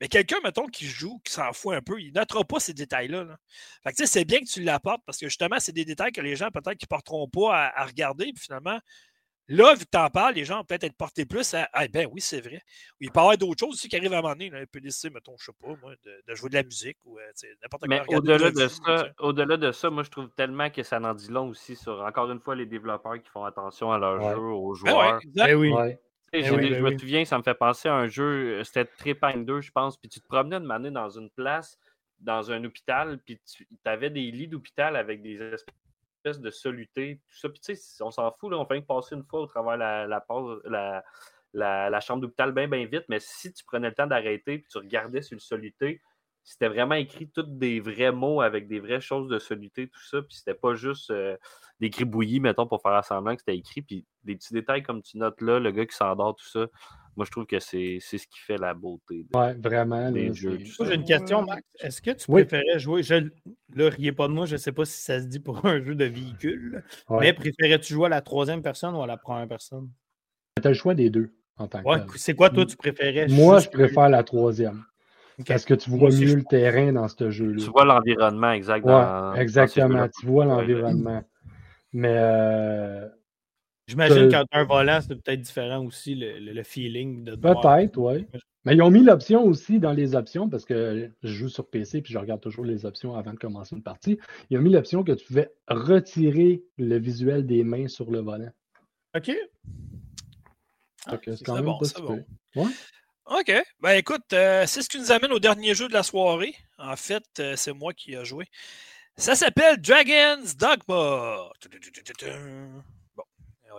[0.00, 3.36] Mais quelqu'un, mettons, qui joue, qui s'en fout un peu, il notera pas ces détails-là.
[3.82, 6.36] Fait que c'est bien que tu l'apportes parce que justement, c'est des détails que les
[6.36, 8.32] gens peut-être qui ne porteront pas à, regarder.
[8.32, 8.80] Puis finalement,
[9.48, 11.86] là, vu que tu en parles, les gens vont peut-être être portés plus à Ah
[11.86, 12.62] ben oui, c'est vrai.
[12.98, 14.50] il peut y avoir d'autres choses aussi qui arrivent à un moment donné.
[14.58, 17.22] Il peut décider, mettons, je sais pas, moi, de, jouer de la musique ou euh,
[17.62, 17.88] n'importe quoi.
[17.88, 21.28] Mais au-delà de, ça, au-delà de ça, moi je trouve tellement que ça en dit
[21.28, 24.72] long aussi sur encore une fois les développeurs qui font attention à leur jeu, aux
[24.72, 25.20] ben joueurs.
[25.34, 25.74] Ben oui,
[26.32, 29.44] eh je, ben me souviens, ça me fait penser à un jeu, euh, c'était Trépine
[29.44, 31.78] 2, je pense, puis tu te promenais de manière dans une place,
[32.20, 37.36] dans un hôpital, puis tu avais des lits d'hôpital avec des espèces de solutés, tout
[37.36, 37.48] ça.
[37.48, 39.76] Puis tu sais, on s'en fout, là, on fait que passer une fois au travers
[39.76, 40.24] la, la,
[41.52, 44.68] la, la, chambre d'hôpital bien, bien vite, mais si tu prenais le temps d'arrêter puis
[44.70, 46.00] tu regardais sur le soluté,
[46.42, 50.22] c'était vraiment écrit tous des vrais mots avec des vraies choses de soluté, tout ça,
[50.22, 51.36] puis c'était pas juste euh,
[51.80, 55.18] des gribouillis, mettons, pour faire semblant que c'était écrit, puis des petits détails comme tu
[55.18, 56.66] notes là, le gars qui s'endort, tout ça.
[57.16, 60.58] Moi, je trouve que c'est ce qui fait la beauté ouais, vraiment, des jeux.
[60.58, 61.62] J'ai une question, Max.
[61.80, 63.14] Est-ce que tu préférais jouer, je,
[63.74, 65.94] là, riez pas de moi, je sais pas si ça se dit pour un jeu
[65.94, 69.90] de véhicule, mais préférais-tu jouer à la troisième personne ou à la première personne?
[70.60, 71.34] Tu as le choix des deux.
[71.56, 73.26] En tant ouais, c'est quoi, toi, tu préférais?
[73.28, 74.82] Moi, je préfère la troisième.
[75.48, 77.62] Est-ce que tu vois mieux le terrain dans ce jeu-là.
[77.62, 79.34] Tu vois l'environnement, exactement.
[79.34, 80.08] exactement.
[80.08, 81.22] tu vois l'environnement.
[81.92, 82.14] Mais.
[82.14, 83.08] Euh,
[83.86, 87.34] J'imagine qu'en un volant, c'est peut-être différent aussi le, feeling de.
[87.34, 88.26] Peut-être, oui.
[88.64, 92.02] Mais ils ont mis l'option aussi dans les options, parce que je joue sur PC
[92.02, 94.18] puis je regarde toujours les options avant de commencer une partie.
[94.50, 98.50] Ils ont mis l'option que tu pouvais retirer le visuel des mains sur le volant.
[99.16, 99.32] OK.
[101.06, 102.24] Ah, c'est bon, c'est bon.
[102.54, 102.66] Ouais?
[103.30, 103.52] OK.
[103.78, 106.56] Ben écoute, euh, c'est ce qui nous amène au dernier jeu de la soirée.
[106.78, 108.46] En fait, euh, c'est moi qui ai joué.
[109.16, 111.48] Ça s'appelle Dragon's Dogma.
[113.16, 113.22] Bon.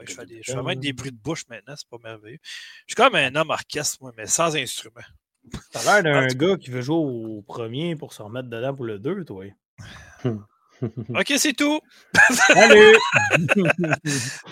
[0.07, 2.39] je fais, des, même des bruits de bouche maintenant, c'est pas merveilleux.
[2.87, 5.01] Je suis comme un homme orchestre, moi, mais sans instrument.
[5.71, 8.99] T'as l'air d'un gars qui veut jouer au premier pour se remettre dedans pour le
[8.99, 9.45] deux, toi.
[10.81, 11.79] OK, c'est tout.
[12.31, 12.97] Salut!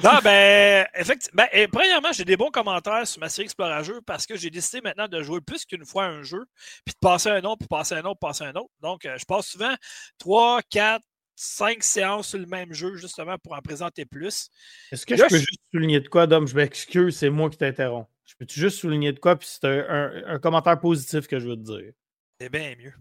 [0.04, 1.44] non, ben, effectivement.
[1.52, 5.08] Ben, premièrement, j'ai des bons commentaires sur ma série Explorageux parce que j'ai décidé maintenant
[5.08, 6.46] de jouer plus qu'une fois un jeu,
[6.86, 8.72] puis de passer un autre, puis passer un autre, passer un autre.
[8.82, 9.74] Donc, euh, je passe souvent
[10.20, 11.04] 3, 4,
[11.36, 14.50] 5 séances sur le même jeu, justement, pour en présenter plus.
[14.92, 16.48] Est-ce que je peux juste souligner de quoi, Dom?
[16.48, 18.08] Je m'excuse, c'est moi qui t'interromps.
[18.26, 21.62] Je peux-tu juste souligner de quoi, puis c'est un, commentaire positif que je veux te
[21.62, 21.94] dire?
[22.40, 22.94] C'est bien mieux.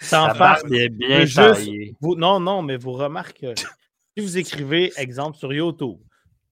[0.00, 0.62] Sans faire.
[0.64, 3.54] bien juste, non, non, mais vous remarquez,
[4.16, 6.00] si vous écrivez, exemple, sur YouTube,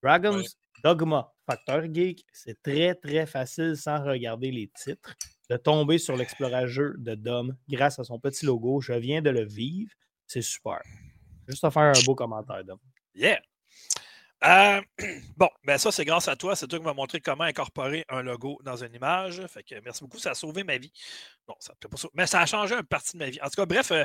[0.03, 5.17] Dragon's Dogma, Facteur Geek, c'est très, très facile, sans regarder les titres,
[5.51, 8.81] de tomber sur l'explorateur de Dom grâce à son petit logo.
[8.81, 9.91] Je viens de le vivre.
[10.27, 10.81] C'est super.
[11.49, 12.79] Juste à faire un beau commentaire, Dom.
[13.15, 13.41] Yeah!
[14.45, 14.81] Euh,
[15.37, 16.55] bon, ben ça, c'est grâce à toi.
[16.55, 19.45] C'est toi qui m'as montré comment incorporer un logo dans une image.
[19.49, 20.19] Fait que merci beaucoup.
[20.19, 20.93] Ça a sauvé ma vie.
[21.47, 23.41] Bon, ça pas Mais ça a changé une partie de ma vie.
[23.43, 24.05] En tout cas, bref, euh,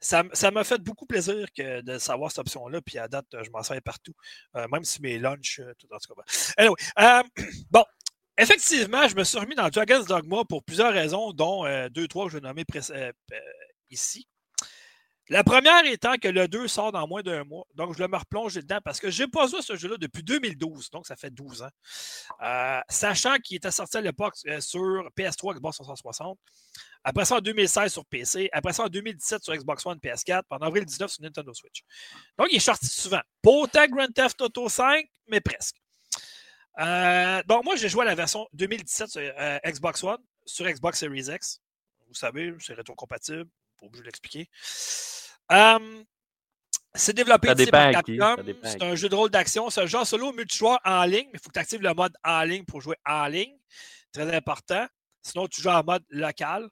[0.00, 2.80] ça, m'a fait beaucoup plaisir de savoir cette option-là.
[2.82, 4.14] Puis à date, je m'en sers partout.
[4.56, 7.22] Euh, même si mes lunchs, tout en tout cas.
[7.70, 7.84] Bon,
[8.36, 12.32] effectivement, je me suis remis dans Dragon's Dogma pour plusieurs raisons, dont deux, trois que
[12.32, 12.64] je vais nommer
[13.90, 14.26] ici.
[15.30, 17.64] La première étant que le 2 sort dans moins d'un mois.
[17.76, 20.90] Donc, je me replonger dedans parce que je n'ai pas joué ce jeu-là depuis 2012.
[20.90, 21.70] Donc, ça fait 12 ans.
[22.42, 26.36] Euh, sachant qu'il était sorti à l'époque euh, sur PS3, Xbox 360.
[27.04, 28.48] Après ça, en 2016 sur PC.
[28.52, 30.24] Après ça, en 2017 sur Xbox One, PS4.
[30.24, 31.84] Puis en avril 19 sur Nintendo Switch.
[32.36, 33.22] Donc, il est sorti souvent.
[33.40, 35.76] Pas autant Grand Theft Auto 5, mais presque.
[36.80, 39.20] Euh, bon, moi, j'ai joué à la version 2017 sur
[39.64, 41.60] Xbox One, sur Xbox Series X.
[42.08, 43.48] Vous savez, c'est rétro-compatible.
[43.80, 44.48] Pas obligé de l'expliquer
[46.94, 48.36] c'est développé par Capcom.
[48.64, 49.70] C'est un jeu de rôle d'action.
[49.70, 52.14] C'est un genre solo multijoueur en ligne, mais il faut que tu actives le mode
[52.24, 53.56] en ligne pour jouer en ligne.
[54.12, 54.86] Très important.
[55.22, 56.68] Sinon, tu joues en mode local.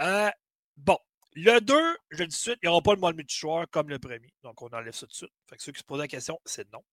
[0.00, 0.30] Euh,
[0.76, 0.98] bon,
[1.32, 1.74] le 2,
[2.10, 3.98] je le dis tout de suite, il n'y aura pas le mode multijoueur comme le
[3.98, 4.32] premier.
[4.42, 5.32] Donc, on enlève ça tout de suite.
[5.48, 6.84] Fait que ceux qui se posent la question, c'est non.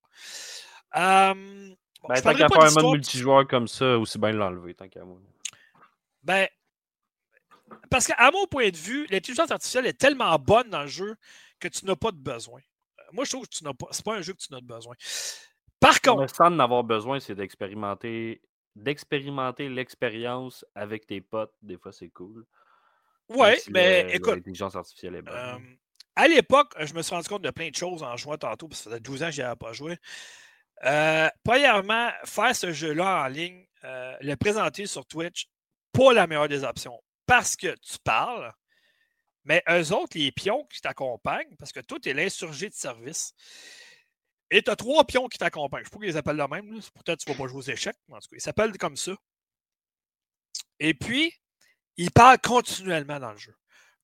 [0.95, 1.75] Euh,
[2.07, 5.19] ben, tant qu'à faire un mode multijoueur comme ça, aussi bien l'enlever, tant qu'à moi.
[6.23, 6.47] Ben,
[7.89, 11.15] parce qu'à mon point de vue, l'intelligence artificielle est tellement bonne dans le jeu
[11.59, 12.59] que tu n'as pas de besoin.
[12.99, 13.87] Euh, moi, je trouve que tu n'as pas.
[14.03, 14.95] Pas un jeu que tu n'as de besoin.
[15.79, 16.33] Par contre.
[16.35, 18.41] Sans en avoir besoin, c'est d'expérimenter
[18.75, 21.53] d'expérimenter l'expérience avec tes potes.
[21.61, 22.43] Des fois, c'est cool.
[23.29, 24.35] Oui, mais écoute.
[24.35, 25.35] L'intelligence artificielle est bonne.
[25.35, 25.57] Euh,
[26.15, 28.81] à l'époque, je me suis rendu compte de plein de choses en jouant tantôt, parce
[28.81, 29.97] que ça faisait 12 ans que je avais pas joué.
[30.85, 35.47] Euh, premièrement, faire ce jeu-là en ligne, le présenter sur Twitch,
[35.91, 38.53] pas la meilleure des options parce que tu parles,
[39.45, 43.33] mais eux autres, les pions qui t'accompagnent, parce que toi, tu es l'insurgé de service.
[44.51, 45.83] Et tu as trois pions qui t'accompagnent.
[45.83, 46.69] Je sais pas qu'ils les appellent de même.
[46.69, 48.77] Peut-être que tu ne vas pas jouer aux échecs, mais en tout cas, ils s'appellent
[48.77, 49.13] comme ça.
[50.79, 51.33] Et puis,
[51.97, 53.55] ils parlent continuellement dans le jeu.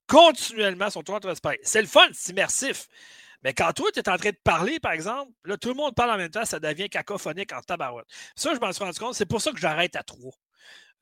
[0.08, 1.60] Continuellement, sont toujours en train de parler.
[1.64, 2.88] C'est le fun, c'est immersif.
[3.44, 5.96] Mais quand toi, tu es en train de parler, par exemple, là, tout le monde
[5.96, 8.08] parle en même temps, ça devient cacophonique en tabarouette.
[8.36, 9.14] Ça, je m'en suis rendu compte.
[9.14, 10.34] C'est pour ça que j'arrête à trois.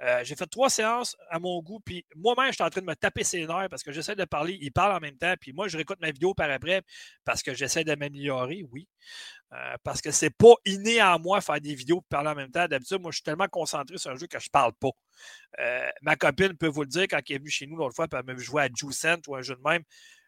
[0.03, 2.85] Euh, j'ai fait trois séances à mon goût, puis moi-même, je suis en train de
[2.85, 5.53] me taper ses nerfs parce que j'essaie de parler, il parle en même temps, puis
[5.53, 6.83] moi, je réécoute ma vidéo par après
[7.25, 8.87] parce que j'essaie de m'améliorer, oui.
[9.53, 12.51] Euh, parce que c'est pas inné en moi faire des vidéos et parler en même
[12.51, 12.67] temps.
[12.67, 14.89] D'habitude, moi, je suis tellement concentré sur un jeu que je parle pas.
[15.59, 18.07] Euh, ma copine peut vous le dire quand elle est venue chez nous l'autre fois,
[18.07, 19.83] puis elle m'a vu jouer à Juicent ou un jeu de même.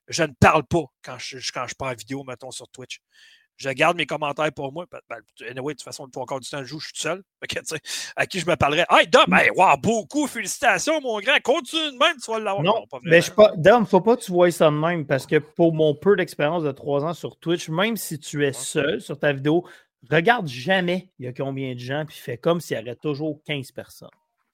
[0.07, 3.01] Je ne parle pas quand je, quand je prends vidéo, mettons, sur Twitch
[3.59, 4.85] je garde mes commentaires pour moi.
[5.09, 5.17] Ben,
[5.49, 7.23] anyway, de toute façon, le encore du temps, je joue, je suis tout seul.
[8.15, 8.85] à qui je me parlerais?
[8.89, 9.25] Hey, Dom,
[9.55, 11.37] wow, beaucoup, félicitations, mon grand.
[11.43, 12.63] Continue de même, tu vas l'avoir.
[12.63, 15.37] Non, mais je pas, Dom, faut pas que tu vois ça de même parce que
[15.37, 19.19] pour mon peu d'expérience de trois ans sur Twitch, même si tu es seul sur
[19.19, 19.65] ta vidéo,
[20.09, 23.41] regarde jamais il y a combien de gens, puis fais comme s'il y avait toujours
[23.45, 24.09] 15 personnes.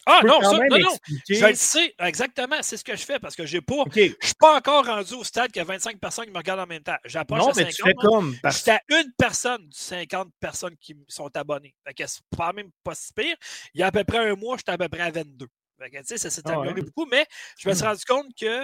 [0.05, 0.97] Ah non, ça, non, non.
[1.27, 2.57] Je le sais, exactement.
[2.61, 3.83] C'est ce que je fais parce que j'ai pas.
[3.93, 6.37] Je ne suis pas encore rendu au stade qu'il y a 25 personnes qui me
[6.37, 6.97] regardent en même temps.
[7.05, 7.73] J'approche non, mais 50.
[7.73, 8.35] Tu fais comme.
[8.51, 11.75] J'étais à une personne du 50 personnes qui sont abonnées.
[11.85, 13.35] Fait que c'est pas même pas si pire.
[13.73, 15.47] Il y a à peu près un mois, j'étais à peu près à 22.
[15.79, 17.25] Fait que, ça s'est ah amélioré beaucoup, mais
[17.57, 18.63] je me suis rendu compte que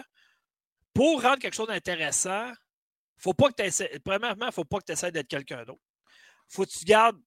[0.93, 2.51] pour rendre quelque chose d'intéressant,
[3.17, 3.99] faut pas que tu essaies.
[4.03, 5.81] Premièrement, il ne faut pas que tu essaies d'être quelqu'un d'autre.
[6.47, 7.19] faut que tu gardes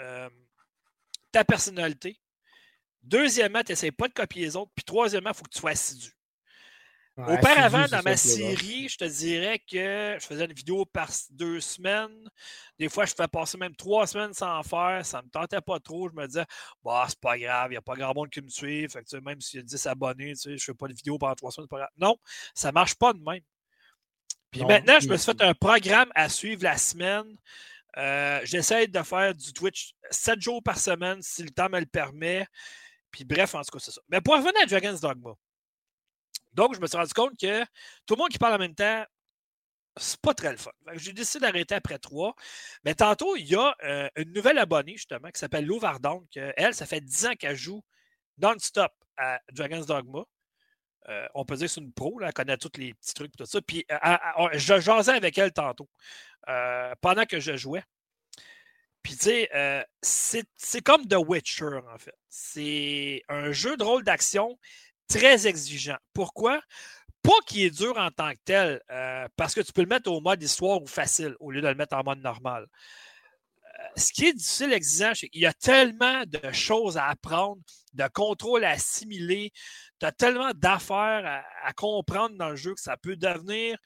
[0.00, 0.28] euh,
[1.32, 2.18] ta personnalité
[3.04, 4.72] Deuxièmement, tu n'essayes pas de copier les autres.
[4.74, 6.10] Puis troisièmement, il faut que tu sois assidu.
[7.16, 12.28] Auparavant, dans ma série, je te dirais que je faisais une vidéo par deux semaines.
[12.76, 15.06] Des fois, je fais passer même trois semaines sans en faire.
[15.06, 16.08] Ça ne me tentait pas trop.
[16.08, 16.44] Je me disais,
[16.82, 18.88] bah, c'est pas grave, il n'y a pas grand monde qui me suit.
[18.88, 21.36] Fait que, même s'il y a 10 abonnés, je ne fais pas de vidéo pendant
[21.36, 21.68] trois semaines.
[21.68, 21.90] Pas grave.
[21.98, 22.16] Non,
[22.52, 23.42] ça ne marche pas de même.
[24.50, 27.36] Puis maintenant, je me suis fait un programme à suivre la semaine.
[27.96, 31.86] Euh, j'essaie de faire du Twitch sept jours par semaine si le temps me le
[31.86, 32.44] permet.
[33.14, 34.00] Puis bref, en tout cas, c'est ça.
[34.08, 35.34] Mais pour revenir à Dragon's Dogma,
[36.52, 37.62] donc je me suis rendu compte que
[38.06, 39.04] tout le monde qui parle en même temps,
[39.96, 40.72] c'est pas très le fun.
[40.94, 42.34] J'ai décidé d'arrêter après trois.
[42.84, 46.74] Mais tantôt, il y a euh, une nouvelle abonnée, justement, qui s'appelle Lou Vardon, elle,
[46.74, 47.84] ça fait 10 ans qu'elle joue
[48.38, 50.24] non-stop à Dragon's Dogma.
[51.08, 53.32] Euh, on peut dire que c'est une pro, là, elle connaît tous les petits trucs
[53.32, 53.62] et tout ça.
[53.62, 55.88] Puis euh, je jasais avec elle tantôt,
[57.00, 57.84] pendant que je jouais.
[59.04, 62.14] Puis, tu sais, euh, c'est comme The Witcher, en fait.
[62.30, 64.58] C'est un jeu de rôle d'action
[65.08, 65.98] très exigeant.
[66.14, 66.60] Pourquoi?
[67.22, 70.10] Pas qu'il est dur en tant que tel, euh, parce que tu peux le mettre
[70.10, 72.66] au mode histoire ou facile au lieu de le mettre en mode normal.
[73.66, 77.60] Euh, ce qui est difficile, exigeant, c'est qu'il y a tellement de choses à apprendre,
[77.92, 79.52] de contrôles à assimiler,
[80.00, 83.76] tu as tellement d'affaires à, comprendre dans le jeu que ça peut devenir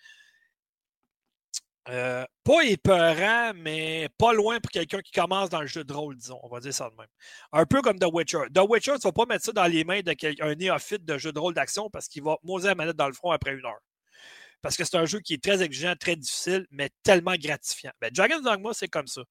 [1.88, 6.16] Euh, pas épeurant, mais pas loin pour quelqu'un qui commence dans le jeu de rôle,
[6.16, 6.38] disons.
[6.42, 7.06] On va dire ça de même.
[7.52, 8.44] Un peu comme The Witcher.
[8.54, 11.32] The Witcher, tu ne vas pas mettre ça dans les mains d'un néophyte de jeu
[11.32, 13.80] de rôle d'action parce qu'il va moser la manette dans le front après une heure.
[14.60, 17.92] Parce que c'est un jeu qui est très exigeant, très difficile, mais tellement gratifiant.
[18.00, 19.22] Ben, Dragon's Dogma, c'est comme ça.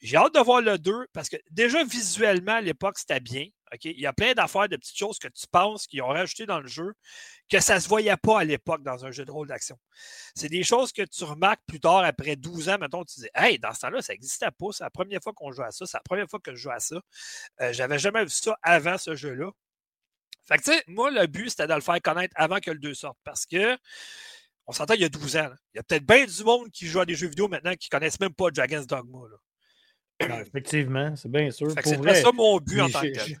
[0.00, 3.46] J'ai hâte de voir le 2 parce que déjà visuellement, à l'époque, c'était bien.
[3.84, 6.60] Il y a plein d'affaires, de petites choses que tu penses qu'ils ont rajouté dans
[6.60, 6.94] le jeu
[7.48, 9.78] que ça ne se voyait pas à l'époque dans un jeu de rôle d'action.
[10.34, 13.58] C'est des choses que tu remarques plus tard, après 12 ans, mettons, tu dis Hey,
[13.58, 14.66] dans ce temps-là, ça n'existait pas.
[14.72, 15.84] C'est la première fois qu'on joue à ça.
[15.86, 16.96] C'est la première fois que je joue à ça.
[17.60, 19.50] Euh, J'avais jamais vu ça avant ce jeu-là.
[20.44, 22.78] Fait que, tu sais, moi, le but, c'était de le faire connaître avant que le
[22.78, 23.18] 2 sorte.
[23.22, 23.76] Parce que,
[24.66, 25.50] on s'entend, il y a 12 ans.
[25.74, 27.88] Il y a peut-être bien du monde qui joue à des jeux vidéo maintenant qui
[27.92, 29.18] ne connaissent même pas Dragon's Dogma.
[30.20, 31.70] effectivement, c'est bien sûr.
[31.84, 33.36] C'est ça mon but en tant que tu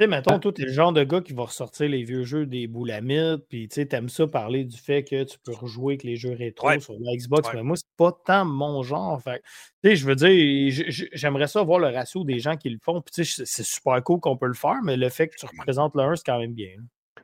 [0.00, 2.66] sais, mettons, toi, t'es le genre de gars qui va ressortir les vieux jeux des
[2.66, 6.16] boulamites, puis tu sais, t'aimes ça parler du fait que tu peux rejouer avec les
[6.16, 9.22] jeux rétro sur la Xbox, mais moi, c'est pas tant mon genre.
[9.22, 9.42] Fait
[9.82, 13.00] tu sais, je veux dire, j'aimerais ça voir le ratio des gens qui le font,
[13.00, 15.46] puis tu sais, c'est super cool qu'on peut le faire, mais le fait que tu
[15.46, 16.72] représentes le 1, c'est quand même bien.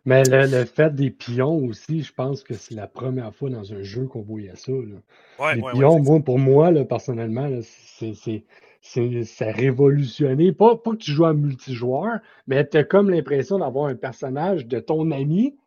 [0.05, 3.83] Mais le, fait des pions aussi, je pense que c'est la première fois dans un
[3.83, 4.73] jeu qu'on voyait ça.
[4.73, 5.55] Là.
[5.55, 8.45] les pions, moi, pour moi, là, personnellement, c'est
[8.81, 10.53] c'est révolutionné.
[10.53, 14.67] Pas, pas que tu joues en multijoueur, mais tu as comme l'impression d'avoir un personnage
[14.67, 15.59] de ton ami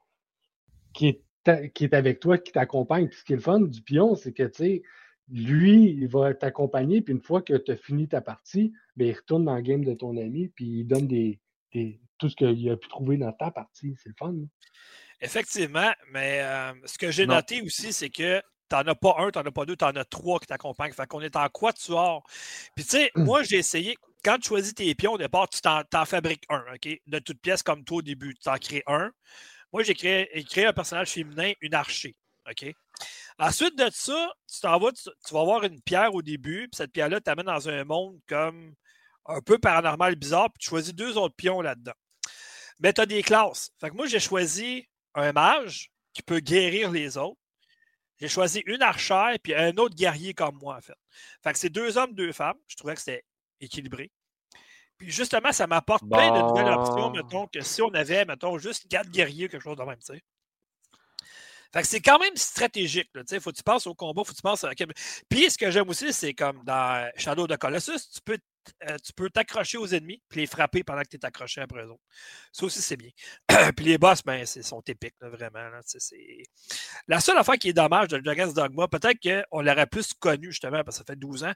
[0.94, 3.08] qui est, qui est avec toi, qui t'accompagne.
[3.08, 4.84] Puis ce qui est le fun du pion, c'est que, tu sais,
[5.32, 9.14] lui, il va t'accompagner, puis une fois que tu as fini ta partie, ben, il
[9.14, 11.40] retourne dans le game de ton ami, puis il donne des,
[12.18, 13.96] tout ce qu'il a pu trouver dans ta partie.
[14.02, 14.36] C'est le fun.
[15.22, 18.42] Effectivement, mais euh, ce que j'ai noté aussi, c'est que
[18.74, 20.94] T'en as pas un, t'en as pas deux, t'en as trois qui t'accompagnent.
[20.94, 22.24] Fait qu'on est en quatuor.
[22.76, 23.24] Puis tu sais, mmh.
[23.24, 23.96] moi, j'ai essayé,
[24.26, 26.90] quand tu choisis tes pions, au départ, tu t'en fabriques un, OK?
[27.06, 29.12] De toute pièce comme toi au début, tu t'en crées un.
[29.74, 32.16] Moi, j'ai créé, créé, un personnage féminin, une archer.
[32.50, 32.66] OK?
[33.38, 36.94] Ensuite de ça, tu t'en vas, tu, vas avoir une pierre au début, puis cette
[36.94, 38.74] pierre-là t'amène dans un monde comme
[39.28, 41.94] un peu paranormal bizarre, puis tu choisis deux autres pions là-dedans.
[42.80, 43.70] Mais tu as des classes.
[43.80, 47.38] Fait que moi, j'ai choisi un mage qui peut guérir les autres.
[48.24, 50.96] J'ai choisi une archère puis un autre guerrier comme moi, en fait.
[51.44, 52.56] Fait que c'est deux hommes, deux femmes.
[52.70, 53.26] Je trouvais que c'était
[53.60, 54.12] équilibré.
[54.98, 58.88] Puis justement, ça m'apporte plein de nouvelles options, mettons, que si on avait, mettons, juste
[58.88, 60.24] quatre guerriers, quelque chose de même, tu sais.
[61.74, 63.10] Fait que c'est quand même stratégique.
[63.30, 64.72] Il faut que tu penses au combat, faut que tu penses à...
[65.28, 68.38] Puis ce que j'aime aussi, c'est comme dans Shadow of Colossus, tu peux
[68.90, 71.84] euh, tu peux t'accrocher aux ennemis puis les frapper pendant que tu es accroché après
[71.84, 72.04] eux autres.
[72.52, 73.10] Ça aussi, c'est bien.
[73.76, 75.70] puis les boss, ben, sont épiques, vraiment.
[77.08, 80.84] La seule affaire qui est dommage de Dragon's Dogma, peut-être qu'on l'aurait plus connu justement
[80.84, 81.54] parce que ça fait 12 ans.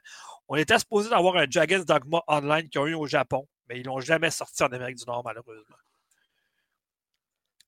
[0.48, 3.86] On était supposé d'avoir un Dragon's Dogma online qui a eu au Japon, mais ils
[3.86, 5.76] l'ont jamais sorti en Amérique du Nord, malheureusement.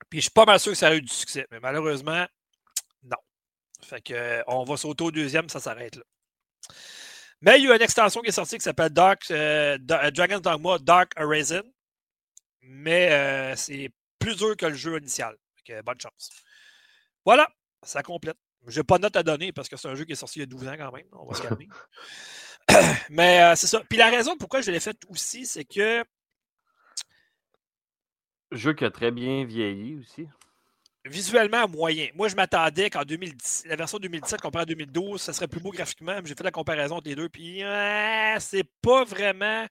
[0.09, 2.27] Puis je suis pas mal sûr que ça a eu du succès, mais malheureusement,
[3.05, 3.17] non.
[3.83, 6.03] Fait que on va sauter au deuxième, ça s'arrête là.
[7.43, 10.43] Mais il y a une extension qui est sortie qui s'appelle Dark, euh, euh, Dragon's
[10.43, 11.63] Dogma Dark Horizon.
[12.63, 15.37] Mais euh, c'est plus dur que le jeu initial.
[15.85, 16.31] bonne chance.
[17.25, 17.49] Voilà,
[17.83, 18.37] ça complète.
[18.67, 20.41] Je n'ai pas de note à donner parce que c'est un jeu qui est sorti
[20.41, 21.07] il y a 12 ans quand même.
[21.13, 21.69] On va se calmer.
[23.11, 23.83] Mais c'est ça.
[23.89, 26.05] Puis la raison pourquoi je l'ai fait aussi, c'est que.
[28.53, 30.29] Jeu qui a très bien vieilli aussi
[31.05, 32.09] visuellement moyen.
[32.15, 35.71] Moi, je m'attendais qu'en 2010, la version 2017 comparée à 2012, ça serait plus beau
[35.71, 36.15] graphiquement.
[36.25, 37.63] J'ai fait la comparaison entre les deux, puis
[38.39, 39.67] c'est pas vraiment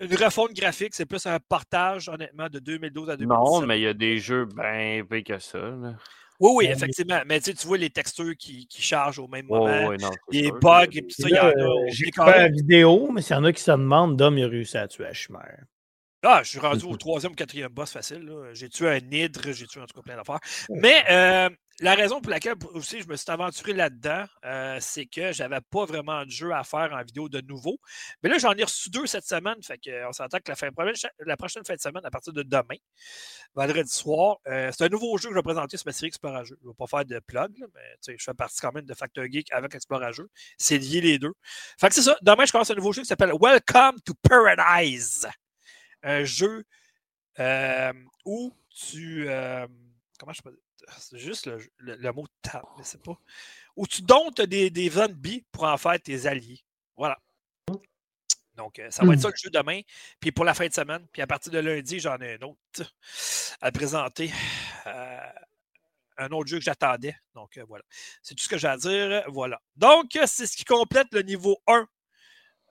[0.00, 3.28] une refonte graphique, c'est plus un partage, honnêtement, de 2012 à 2017.
[3.28, 5.58] Non, mais il y a des jeux bien pires que ça.
[6.40, 7.20] Oui, oui, effectivement.
[7.26, 9.92] Mais tu vois les textures qui, chargent au même moment.
[10.30, 11.88] les bugs et tout ça, il y en a.
[11.88, 14.48] J'ai pas la vidéo, mais s'il y en a qui se demandent, Dom, il a
[14.48, 15.64] réussi à tuer la chimère.
[16.22, 18.30] Ah, je suis rendu au troisième ou quatrième boss facile.
[18.52, 20.40] J'ai tué un hydre, j'ai tué en tout cas plein d'affaires.
[20.68, 21.48] Mais euh,
[21.80, 25.86] la raison pour laquelle aussi je me suis aventuré là-dedans, euh, c'est que j'avais pas
[25.86, 27.80] vraiment de jeu à faire en vidéo de nouveau.
[28.22, 29.54] Mais là, j'en ai reçu deux cette semaine.
[29.62, 30.68] Fait qu'on s'entend que la, fin,
[31.20, 32.76] la, prochaine fin de semaine, à partir de demain,
[33.54, 36.58] vendredi soir, euh, c'est un nouveau jeu que je vais présenter sur ma série Explorageux.
[36.60, 39.24] Je ne vais pas faire de plug, mais je fais partie quand même de Factor
[39.24, 40.28] Geek avec Explorageux.
[40.58, 41.32] C'est lié les deux.
[41.80, 42.14] Fait que c'est ça.
[42.20, 45.26] Demain, je commence un nouveau jeu qui s'appelle Welcome to Paradise
[46.02, 46.64] un jeu
[47.38, 47.92] euh,
[48.24, 49.28] où tu.
[49.28, 49.66] Euh,
[50.18, 50.58] comment je peux
[50.98, 53.18] C'est juste le, le, mot table, mais c'est pas.
[53.76, 56.62] Où tu donnes des, des zombies pour en faire tes alliés.
[56.96, 57.18] Voilà.
[58.56, 59.80] Donc, euh, ça va être ça le jeu demain.
[60.18, 61.06] Puis pour la fin de semaine.
[61.12, 62.92] Puis à partir de lundi, j'en ai un autre
[63.62, 64.30] à présenter.
[66.18, 67.16] un autre jeu que j'attendais.
[67.34, 67.84] Donc, voilà.
[68.22, 69.24] C'est tout ce que j'ai à dire.
[69.28, 69.62] Voilà.
[69.76, 71.88] Donc, c'est ce qui complète le niveau 1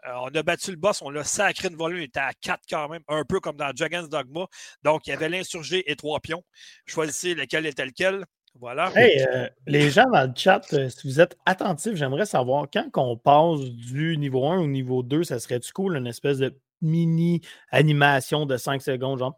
[0.07, 2.61] euh, on a battu le boss, on l'a sacré une volée, on était à 4
[2.69, 4.45] quand même, un peu comme dans Dragon's Dogma.
[4.84, 6.43] Donc, il y avait l'insurgé et trois pions.
[6.85, 8.26] Choisissez lequel était lequel.
[8.55, 8.91] Voilà.
[8.95, 12.89] Hey, euh, les gens dans le chat, euh, si vous êtes attentifs, j'aimerais savoir quand
[12.95, 17.41] on passe du niveau 1 au niveau 2, ça serait-tu cool, une espèce de mini
[17.72, 19.38] animation de 5 secondes, genre.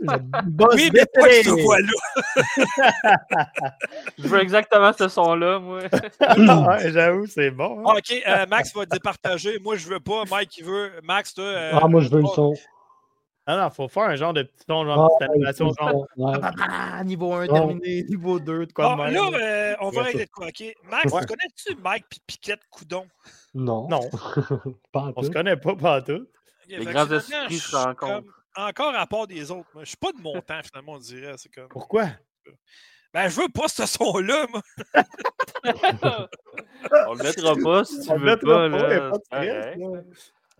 [0.00, 3.16] oui, mais pas ce voix-là.
[4.18, 5.80] Je veux exactement ce son-là, moi.
[5.80, 7.80] ouais, J'avoue, c'est bon.
[7.80, 7.94] Hein.
[7.96, 9.58] OK, euh, Max va départager.
[9.58, 10.24] Moi, je veux pas.
[10.30, 10.92] Mike, il veut.
[11.02, 11.44] Max, toi.
[11.44, 12.54] Euh, ah, moi, je veux le son.
[13.46, 17.04] Ah non, faut faire un genre de petit ton, genre ah, de animation, genre ouais.
[17.04, 20.46] niveau 1 terminé, niveau 2, de quoi bon, Là, euh, on va régler de quoi,
[20.46, 20.64] OK?
[20.90, 21.26] Max, ouais.
[21.26, 23.06] connais-tu Mike puis Piquette Coudon?
[23.54, 23.88] Non.
[23.88, 24.10] Non.
[24.92, 26.26] pas on se connaît pas, pas tout.
[26.64, 28.44] Okay, Les grands esprits se rencontrent.
[28.56, 29.68] Encore à part des autres.
[29.74, 29.84] Moi.
[29.84, 31.34] Je suis pas de mon temps, finalement, on dirait.
[31.36, 31.68] C'est comme...
[31.68, 32.08] Pourquoi?
[33.12, 34.62] Ben, je veux pas ce son-là, moi.
[37.08, 38.68] on le mettra pas si tu on veux pas.
[38.68, 39.12] Là.
[39.30, 39.40] Pas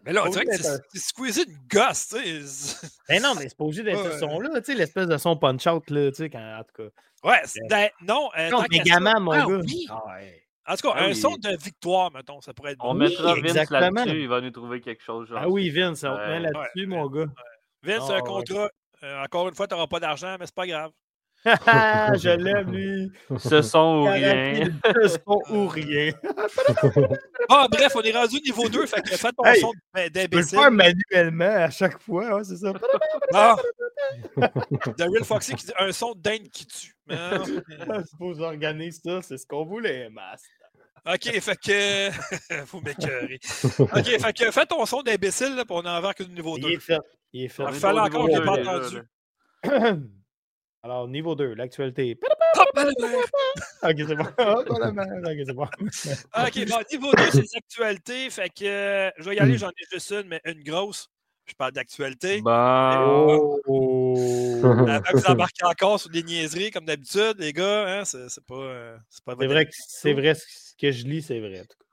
[0.04, 2.86] mais là, on dirait que c'est squeezé une gosse, tu sais.
[3.08, 5.88] Mais non, mais c'est pas obligé d'être ce son-là, tu sais, l'espèce de son punch-out,
[5.90, 6.90] là, tu sais, quand, en tout cas.
[7.28, 7.40] Ouais,
[7.70, 8.28] ben, non.
[8.36, 9.60] Euh, non, gamin, mon ah, gars.
[9.64, 9.86] Oui.
[9.88, 10.43] Ah, ouais.
[10.66, 11.16] En tout cas, ah, un oui.
[11.16, 12.90] son de victoire, mettons, ça pourrait être bon.
[12.90, 15.28] On mettra Vince là-dessus, il va nous trouver quelque chose.
[15.28, 15.38] Genre.
[15.40, 17.26] Ah oui, Vince, on met là-dessus, mon gars.
[17.82, 18.70] Vince, un contrat.
[19.02, 20.90] Euh, encore une fois, tu n'auras pas d'argent, mais c'est pas grave.
[21.44, 23.12] je l'aime, lui.
[23.36, 24.64] Ce son ou rien.
[24.82, 26.10] Ce son ou rien.
[27.50, 28.86] ah, bref, on est rendu au niveau 2.
[28.86, 30.22] Fait que fais ton hey, son d'imbécile.
[30.22, 32.72] Tu peux le faire manuellement à chaque fois, ouais, c'est ça.
[33.34, 33.56] Ah.
[34.36, 36.96] The Real Foxy qui dit un son d'Inde qui tue.
[37.10, 40.53] C'est pour organiser ça, c'est ce qu'on voulait, Master.
[41.06, 42.10] OK, fait que.
[42.70, 43.38] Vous m'écœurez.
[43.78, 46.68] OK, fait que fais ton son d'imbécile, puis on est envers que du niveau 2.
[46.68, 46.98] Il est fait.
[47.32, 47.64] Il est fait.
[47.68, 49.02] Il fallait encore que je pas entendu.
[50.82, 52.18] Alors, niveau 2, l'actualité.
[52.76, 54.24] ok, c'est bon.
[54.24, 55.64] ok, c'est bon.
[55.64, 58.30] ok, bon, niveau 2, c'est l'actualité.
[58.30, 61.08] Fait que euh, je vais y aller, j'en ai juste une, mais une grosse.
[61.46, 62.40] Je parle d'actualité.
[62.40, 63.60] Bon.
[63.66, 64.60] Oh.
[64.62, 68.00] vous embarquez encore sur des niaiseries comme d'habitude, les gars.
[68.00, 68.04] Hein?
[68.04, 71.60] C'est pas, euh, pas C'est vrai, que, c'est vrai ce que je lis, c'est vrai.
[71.60, 71.84] En tout cas.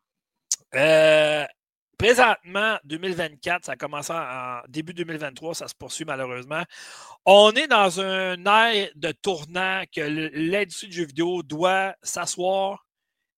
[0.80, 1.46] Euh,
[1.98, 6.64] présentement, 2024, ça a commencé en début 2023, ça se poursuit malheureusement.
[7.26, 10.02] On est dans un air de tournant que
[10.34, 12.88] l'industrie du jeu vidéo doit s'asseoir,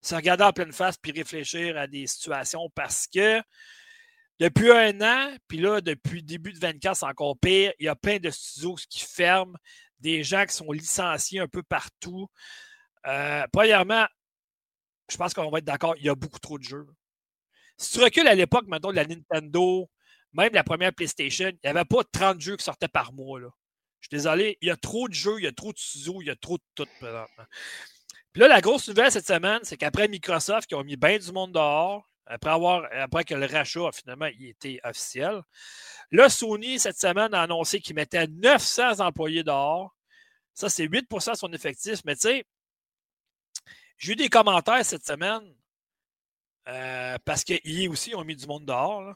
[0.02, 3.42] se regarder en pleine face puis réfléchir à des situations parce que
[4.40, 7.72] depuis un an, puis là, depuis début de 24, c'est encore pire.
[7.80, 9.56] Il y a plein de studios qui ferment,
[10.00, 12.28] des gens qui sont licenciés un peu partout.
[13.08, 14.06] Euh, premièrement,
[15.10, 16.88] je pense qu'on va être d'accord, il y a beaucoup trop de jeux.
[17.78, 19.90] Si tu recules à l'époque, maintenant, de la Nintendo,
[20.34, 23.40] même la première PlayStation, il n'y avait pas 30 jeux qui sortaient par mois.
[23.40, 23.50] Là.
[24.00, 26.22] Je suis désolé, il y a trop de jeux, il y a trop de studios,
[26.22, 27.46] il y a trop de tout présentement.
[28.34, 31.32] Puis là, la grosse nouvelle cette semaine, c'est qu'après Microsoft, qui ont mis bien du
[31.32, 35.42] monde dehors, après, avoir, après que le rachat, finalement, il était officiel,
[36.12, 39.96] là, Sony, cette semaine, a annoncé qu'il mettait 900 employés dehors.
[40.54, 42.00] Ça, c'est 8% de son effectif.
[42.06, 42.46] Mais tu sais,
[43.98, 45.44] j'ai eu des commentaires cette semaine
[46.68, 49.16] euh, parce qu'ils aussi ont mis du monde dehors.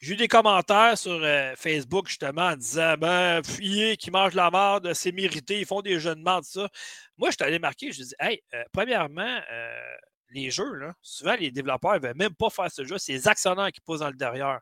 [0.00, 4.50] J'ai eu des commentaires sur euh, Facebook justement en disant Ben, fuyez qui mange la
[4.50, 6.68] merde, c'est mérité, ils font des jeux de merde, ça.
[7.18, 9.40] Moi, je t'allais marquer, je dis Hey, euh, premièrement,
[10.30, 13.72] les jeux, souvent les développeurs ne veulent même pas faire ce jeu, c'est les actionnaires
[13.72, 14.60] qui posent dans le derrière.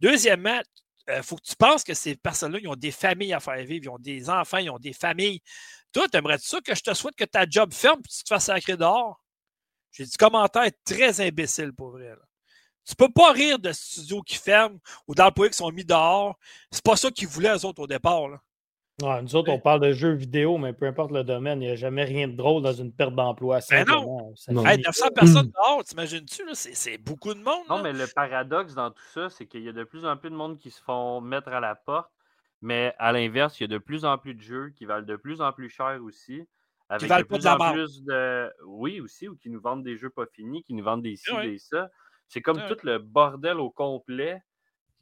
[0.00, 0.60] Deuxièmement,
[1.08, 3.84] il faut que tu penses que ces personnes-là, ils ont des familles à faire vivre,
[3.84, 5.40] ils ont des enfants, ils ont des familles.
[5.92, 8.28] Toi, aimerais-tu ça que je te souhaite que ta job ferme et que tu te
[8.28, 9.22] fasses sacrer dehors?
[9.90, 12.10] J'ai dit commentaire très imbécile pour vrai.
[12.10, 12.28] Là.
[12.86, 16.38] Tu peux pas rire de studios qui ferment ou d'employés qui sont mis dehors.
[16.70, 18.28] C'est pas ça qu'ils voulaient, eux autres, au départ.
[19.00, 21.76] Nous autres, on parle de jeux vidéo, mais peu importe le domaine, il n'y a
[21.76, 23.60] jamais rien de drôle dans une perte d'emploi.
[23.70, 24.34] Ben non.
[24.48, 24.62] non.
[24.62, 26.42] 900 personnes dehors, t'imagines-tu?
[26.52, 27.62] C'est beaucoup de monde.
[27.68, 30.30] Non, mais le paradoxe dans tout ça, c'est qu'il y a de plus en plus
[30.30, 32.10] de monde qui se font mettre à la porte.
[32.60, 35.14] Mais à l'inverse, il y a de plus en plus de jeux qui valent de
[35.14, 36.42] plus en plus cher aussi.
[36.88, 38.50] Avec de plus en plus de.
[38.66, 41.30] Oui, aussi, ou qui nous vendent des jeux pas finis, qui nous vendent des ci,
[41.42, 41.88] des ça.
[42.26, 44.42] C'est comme tout le bordel au complet.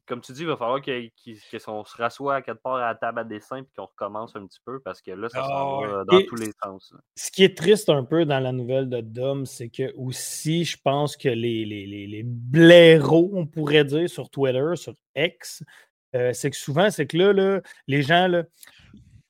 [0.06, 3.18] Comme tu dis, il va falloir qu'on se rassoie à quelque part à la table
[3.18, 6.04] à dessin et qu'on recommence un petit peu parce que là, ça s'en va ah
[6.04, 6.94] dans tous les sens.
[7.16, 10.76] Ce qui est triste un peu dans la nouvelle de Dom, c'est que aussi, je
[10.82, 15.62] pense que les, les, les, blaireaux, on pourrait dire, sur Twitter, sur X,
[16.14, 18.44] euh, c'est que souvent, c'est que là, là, les gens, là,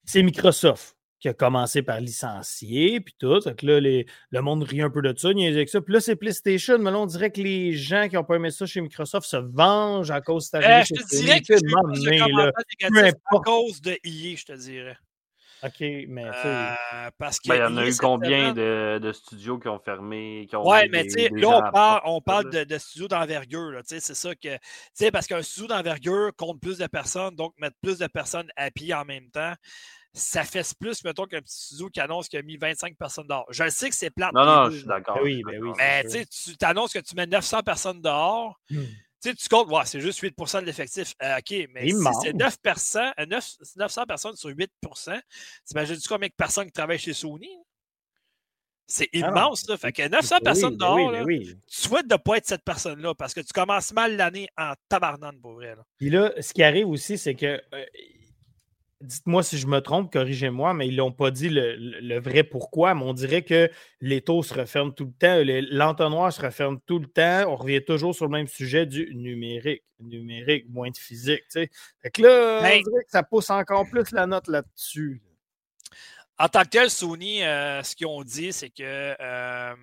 [0.04, 3.40] c'est Microsoft qui a commencé par licencier, puis tout.
[3.40, 5.80] Donc là, le monde rit un peu de ça, avec ça.
[5.80, 8.50] Puis là, c'est PlayStation, mais là, on dirait que les gens qui n'ont pas aimé
[8.50, 12.20] ça chez Microsoft se vengent à cause de ta euh, Je te dirais que c'est
[13.04, 14.96] à cause de EA, je te dirais.
[15.64, 16.74] OK, mais euh,
[17.16, 20.46] parce ben, il y en a eu combien de, de, studios qui ont fermé?
[20.52, 23.80] Oui, mais tu sais, là, on parle, on parle de, de, studios d'envergure.
[23.84, 24.54] C'est ça que.
[24.54, 24.58] Tu
[24.92, 28.70] sais, parce qu'un studio d'envergure compte plus de personnes, donc mettre plus de personnes à
[28.70, 29.54] pied en même temps
[30.16, 33.46] ça fait plus, mettons, qu'un petit studio qui annonce qu'il a mis 25 personnes dehors.
[33.50, 34.32] Je sais que c'est plate.
[34.32, 35.18] Non, non, je suis d'accord.
[35.22, 38.58] Oui, ben oui, mais tu annonces que tu mets 900 personnes dehors.
[38.70, 38.84] Hmm.
[39.22, 41.14] Tu comptes, c'est juste 8% de l'effectif.
[41.22, 43.12] Euh, OK, mais si c'est 9 personnes,
[43.76, 44.70] 900 personnes sur 8
[45.64, 47.50] t'imagines-tu combien de personnes qui travaillent chez Sony?
[48.86, 49.76] C'est ah immense, là.
[49.76, 53.16] Fait que 900 personnes ben dehors, ben tu souhaites de ne pas être cette personne-là
[53.16, 55.74] parce que tu commences mal l'année en tabarnane, pour vrai.
[55.74, 55.82] Là.
[55.98, 57.84] Puis là, ce qui arrive aussi, c'est que euh,
[59.00, 63.02] dites-moi si je me trompe, corrigez-moi, mais ils n'ont pas dit le, vrai pourquoi, mais
[63.02, 63.70] on dirait que
[64.00, 67.84] les taux se referment tout le temps, l'entonnoir se referme tout le temps, on revient
[67.84, 69.82] toujours sur le même sujet du numérique.
[69.98, 71.44] Numérique, moins de physique.
[71.50, 71.70] Fait
[72.12, 75.22] que là, on dirait que ça pousse encore plus la note là-dessus.
[76.38, 79.74] En tant que tel, Sony, euh, ce qu'ils ont dit, c'est que euh,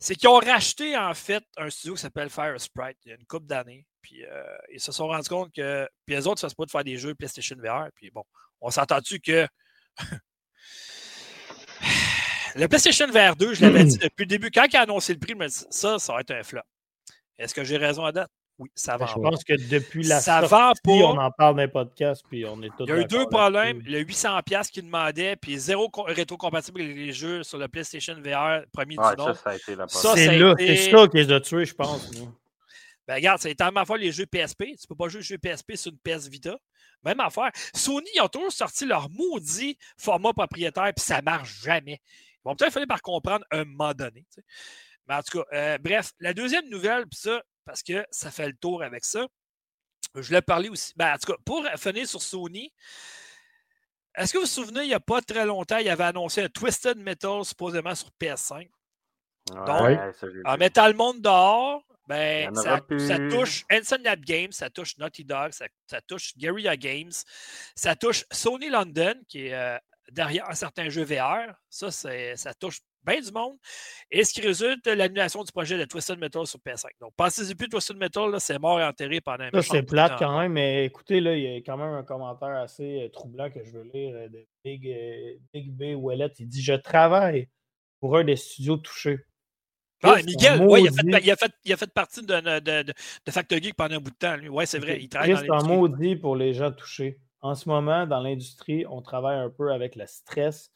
[0.00, 3.14] c'est qu'ils ont racheté en fait un studio qui s'appelle Fire Sprite il y a
[3.14, 3.86] une couple d'années.
[4.02, 4.42] Puis euh,
[4.72, 5.88] ils se sont rendus compte que.
[6.04, 7.88] Puis les autres, ça se peut de faire des jeux PlayStation VR.
[7.94, 8.24] Puis bon,
[8.60, 9.46] on s'entend-tu que.
[12.56, 14.50] le PlayStation VR 2, je l'avais dit depuis le début.
[14.50, 16.60] Quand il a annoncé le prix, il m'a dit ça, ça va être un flop.
[17.38, 18.30] Est-ce que j'ai raison à date?
[18.58, 19.06] Oui, ça va.
[19.06, 22.44] Ben, je pense que depuis la ça sortie, on en parle dans les podcasts, puis
[22.44, 23.80] on est tous Il y a eu deux problèmes.
[23.84, 28.98] Le 800$ qu'il demandait, puis zéro rétro-compatible avec les jeux sur le PlayStation VR premier
[28.98, 29.26] ouais, du nom.
[29.28, 32.10] Ça, ça a été la C'est là, c'est ça qui les a tués, je pense.
[33.06, 34.76] Ben, regarde, c'est tellement fois les jeux PSP.
[34.80, 36.56] Tu peux pas jouer les jeux PSP sur une PS Vita.
[37.04, 37.50] Même affaire.
[37.74, 42.00] Sony, ils ont toujours sorti leur maudit format propriétaire, puis ça marche jamais.
[42.04, 44.24] Ils vont peut-être falloir par comprendre un moment donné.
[45.08, 48.46] Mais en tout cas, euh, bref, la deuxième nouvelle, puis ça, parce que ça fait
[48.46, 49.26] le tour avec ça.
[50.14, 50.92] Je l'ai parlé aussi.
[50.96, 52.72] Ben, en tout cas, pour finir sur Sony,
[54.14, 56.48] est-ce que vous vous souvenez, il n'y a pas très longtemps, il avait annoncé un
[56.48, 58.68] Twisted Metal supposément sur PS5.
[59.48, 59.98] Donc,
[60.44, 61.82] en mettant le monde dehors,
[62.12, 67.12] ben, ça, touche Insomniac Games, ça touche Naughty Dog, ça, touche Guerrilla Games,
[67.74, 69.78] ça touche Sony London, qui est euh,
[70.10, 71.54] derrière un certain jeu VR.
[71.70, 73.56] Ça, ça touche bien du monde.
[74.10, 76.90] Et ce qui résulte de l'annulation du projet de Twisted Metal sur PS5.
[77.00, 80.38] Donc, pensez-y plus, Twisted Metal, c'est mort et enterré pendant un Ça, c'est plate quand
[80.38, 83.64] même, mais écoutez, là, il y a quand même un commentaire assez euh, troublant que
[83.64, 84.82] je veux lire euh, de Big,
[85.52, 86.32] Big B Wallet.
[86.38, 87.48] Il dit Je travaille
[88.00, 89.20] pour un des studios touchés.
[90.02, 93.96] Ah, Miguel, ouais, il, a fait, a a partie de, de, de, Factor Geek pendant
[93.96, 94.36] un bout de temps.
[94.36, 94.48] Lui.
[94.48, 94.98] Ouais, c'est vrai.
[95.00, 97.18] Il travaille C'est un maudit pour les gens touchés.
[97.40, 100.70] En ce moment, dans l'industrie, on travaille un peu avec le stress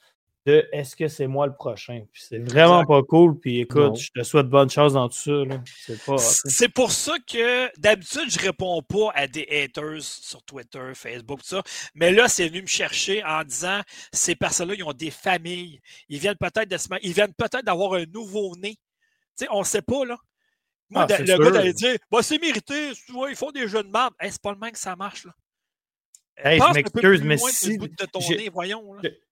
[0.47, 2.05] de est-ce que c'est moi le prochain?
[2.15, 3.39] c'est vraiment pas cool.
[3.39, 6.19] Puis écoute, je te souhaite bonne chance dans tout ça.
[6.45, 11.49] C'est pour ça que d'habitude, je réponds pas à des haters sur Twitter, Facebook, tout
[11.49, 11.63] ça.
[11.95, 13.81] Mais là, c'est venu me chercher en disant
[14.13, 15.81] ces personnes-là, ils ont des familles.
[16.09, 18.79] Ils viennent peut-être de ils viennent peut-être d'avoir un nouveau-né
[19.45, 20.17] sais, on ne sait pas, là.
[20.91, 23.83] Moi, ah, le gars d'aller dire, bah, c'est mérité, tu vois, ils font des jeux
[23.83, 24.15] de merde.
[24.21, 25.33] c'est pas le même que ça marche, là.
[26.39, 27.79] Hey, je m'excuse, mais si.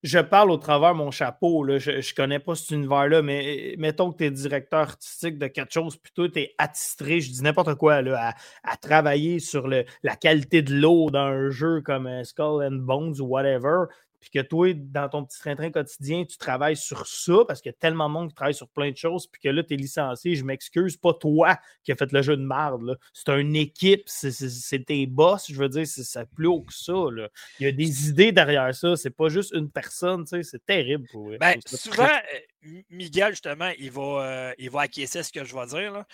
[0.02, 1.62] je, parle au travers mon chapeau.
[1.62, 1.78] Là.
[1.78, 5.72] Je ne connais pas cet univers-là, mais mettons que tu es directeur artistique de quelque
[5.72, 10.16] chose, plutôt tu es attitré, je dis n'importe quoi, là, à, travailler sur le, la
[10.16, 13.84] qualité de l'eau dans un jeu comme euh, Skull and Bones ou whatever
[14.24, 17.74] puis que toi, dans ton petit train-train quotidien, tu travailles sur ça parce qu'il y
[17.74, 19.76] a tellement de monde qui travaille sur plein de choses, puis que là, tu es
[19.76, 22.98] licencié, je m'excuse, pas toi qui as fait le jeu de merde.
[23.12, 26.94] C'est une équipe, c'est tes boss, je veux dire, c'est plus haut que ça.
[27.12, 27.28] Là.
[27.60, 31.30] Il y a des idées derrière ça, c'est pas juste une personne, c'est terrible pour
[31.38, 35.66] ben, souvent, euh, Miguel, justement, il va, euh, il va acquiescer ce que je vais
[35.66, 36.04] dire.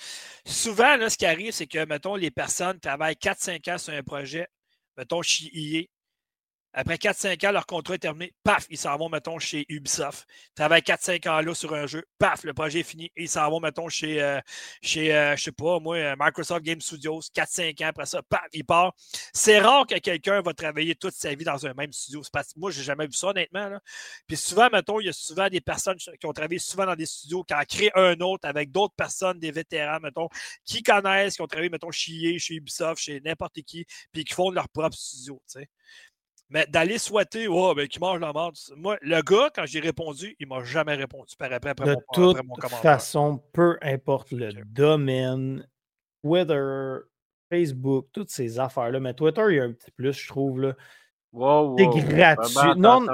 [0.44, 4.02] Souvent, là, ce qui arrive, c'est que, mettons, les personnes travaillent 4-5 ans sur un
[4.02, 4.48] projet,
[4.96, 5.90] mettons, chez IE,
[6.72, 8.32] après 4-5 ans, leur contrat est terminé.
[8.44, 10.26] Paf, ils s'en vont, mettons, chez Ubisoft.
[10.50, 12.04] Ils travaillent 4-5 ans là sur un jeu.
[12.18, 13.10] Paf, le projet est fini.
[13.16, 14.40] Ils s'en vont, mettons, chez, euh,
[14.80, 17.20] chez euh, je sais pas, moi, euh, Microsoft Game Studios.
[17.34, 18.94] 4-5 ans après ça, paf, il part.
[19.32, 22.22] C'est rare que quelqu'un va travailler toute sa vie dans un même studio.
[22.32, 23.68] Parce que moi, j'ai jamais vu ça, honnêtement.
[24.28, 27.06] Puis souvent, mettons, il y a souvent des personnes qui ont travaillé souvent dans des
[27.06, 30.28] studios, qui ont créé un autre avec d'autres personnes, des vétérans, mettons,
[30.64, 34.50] qui connaissent, qui ont travaillé, mettons, chez, chez Ubisoft, chez n'importe qui, puis qui font
[34.50, 35.68] leur propre studio, tu sais.
[36.50, 38.56] Mais d'aller souhaiter, oh, ben, qui mange la merde.
[38.76, 41.96] Moi, le gars, quand j'ai répondu, il ne m'a jamais répondu par après, après, de
[42.12, 42.36] toute
[42.82, 45.64] façon, peu importe le domaine,
[46.22, 46.96] Twitter,
[47.50, 48.98] Facebook, toutes ces affaires-là.
[48.98, 50.60] Mais Twitter, il y a un petit plus, je trouve.
[50.60, 50.74] Là.
[51.32, 52.80] C'est gratuit.
[52.80, 53.06] non,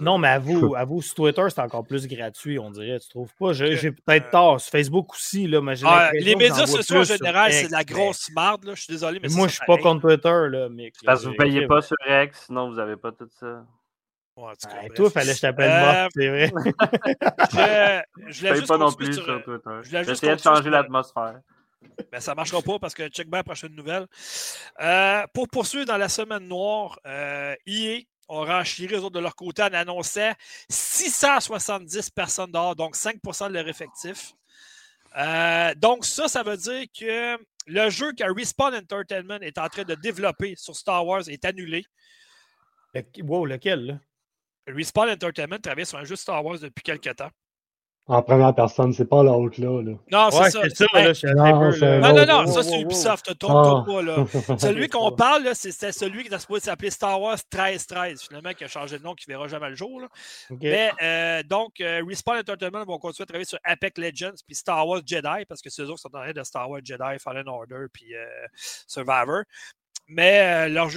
[0.00, 2.98] non, mais à vous, à vous, sur Twitter, c'est encore plus gratuit, on dirait.
[2.98, 3.52] Tu trouves pas?
[3.52, 4.60] J'ai peut-être tort.
[4.60, 8.30] Sur Facebook aussi, là, mais ah, Les médias sociaux en général, c'est de la grosse
[8.34, 8.70] marde.
[8.74, 10.94] Je suis désolé, mais Moi, je suis pas contre Twitter, là, mec.
[11.04, 13.64] Parce que vous ne payez pas sur X, sinon vous n'avez pas tout ça.
[14.36, 14.52] Ouais,
[14.84, 16.08] et toi, il fallait que je t'appelle euh...
[16.12, 16.52] c'est vrai.
[18.26, 20.04] je, je ne pas non plus sur, sur Twitter.
[20.04, 21.40] J'essayais de changer l'atmosphère.
[22.10, 24.06] Ben, ça ne marchera pas parce que check bien prochaine nouvelle.
[24.80, 29.62] Euh, pour poursuivre dans la semaine noire, euh, EA ont renchéré autres de leur côté
[29.62, 30.32] en annonçant
[30.68, 34.32] 670 personnes dehors, donc 5% de leur effectif.
[35.16, 39.84] Euh, donc, ça, ça veut dire que le jeu que Respawn Entertainment est en train
[39.84, 41.84] de développer sur Star Wars est annulé.
[43.22, 43.98] wow, lequel, là?
[44.66, 47.30] Respawn Entertainment travaille sur un jeu Star Wars depuis quelques temps.
[48.06, 50.68] En première personne, c'est pas l'autre là, Non, c'est ça.
[50.68, 54.26] ça non, non, non, ça c'est Ubisoft, trompe pas là.
[54.58, 58.98] celui qu'on parle, c'était celui qui supposé s'appeler Star Wars 1313, finalement, qui a changé
[58.98, 60.02] de nom, qui ne verra jamais le jour.
[60.50, 64.86] Mais euh, donc, euh, Respawn Entertainment vont continuer à travailler sur Apex Legends puis Star
[64.86, 67.48] Wars Jedi, parce que c'est eux qui sont en train de Star Wars Jedi, Fallen
[67.48, 69.44] Order puis euh, Survivor.
[70.06, 70.90] Mais euh, leur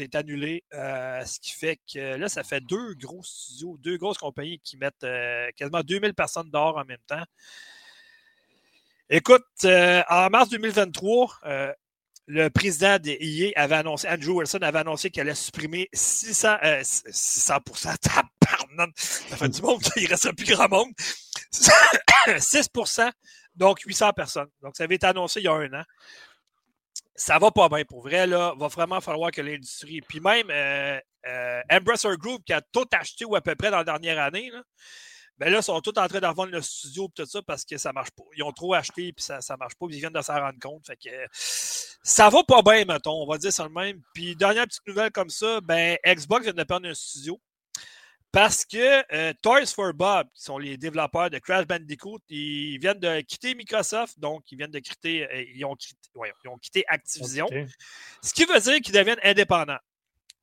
[0.00, 4.18] est annulé, euh, ce qui fait que là, ça fait deux gros studios, deux grosses
[4.18, 7.24] compagnies qui mettent euh, quasiment 2000 personnes dehors en même temps.
[9.08, 11.40] Écoute, en mars 2023,
[12.26, 17.58] le président de EA avait annoncé, Andrew Wilson avait annoncé qu'il allait supprimer 600, 600
[17.74, 20.92] ça fait du monde, il reste plus grand monde.
[22.26, 23.10] 6%
[23.54, 24.48] donc 800 personnes.
[24.62, 25.84] Donc, ça avait été annoncé il y a un an
[27.14, 28.26] ça va pas bien pour vrai.
[28.26, 30.00] Là, va vraiment falloir que l'industrie.
[30.00, 33.78] Puis même euh, euh, Embracer Group qui a tout acheté ou à peu près dans
[33.78, 34.62] la dernière année, là,
[35.38, 37.64] ben là, ils sont tous en train de revendre le studio et tout ça parce
[37.64, 38.22] que ça marche pas.
[38.36, 39.86] Ils ont trop acheté puis ça, ça marche pas.
[39.90, 40.86] Ils viennent de s'en rendre compte.
[40.86, 43.22] Fait que ça va pas bien, mettons.
[43.22, 44.00] On va dire ça le même.
[44.14, 47.40] Puis dernière petite nouvelle comme ça, ben Xbox vient de perdre un studio.
[48.34, 52.98] Parce que euh, Toys for Bob, qui sont les développeurs de Crash Bandicoot, ils viennent
[52.98, 55.98] de quitter Microsoft, donc ils viennent de quitter, euh, ils, ont quitté,
[56.44, 57.46] ils ont quitté Activision.
[58.20, 59.78] Ce qui veut dire qu'ils deviennent indépendants.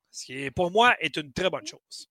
[0.10, 2.10] Ce qui, pour moi, est une très bonne chose.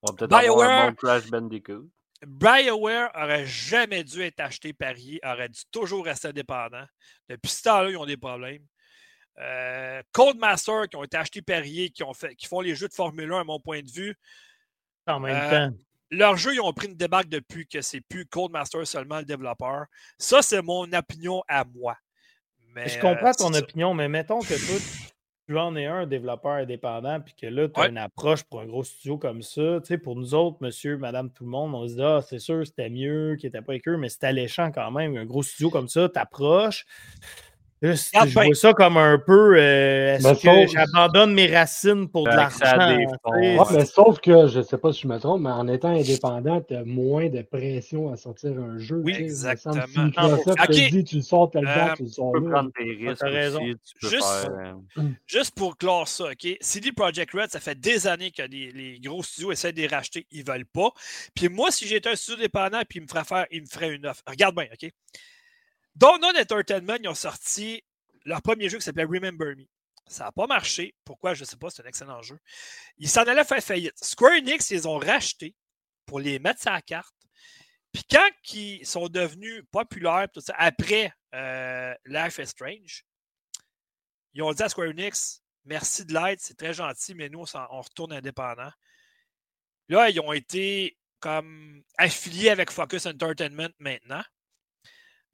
[0.00, 1.86] On va peut-être avoir un bon Crash Bandicoot.
[2.26, 6.86] BioWare aurait jamais dû être acheté par EA, aurait dû toujours rester indépendant.
[7.28, 8.64] Depuis ce temps-là, ils ont des problèmes.
[9.40, 12.94] Euh, Codemaster qui ont été achetés par qui, ont fait, qui font les jeux de
[12.94, 14.16] Formule 1, à mon point de vue.
[15.06, 15.76] En même euh, temps.
[16.10, 19.86] Leurs jeux, ils ont pris une débarque depuis que c'est plus Codemaster seulement le développeur.
[20.16, 21.96] Ça, c'est mon opinion à moi.
[22.74, 24.76] Mais, je comprends ton opinion, mais mettons que toi,
[25.46, 28.66] tu en es un développeur indépendant, puis que là, tu as une approche pour un
[28.66, 29.80] gros studio comme ça.
[29.80, 32.38] Tu sais, pour nous autres, monsieur, madame, tout le monde, on se dit, ah, c'est
[32.38, 35.16] sûr, c'était mieux, qu'il n'était pas avec eux, mais c'est alléchant quand même.
[35.16, 36.84] Un gros studio comme ça, t'approches
[37.82, 42.96] je vois ça comme un peu euh, est-ce que j'abandonne mes racines pour de l'argent?
[43.72, 46.60] mais sauf que je ne sais pas si je me trompe, mais en étant indépendant,
[46.60, 49.00] tu as moins de pression à sortir un jeu.
[49.04, 49.82] Oui, exactement.
[49.86, 52.70] Si Microsoft te dit tu le sors tel euh, tu le sors tu peux prendre
[52.78, 53.22] des risques.
[53.22, 53.60] As raison.
[54.00, 56.56] juste, euh, juste, pour clore ça, OK?
[56.60, 59.86] CD Projekt Red, ça fait des années que les, les, gros studios essaient de les
[59.86, 60.90] racheter, ils ne veulent pas.
[61.34, 63.94] Puis moi, si j'étais un studio dépendant, puis il me ferait faire, il me ferait
[63.94, 64.22] une offre.
[64.26, 64.90] Regarde bien, OK?
[65.98, 67.82] Donut Entertainment, ils ont sorti
[68.24, 69.64] leur premier jeu qui s'appelait Remember Me.
[70.06, 70.94] Ça n'a pas marché.
[71.04, 71.34] Pourquoi?
[71.34, 71.70] Je ne sais pas.
[71.70, 72.38] C'est un excellent jeu.
[72.98, 73.96] Ils s'en allaient faire faillite.
[74.02, 75.54] Square Enix, ils ont racheté
[76.06, 77.14] pour les mettre sur la carte.
[77.92, 83.04] Puis quand ils sont devenus populaires, après euh, Life is Strange,
[84.34, 87.80] ils ont dit à Square Enix merci de l'aide, c'est très gentil, mais nous, on,
[87.80, 88.70] retourne indépendant.
[89.88, 94.22] Là, ils ont été comme affiliés avec Focus Entertainment maintenant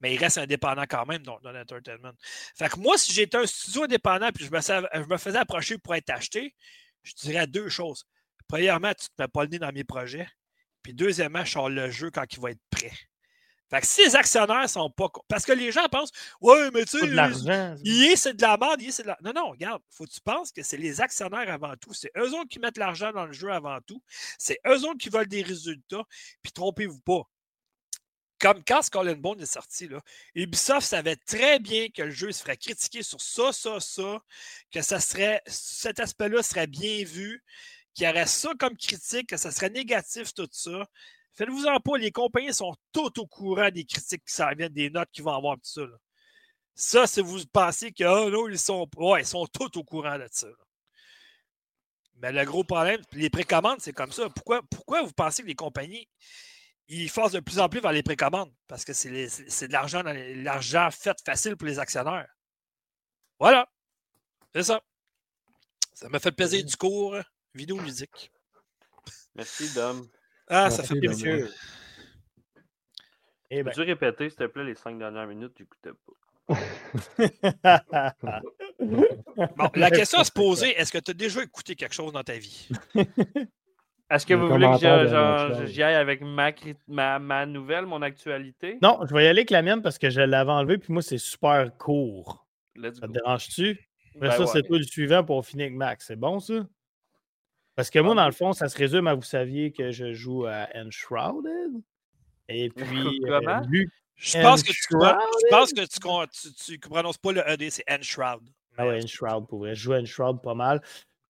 [0.05, 2.11] mais il reste indépendant quand même dans, l'entertainment.
[2.55, 5.79] Fait que moi, si j'étais un studio indépendant et je me, je me faisais approcher
[5.79, 6.53] pour être acheté,
[7.01, 8.05] je dirais deux choses.
[8.47, 10.27] Premièrement, tu ne te mets pas le nez dans mes projets.
[10.83, 12.91] Puis deuxièmement, je sors le jeu quand il va être prêt.
[13.71, 15.09] Fait que si les actionnaires sont pas.
[15.27, 19.01] Parce que les gens pensent Ouais, mais tu sais, est, c'est de la merde, c'est
[19.01, 19.17] de la.
[19.23, 21.95] Non, non, regarde, faut que tu penses que c'est les actionnaires avant tout.
[21.95, 24.03] C'est eux autres qui mettent l'argent dans le jeu avant tout.
[24.37, 26.03] C'est eux autres qui veulent des résultats.
[26.43, 27.23] Puis trompez-vous pas
[28.39, 29.89] comme quand Skull Bone est sorti,
[30.33, 34.21] Ubisoft savait très bien que le jeu se ferait critiquer sur ça, ça, ça,
[34.71, 37.43] que ça serait, cet aspect-là serait bien vu,
[37.93, 40.85] qu'il y aurait ça comme critique, que ça serait négatif, tout ça.
[41.33, 45.23] Faites-vous-en pas, les compagnies sont tout au courant des critiques qui viennent, des notes qu'ils
[45.23, 45.81] vont avoir, tout ça.
[46.75, 50.17] Ça, si vous pensez que, oh non, ils sont, ouais, ils sont tous au courant
[50.17, 50.47] de ça.
[52.17, 54.29] Mais le gros problème, les précommandes, c'est comme ça.
[54.29, 56.07] Pourquoi, pourquoi vous pensez que les compagnies
[56.87, 60.89] ils forcent de plus en plus vers les précommandes parce que c'est de l'argent l'argent
[60.91, 62.27] fait facile pour les actionnaires.
[63.39, 63.67] Voilà.
[64.53, 64.81] C'est ça.
[65.93, 67.17] Ça m'a fait plaisir du cours
[67.53, 68.31] vidéo musique.
[69.35, 70.07] Merci, Dom.
[70.47, 71.49] Ah, ça fait plaisir.
[73.49, 73.71] Eh ben.
[73.71, 75.53] Peux-tu répéter, s'il te plaît, les cinq dernières minutes?
[75.57, 76.13] J'écoutais pas.
[78.79, 82.23] bon, la question à se poser, est-ce que tu as déjà écouté quelque chose dans
[82.23, 82.69] ta vie?
[84.15, 88.77] Est-ce que vous voulez que j'y aille avec ma, ma, nouvelle, mon actualité?
[88.81, 91.01] Non, je vais y aller avec la mienne parce que je l'avais enlevé, puis moi,
[91.01, 92.47] c'est super court.
[92.81, 93.77] ça te dérange-tu?
[94.15, 96.07] Ben ça, c'est toi le suivant pour finir avec Max.
[96.07, 96.65] C'est bon, ça?
[97.75, 100.45] Parce que moi, dans le fond, ça se résume à vous saviez que je joue
[100.45, 101.81] à Enshrouded.
[102.47, 103.61] Et puis, Comment?
[104.15, 108.49] Je pense que, tu, je pense que tu, tu, prononces pas le ED, c'est Enshroud.
[108.77, 109.75] Ah ouais, Enshroud, pour vrai.
[109.75, 110.81] Je joue à Enshroud pas mal.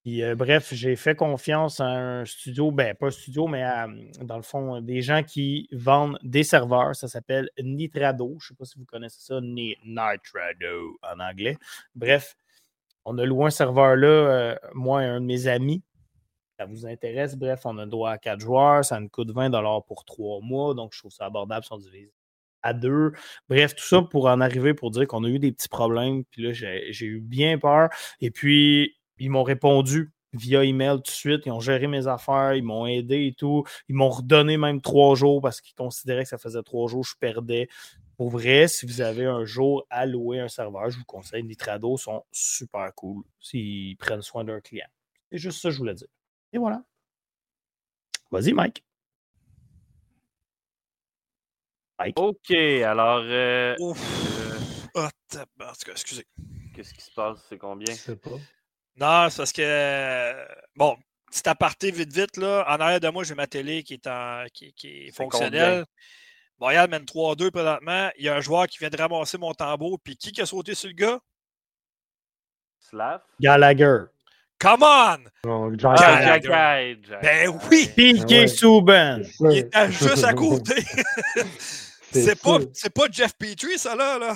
[0.08, 3.64] Euh, bref, j'ai fait confiance à un studio, ben pas studio, mais
[4.22, 6.96] dans le fond, des gens qui vendent des serveurs.
[6.96, 8.38] Ça s'appelle Nitrado.
[8.40, 11.58] Je ne sais pas si vous connaissez ça, Nitrado en anglais.
[11.96, 12.38] Bref,
[13.06, 15.84] on a loué un serveur là, euh, moi et un de mes amis.
[16.60, 17.36] Ça vous intéresse?
[17.36, 18.86] Bref, on a droit à quatre joueurs.
[18.86, 19.52] Ça nous coûte 20
[19.88, 20.74] pour trois mois.
[20.74, 22.14] Donc, je trouve ça abordable si on divise
[22.62, 23.12] à deux.
[23.50, 26.24] Bref, tout ça pour en arriver pour dire qu'on a eu des petits problèmes.
[26.26, 27.90] Puis là, j'ai eu bien peur.
[28.22, 31.46] Et puis, ils m'ont répondu via email tout de suite.
[31.46, 33.64] Ils ont géré mes affaires, ils m'ont aidé et tout.
[33.88, 37.10] Ils m'ont redonné même trois jours parce qu'ils considéraient que ça faisait trois jours que
[37.10, 37.68] je perdais.
[38.18, 41.44] Pour vrai, si vous avez un jour à louer un serveur, je vous conseille.
[41.44, 44.88] Nitrado sont super cool s'ils prennent soin d'un client.
[45.32, 46.08] C'est juste ça que je voulais dire.
[46.54, 46.84] Et voilà.
[48.32, 48.84] Vas-y, Mike.
[52.00, 52.20] Mike.
[52.20, 53.22] OK, alors.
[53.24, 53.94] Euh, euh...
[54.94, 55.08] Oh,
[55.92, 56.26] excusez.
[56.74, 57.46] Qu'est-ce qui se passe?
[57.50, 57.94] C'est combien?
[57.94, 58.38] Je sais pas.
[58.98, 60.34] Non, c'est parce que.
[60.76, 60.98] Bon,
[61.30, 62.66] petit aparté vite, vite, là.
[62.68, 65.86] En arrière de moi, j'ai ma télé qui est, en, qui, qui est, fonctionnelle.
[66.60, 68.10] Montréal mène 3-2 présentement.
[68.18, 70.00] Il y a un joueur qui vient de ramasser mon tambour.
[70.02, 71.20] Puis qui a sauté sur le gars?
[72.80, 73.22] Slav?
[73.40, 74.06] Gallagher.
[74.58, 75.18] Come on!
[75.46, 76.98] Oh, Gallagher.
[77.22, 77.90] Ben oui!
[77.96, 79.20] PK Souban.
[79.42, 80.76] Il était juste à côté.
[82.12, 82.60] c'est pas,
[82.94, 84.18] pas Jeff Petrie, ça là.
[84.18, 84.36] là.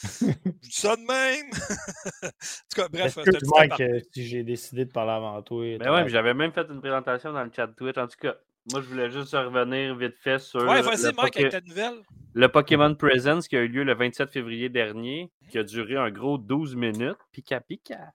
[0.62, 1.50] ça de même.
[2.22, 3.18] en tout cas, bref.
[3.56, 5.78] Mike, euh, si j'ai décidé de parler avant toi.
[5.78, 7.98] Ben ouais, j'avais même fait une présentation dans le chat Twitch.
[7.98, 8.36] En tout cas,
[8.72, 10.60] moi, je voulais juste revenir vite fait sur.
[10.62, 12.02] Ouais, vas-y, Mike, avec ta nouvelle.
[12.32, 16.10] Le Pokémon Presence qui a eu lieu le 27 février dernier, qui a duré un
[16.10, 17.18] gros 12 minutes.
[17.32, 18.12] Pika Pika.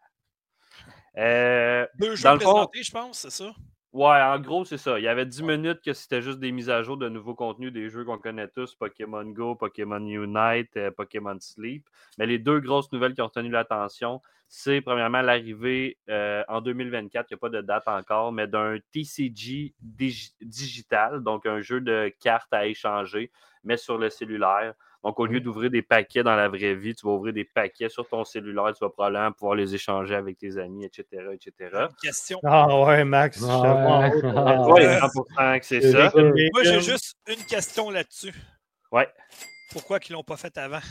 [1.18, 3.54] Euh, Deux jeux présentés, je pense, c'est ça?
[3.96, 5.00] Ouais, en gros, c'est ça.
[5.00, 7.72] Il y avait 10 minutes que c'était juste des mises à jour de nouveaux contenus
[7.72, 11.88] des jeux qu'on connaît tous, Pokémon Go, Pokémon Unite, euh, Pokémon Sleep.
[12.18, 14.20] Mais les deux grosses nouvelles qui ont retenu l'attention,
[14.50, 18.80] c'est premièrement l'arrivée euh, en 2024, il n'y a pas de date encore, mais d'un
[18.92, 23.32] TCG digital, donc un jeu de cartes à échanger,
[23.64, 24.74] mais sur le cellulaire.
[25.06, 27.90] Donc, au lieu d'ouvrir des paquets dans la vraie vie, tu vas ouvrir des paquets
[27.90, 31.28] sur ton cellulaire, tu vas probablement pouvoir les échanger avec tes amis, etc.
[31.32, 31.86] etc.
[32.02, 32.40] question.
[32.44, 33.40] Ah ouais, Max.
[33.48, 34.18] Ah,
[34.68, 36.12] ouais, 100% que c'est ça.
[36.16, 38.34] Moi, j'ai juste une question là-dessus.
[38.92, 39.08] Ouais.
[39.72, 40.82] Pourquoi qu'ils ne l'ont pas fait avant?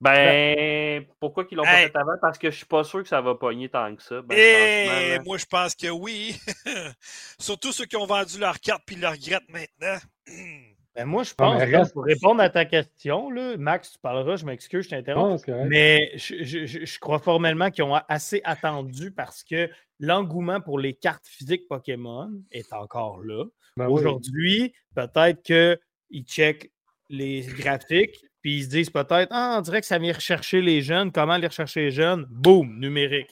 [0.00, 2.14] Ben, pourquoi qu'ils l'ont pas fait avant?
[2.20, 4.22] Parce que je suis pas sûr que ça va pogner tant que ça.
[4.22, 6.36] Ben, Et moi, je pense que oui.
[7.40, 9.98] Surtout ceux qui ont vendu leur carte puis le regrettent maintenant.
[10.94, 14.84] Ben moi, je pense, pour répondre à ta question, là, Max, tu parleras, je m'excuse,
[14.84, 15.42] je t'interromps.
[15.66, 21.66] mais je, crois formellement qu'ils ont assez attendu parce que l'engouement pour les cartes physiques
[21.66, 23.44] Pokémon est encore là.
[23.78, 26.70] Ben Aujourd'hui, peut-être qu'ils checkent
[27.08, 30.82] les graphiques, puis ils se disent peut-être, ah, on dirait que ça vient rechercher les
[30.82, 31.10] jeunes.
[31.10, 32.26] Comment aller rechercher les jeunes?
[32.28, 33.30] Boum, numérique.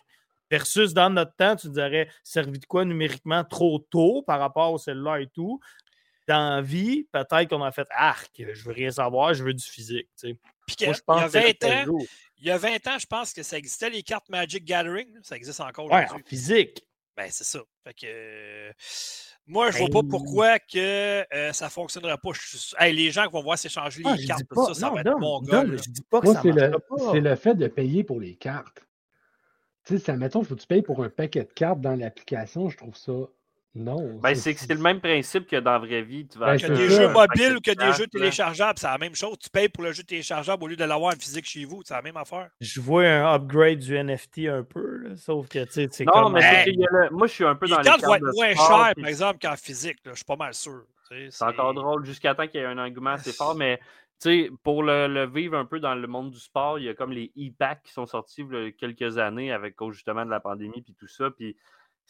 [0.51, 4.79] Versus dans notre temps, tu dirais, servi de quoi numériquement trop tôt par rapport au
[4.79, 5.61] cellulaire et tout?
[6.31, 9.65] Dans la vie, peut-être qu'on a fait arc, je veux rien savoir, je veux du
[9.65, 10.09] physique.
[10.17, 10.93] Puis il, y a
[11.27, 11.99] 20 ans,
[12.39, 15.09] il y a 20 ans, je pense que ça existait, les cartes Magic Gathering.
[15.23, 15.91] Ça existe encore.
[15.91, 16.87] Ouais, en physique.
[17.17, 17.61] Ben, c'est ça.
[17.83, 18.73] Fait que,
[19.47, 22.31] moi, je ne vois pas pourquoi que euh, ça ne fonctionnerait pas.
[22.87, 25.65] les gens qui vont voir s'échanger les ah, cartes, ça, ça va être bon gars.
[25.67, 26.73] Je dis pas que ça c'est le,
[27.11, 28.87] C'est le fait de payer pour les cartes.
[29.85, 32.69] Tu sais, mettons, il faut que tu payes pour un paquet de cartes dans l'application.
[32.69, 33.13] Je trouve ça
[33.75, 34.19] non.
[34.21, 36.27] Ben, c'est c'est le même principe que dans la vraie vie.
[36.27, 39.39] Tu vas ben, des jeux mobiles ou que des jeux téléchargeables, c'est la même chose.
[39.39, 41.83] Tu payes pour le jeu téléchargeable au lieu de l'avoir en physique chez vous.
[41.85, 42.49] C'est la même affaire.
[42.61, 46.33] Je vois un upgrade du NFT un peu, sauf que tu sais, c'est Non, comme...
[46.35, 46.67] mais
[47.13, 49.57] moi, je suis un peu dans les cartes vont être moins cher, par exemple, qu'en
[49.57, 49.99] physique.
[50.05, 50.83] Je suis pas mal sûr.
[51.31, 53.81] C'est encore drôle jusqu'à temps qu'il y ait un engouement assez fort, mais
[54.21, 57.13] sais, pour le, vivre un peu dans le monde du sport, il y a comme
[57.13, 60.41] les e-packs qui sont sortis il y a quelques années avec cause justement de la
[60.41, 61.31] pandémie puis tout ça.
[61.31, 61.57] Puis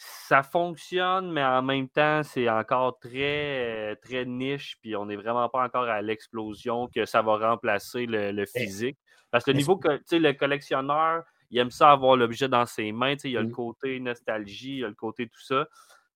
[0.03, 5.51] ça fonctionne, mais en même temps, c'est encore très, très niche, puis on n'est vraiment
[5.51, 8.97] pas encore à l'explosion que ça va remplacer le, physique.
[9.31, 12.93] Parce que le niveau, tu sais, le collectionneur, il aime ça avoir l'objet dans ses
[12.93, 15.67] mains, il y a le côté nostalgie, il y a le côté tout ça.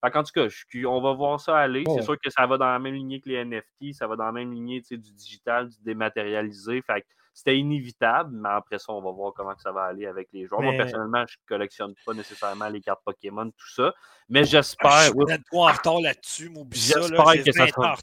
[0.03, 0.49] en tout cas,
[0.87, 1.85] on va voir ça aller.
[1.95, 4.25] C'est sûr que ça va dans la même lignée que les NFT, ça va dans
[4.25, 6.81] la même lignée du digital, du dématérialisé.
[6.81, 7.05] Fait
[7.35, 10.63] c'était inévitable, mais après ça, on va voir comment ça va aller avec les joueurs.
[10.63, 13.93] Moi, personnellement, je ne collectionne pas nécessairement les cartes Pokémon, tout ça.
[14.29, 15.07] Mais ah, j'espère.
[15.07, 17.97] je suis en retard là-dessus, J'espère que ça sera.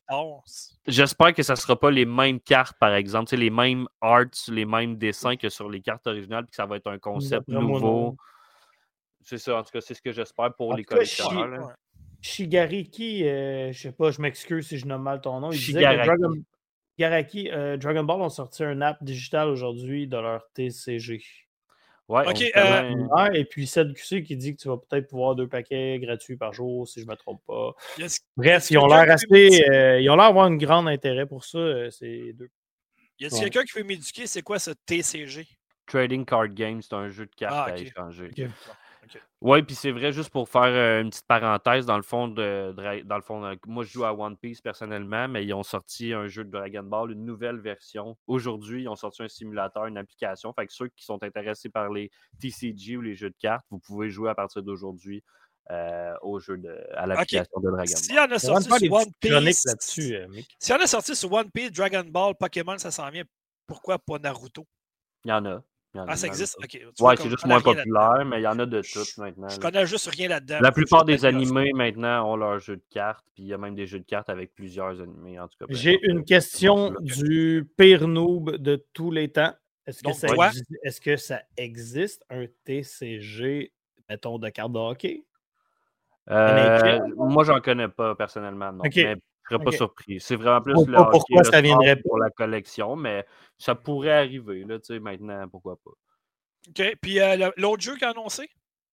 [0.85, 4.65] J'espère que ça ne sera pas les mêmes cartes, par exemple, les mêmes arts, les
[4.65, 8.17] mêmes dessins que sur les cartes originales, puis que ça va être un concept nouveau.
[9.21, 11.71] c'est ça, en tout cas, c'est ce que j'espère pour les collectionneurs.
[12.19, 15.51] Shigariki, euh, je sais pas, je m'excuse si je nomme mal ton nom.
[15.51, 16.33] Il disait que Dragon,
[17.03, 21.23] euh, Dragon Ball ont sorti un app digital aujourd'hui de leur TCG.
[22.07, 22.43] Ouais, ok.
[22.57, 26.51] Euh, et puis QC qui dit que tu vas peut-être pouvoir deux paquets gratuits par
[26.51, 27.73] jour, si je ne me trompe pas.
[28.35, 29.25] Bref, ils ont l'air assez.
[29.29, 32.49] ils ont l'air d'avoir un grand intérêt pour ça, ces deux.
[33.19, 35.47] Y a quelqu'un qui veut m'éduquer, c'est quoi ce TCG?
[35.85, 38.31] Trading Card Game, c'est un jeu de cartes ah, à échanger.
[39.41, 42.73] Oui, puis c'est vrai, juste pour faire euh, une petite parenthèse, dans le fond, de,
[43.03, 46.13] dans le fond, euh, moi je joue à One Piece personnellement, mais ils ont sorti
[46.13, 48.15] un jeu de Dragon Ball, une nouvelle version.
[48.27, 50.53] Aujourd'hui, ils ont sorti un simulateur, une application.
[50.53, 53.79] Fait que ceux qui sont intéressés par les TCG ou les jeux de cartes, vous
[53.79, 55.23] pouvez jouer à partir d'aujourd'hui
[55.71, 57.87] euh, au jeu de, à l'application de Dragon Ball.
[57.87, 59.65] Si on a sorti sur One Piece,
[60.59, 63.23] si on a sorti sur One Piece, Dragon Ball, Pokémon, ça s'en vient.
[63.65, 64.67] Pourquoi pas Naruto?
[65.25, 65.63] Il y en a
[65.95, 66.57] ah, ça existe?
[66.63, 66.79] Ok.
[67.01, 69.49] ouais, c'est juste moins populaire, mais il y en a de toutes maintenant.
[69.49, 70.59] Je connais juste rien là-dedans.
[70.61, 73.75] La plupart des animés maintenant ont leur jeu de cartes, puis il y a même
[73.75, 75.65] des jeux de cartes avec plusieurs animés, en tout cas.
[75.69, 79.53] J'ai une question du pire noob de tous les temps.
[79.87, 83.73] Est-ce que, ça existe, est que ça existe un TCG,
[84.09, 85.25] mettons, de cartes de hockey?
[86.29, 88.71] Euh, moi, j'en connais pas personnellement.
[88.71, 88.83] Non.
[88.83, 89.15] Mais
[89.49, 90.19] serais pas surpris.
[90.19, 93.25] C'est vraiment plus le pourquoi ça viendrait pour la collection, mais
[93.57, 95.91] ça pourrait arriver là, maintenant, pourquoi pas.
[96.69, 96.95] OK.
[97.01, 98.49] Puis euh, l'autre jeu qu'a annoncé?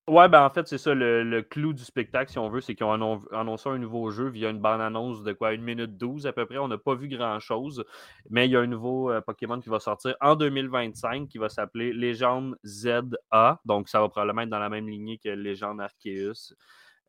[0.08, 2.86] Ouais, ben en fait, c'est ça le, clou du spectacle, si on veut, c'est qu'ils
[2.86, 6.46] ont annoncé un nouveau jeu via une bande-annonce de quoi, une minute 12 à peu
[6.46, 6.56] près.
[6.56, 7.84] On n'a pas vu grand-chose,
[8.30, 11.50] mais il y a un nouveau euh, Pokémon qui va sortir en 2025 qui va
[11.50, 13.60] s'appeler Légende ZA.
[13.66, 16.54] Donc, ça va probablement être dans la même lignée que Légende Arceus.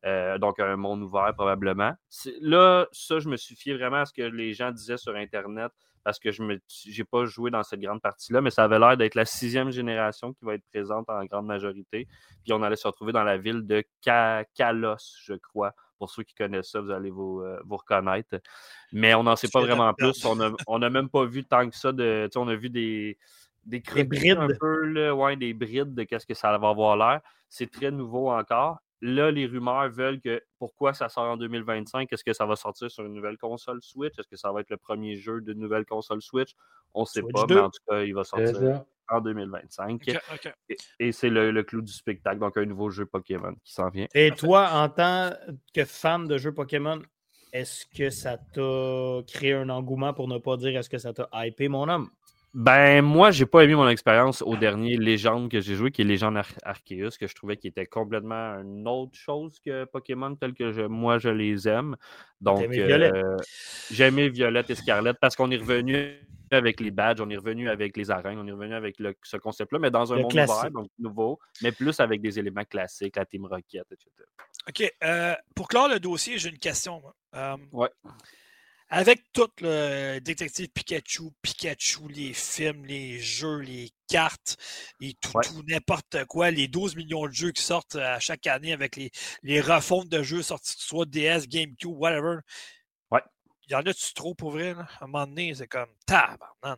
[0.06, 1.92] Euh, donc, un monde ouvert, probablement.
[2.40, 5.72] Là, ça, je me suis fié vraiment à ce que les gens disaient sur Internet
[6.02, 9.14] parce que je n'ai pas joué dans cette grande partie-là, mais ça avait l'air d'être
[9.14, 12.08] la sixième génération qui va être présente en grande majorité.
[12.42, 15.74] Puis on allait se retrouver dans la ville de Kalos, je crois.
[15.98, 18.40] Pour ceux qui connaissent ça, vous allez vous, euh, reconnaître.
[18.90, 20.24] Mais on n'en sait pas vraiment plus.
[20.66, 21.92] On n'a même pas vu tant que ça.
[21.92, 23.18] De, on a vu des,
[23.66, 24.38] des, brides.
[24.38, 27.20] un peu, ouais, des brides de qu'est-ce que ça va avoir l'air.
[27.50, 28.78] C'est très nouveau encore.
[29.02, 32.12] Là, les rumeurs veulent que pourquoi ça sort en 2025?
[32.12, 34.18] Est-ce que ça va sortir sur une nouvelle console Switch?
[34.18, 36.54] Est-ce que ça va être le premier jeu de nouvelle console Switch?
[36.92, 40.02] On ne sait pas, mais en tout cas, il va sortir en 2025.
[40.98, 44.06] Et, c'est le, clou du spectacle, donc un nouveau jeu Pokémon qui s'en vient.
[44.14, 45.30] Et toi, en tant
[45.74, 47.00] que fan de jeux Pokémon,
[47.52, 51.28] est-ce que ça t'a créé un engouement pour ne pas dire est-ce que ça t'a
[51.32, 52.10] hypé, mon homme?
[52.52, 56.04] Ben, moi, j'ai pas aimé mon expérience au dernier Légende que j'ai joué, qui est
[56.04, 60.86] Légende Arceus, que je trouvais qu'il était complètement une autre chose que Pokémon tel que
[60.88, 61.96] moi je les aime.
[62.40, 63.36] Donc, euh,
[63.90, 66.18] j'ai aimé Violette et Scarlett parce qu'on est revenu
[66.50, 69.78] avec les badges, on est revenu avec les arènes, on est revenu avec ce concept-là,
[69.78, 73.46] mais dans un monde ouvert, donc nouveau, mais plus avec des éléments classiques, la Team
[73.46, 74.10] Rocket, etc.
[74.68, 74.92] OK.
[75.04, 77.00] Euh, pour clore le dossier, j'ai une question.
[77.36, 77.90] Euh, ouais.
[78.92, 84.56] Avec tout le détective Pikachu, Pikachu, les films, les jeux, les cartes
[85.00, 88.96] et tout, n'importe quoi, les 12 millions de jeux qui sortent à chaque année avec
[88.96, 89.12] les,
[89.44, 92.38] les refontes de jeux sortis soit DS, GameCube, whatever.
[93.12, 93.22] Ouais.
[93.68, 94.70] Il y en a-tu trop pour vrai?
[94.70, 96.76] À un moment donné, c'est comme tabarnan.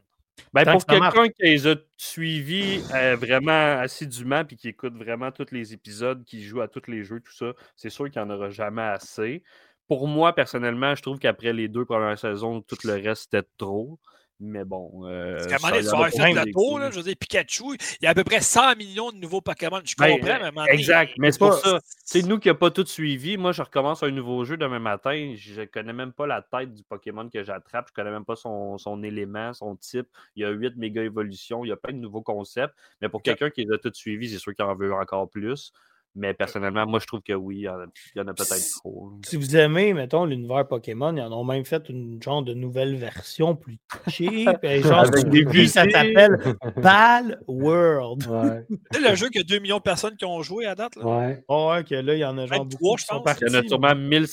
[0.53, 5.47] Ben, pour quelqu'un qui les a suivis euh, vraiment assidûment puis qui écoute vraiment tous
[5.51, 8.35] les épisodes, qui joue à tous les jeux, tout ça, c'est sûr qu'il n'y en
[8.35, 9.43] aura jamais assez
[9.93, 13.99] pour moi, personnellement, je trouve qu'après les deux premières saisons, tout le reste était trop.
[14.41, 15.03] Mais bon.
[15.05, 18.07] Euh, Parce qu'à un moment donné, le tour, là, je veux dire, Pikachu, il y
[18.07, 19.83] a à peu près 100 millions de nouveaux Pokémon.
[19.85, 21.79] Je ben, comprends, mais à un moment Exact, mais c'est pour ça.
[22.05, 23.37] C'est nous qui n'avons pas tout suivi.
[23.37, 25.35] Moi, je recommence un nouveau jeu demain matin.
[25.37, 27.89] Je ne connais même pas la tête du Pokémon que j'attrape.
[27.89, 30.09] Je ne connais même pas son, son, élément, son type.
[30.37, 31.67] Il y a 8 méga évolutions.
[31.67, 32.75] Il y a pas de nouveaux concepts.
[33.03, 35.75] Mais pour quelqu'un qui les a tout suivis, c'est sûr qu'il en veut encore plus.
[36.15, 39.13] Mais personnellement, moi, je trouve que oui, il y en a, peut-être trop.
[39.25, 42.97] Si vous aimez, mettons, l'univers Pokémon, ils en ont même fait une genre de nouvelle
[42.97, 43.79] version plus
[44.09, 44.49] cheap.
[44.63, 46.39] genre, Avec des ça s'appelle
[46.77, 48.23] Ball World.
[48.93, 50.97] C'est le jeu que 2 millions de personnes qui ont joué à date.
[50.97, 51.07] Là.
[51.07, 51.45] Ouais.
[51.49, 53.45] Oh, ouais, que là, il y en a genre beaucoup qui sont partis.
[53.47, 54.27] Il y en a sûrement 1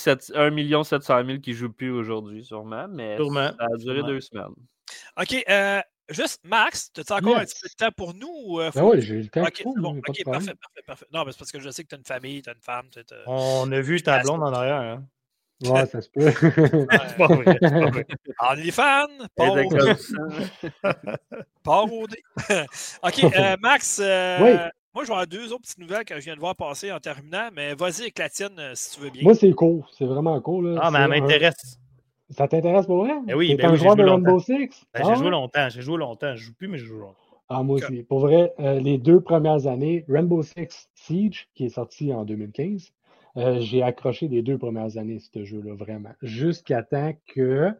[0.84, 2.88] 700 000 qui ne jouent plus aujourd'hui, sûrement.
[2.90, 3.52] Mais sûrement.
[3.58, 4.48] ça a duré deux semaines.
[5.18, 5.44] OK.
[5.50, 8.34] Euh, Juste, Max, as-tu encore un petit peu de temps pour nous?
[8.45, 9.44] Ou, euh, ben oui, j'ai le temps.
[9.44, 10.02] Ok, bon.
[10.02, 10.56] parfait, parfait,
[10.86, 11.06] parfait.
[11.14, 12.61] Non, mais c'est parce que je sais que tu as une famille, tu as une
[12.61, 12.88] femme.
[13.27, 14.81] On a vu ta blonde en arrière.
[14.81, 15.03] Hein?
[15.65, 16.31] Ouais, ça se peut.
[16.31, 17.57] c'est pas vrai.
[17.60, 18.07] Pas vrai.
[18.52, 19.49] OnlyFans, pas
[21.84, 22.23] au dé.
[23.03, 24.52] OK, euh, Max, euh, oui.
[24.94, 26.99] moi, je vais avoir deux autres petites nouvelles que je viens de voir passer en
[26.99, 29.23] terminant, mais vas-y avec la tienne si tu veux bien.
[29.23, 29.84] Moi, c'est cool.
[29.98, 30.76] C'est vraiment cool.
[30.76, 30.80] Là.
[30.81, 31.79] Ah, mais elle m'intéresse.
[32.30, 33.14] Ça t'intéresse pour vrai?
[33.28, 34.86] Eh oui, ben un joueur de Rainbow Six?
[34.94, 36.36] Ben, j'ai ah joué longtemps, j'ai joué longtemps.
[36.36, 37.18] Je joue plus, mais je joue longtemps.
[37.50, 38.04] Ah, moi aussi.
[38.04, 42.94] Pour vrai, euh, les deux premières années, Rainbow Six Siege, qui est sorti en 2015,
[43.38, 46.14] euh, j'ai accroché les deux premières années ce jeu-là, vraiment.
[46.22, 47.74] Jusqu'à temps que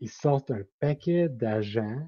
[0.00, 2.00] ils sortent un paquet d'agents,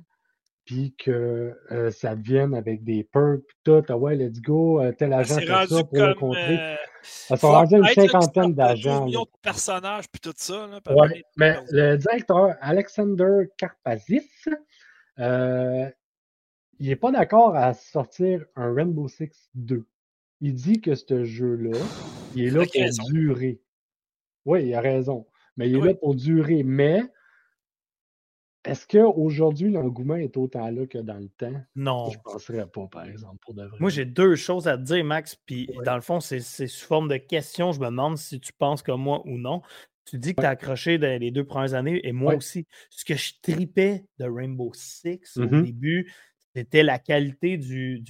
[0.71, 3.83] puis que euh, ça vienne avec des perks, tout.
[3.89, 6.77] Ah ouais, let's go, tel agent fait ça pour le contrer.
[7.03, 9.07] Ça sont rendus une cinquantaine d'agents.
[9.07, 10.69] millions de personnages, puis tout ça.
[10.69, 14.31] Là, ouais, mais le directeur Alexander Karpazis,
[15.19, 15.91] euh,
[16.79, 19.85] il n'est pas d'accord à sortir un Rainbow Six 2.
[20.41, 21.77] Il dit que ce jeu-là,
[22.37, 23.61] il est là pour durer.
[24.45, 25.27] Oui, il a raison.
[25.57, 26.63] Mais il est là pour durer.
[26.63, 27.03] Mais
[28.65, 31.63] est-ce qu'aujourd'hui, l'engouement est autant là que dans le temps?
[31.75, 32.11] Non.
[32.11, 33.79] Je ne penserais pas, par exemple, pour de vrai.
[33.81, 35.35] Moi, j'ai deux choses à te dire, Max.
[35.35, 37.73] Puis, dans le fond, c'est sous forme de question.
[37.73, 39.63] Je me demande si tu penses comme moi ou non.
[40.05, 42.67] Tu dis que tu as accroché dans les deux premières années, et moi aussi.
[42.91, 45.63] Ce que je tripais de Rainbow Six au mm-hmm.
[45.63, 46.13] début,
[46.55, 48.03] c'était la qualité du.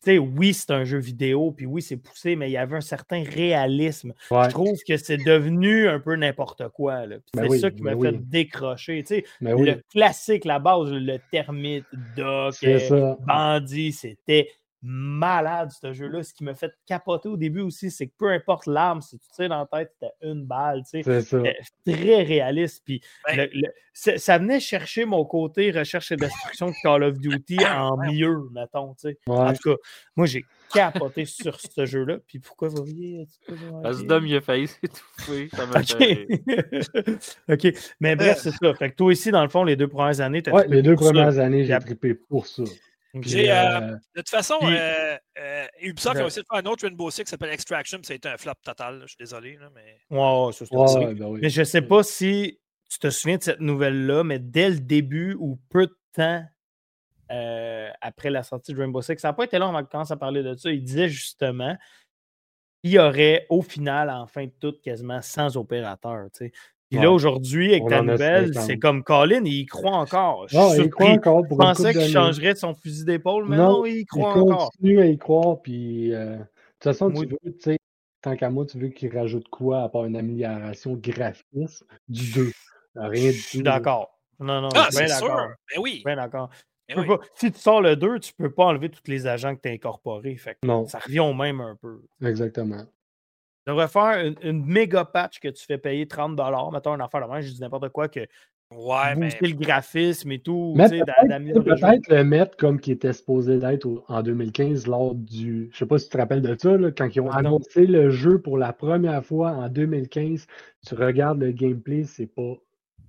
[0.00, 2.80] Sais, oui, c'est un jeu vidéo, puis oui, c'est poussé, mais il y avait un
[2.80, 4.12] certain réalisme.
[4.30, 7.06] Je trouve que c'est devenu un peu n'importe quoi.
[7.06, 9.02] Ben c'est ça qui m'a fait décrocher.
[9.02, 11.84] Tu sais, ben le classique, la base, le termite,
[12.16, 14.50] doc, euh, bandit, c'était
[14.86, 16.22] malade, ce jeu-là.
[16.22, 19.26] Ce qui m'a fait capoter au début aussi, c'est que peu importe l'arme, si tu
[19.32, 20.82] sais dans la tête, c'était une balle.
[20.90, 21.56] Tu sais.
[21.84, 22.82] Très réaliste.
[22.84, 23.02] Puis
[23.92, 28.94] ça venait chercher mon côté recherche et destruction de Call of Duty en mieux, mettons.
[28.94, 29.18] Tu sais.
[29.26, 29.76] En tout cas,
[30.14, 32.18] moi, j'ai capoté sur ce jeu-là.
[32.26, 33.26] Puis pourquoi vous riez?
[33.82, 35.48] Parce que Dom, il a failli s'étouffer.
[35.52, 35.80] Ça m'a
[37.54, 37.74] OK.
[38.00, 38.74] Mais bref, c'est ça.
[38.74, 40.94] Fait que toi aussi, dans le fond, les deux premières années, tu Ouais, les deux
[40.94, 42.62] premières années, j'ai trippé pour ça.
[43.22, 45.16] J'ai, euh, euh, de toute façon, euh,
[45.80, 48.36] Ubisoft a aussi fait un autre Rainbow Six qui s'appelle Extraction, ça a été un
[48.36, 49.00] flop total.
[49.02, 49.56] je suis désolé.
[49.56, 49.98] Là, mais...
[50.88, 52.60] Ça, ben Mais je ne sais pas si
[52.90, 56.44] tu te souviens de cette nouvelle-là, mais dès le début ou peu de temps
[58.00, 60.16] après la sortie de Rainbow Six, ça n'a pas été long avant qu'on commence à
[60.16, 60.70] parler de ça.
[60.70, 61.76] Il disait justement
[62.82, 66.28] qu'il y aurait au final, en fin de tout, quasiment 100 opérateurs.
[66.90, 70.46] Puis là, aujourd'hui, avec ta nouvelle, c'est comme Colin, il croit encore.
[70.48, 73.84] Je, non, il croit encore pour pensais qu'il changerait de son fusil d'épaule, mais non,
[73.84, 74.70] il croit encore.
[74.74, 75.60] Il continue à y croire.
[75.62, 77.78] Puis, euh, de toute façon, tu veux, tu sais,
[78.22, 81.44] tant qu'à moi, tu veux qu'il rajoute quoi à part une amélioration graphique
[82.08, 82.52] du 2
[82.94, 83.42] Rien du tout.
[83.42, 84.18] Je suis d'accord.
[84.38, 85.28] Non, non, ah, c'est sûr.
[85.28, 86.02] Mais ben oui.
[86.04, 86.50] Bien d'accord.
[87.34, 89.68] si tu sors le 2, tu ne peux pas enlever tous les agents que tu
[89.68, 90.36] as incorporés.
[90.36, 90.86] Fait non.
[90.86, 92.02] Ça revient au même un peu.
[92.22, 92.84] Exactement.
[93.66, 96.38] Tu devrais faire une, méga patch que tu fais payer 30
[96.72, 98.20] Mettons une affaire de moi, je dis n'importe quoi que.
[98.70, 99.28] Ouais, mais.
[99.40, 100.74] le graphisme et tout.
[100.76, 105.68] Peut-être le mettre comme qui était supposé d'être en 2015 lors du.
[105.72, 108.10] Je sais pas si tu te rappelles de ça, là, quand ils ont annoncé le
[108.10, 110.46] jeu pour la première fois en 2015.
[110.86, 112.54] Tu regardes le gameplay, c'est pas.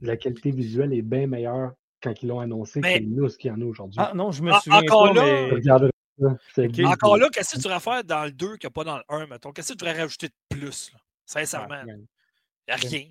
[0.02, 3.54] La qualité visuelle est bien meilleure quand ils l'ont annoncé que nous, ce qu'il y
[3.54, 4.00] en a aujourd'hui.
[4.02, 5.90] Ah non, je me souviens encore pas, là,
[6.20, 8.98] encore là, qu'est-ce que tu devrais faire dans le 2 qu'il n'y a pas dans
[8.98, 9.52] le 1, mettons?
[9.52, 11.00] Qu'est-ce que tu devrais rajouter de plus, là?
[11.26, 11.82] sincèrement?
[11.86, 13.06] Il n'y a rien.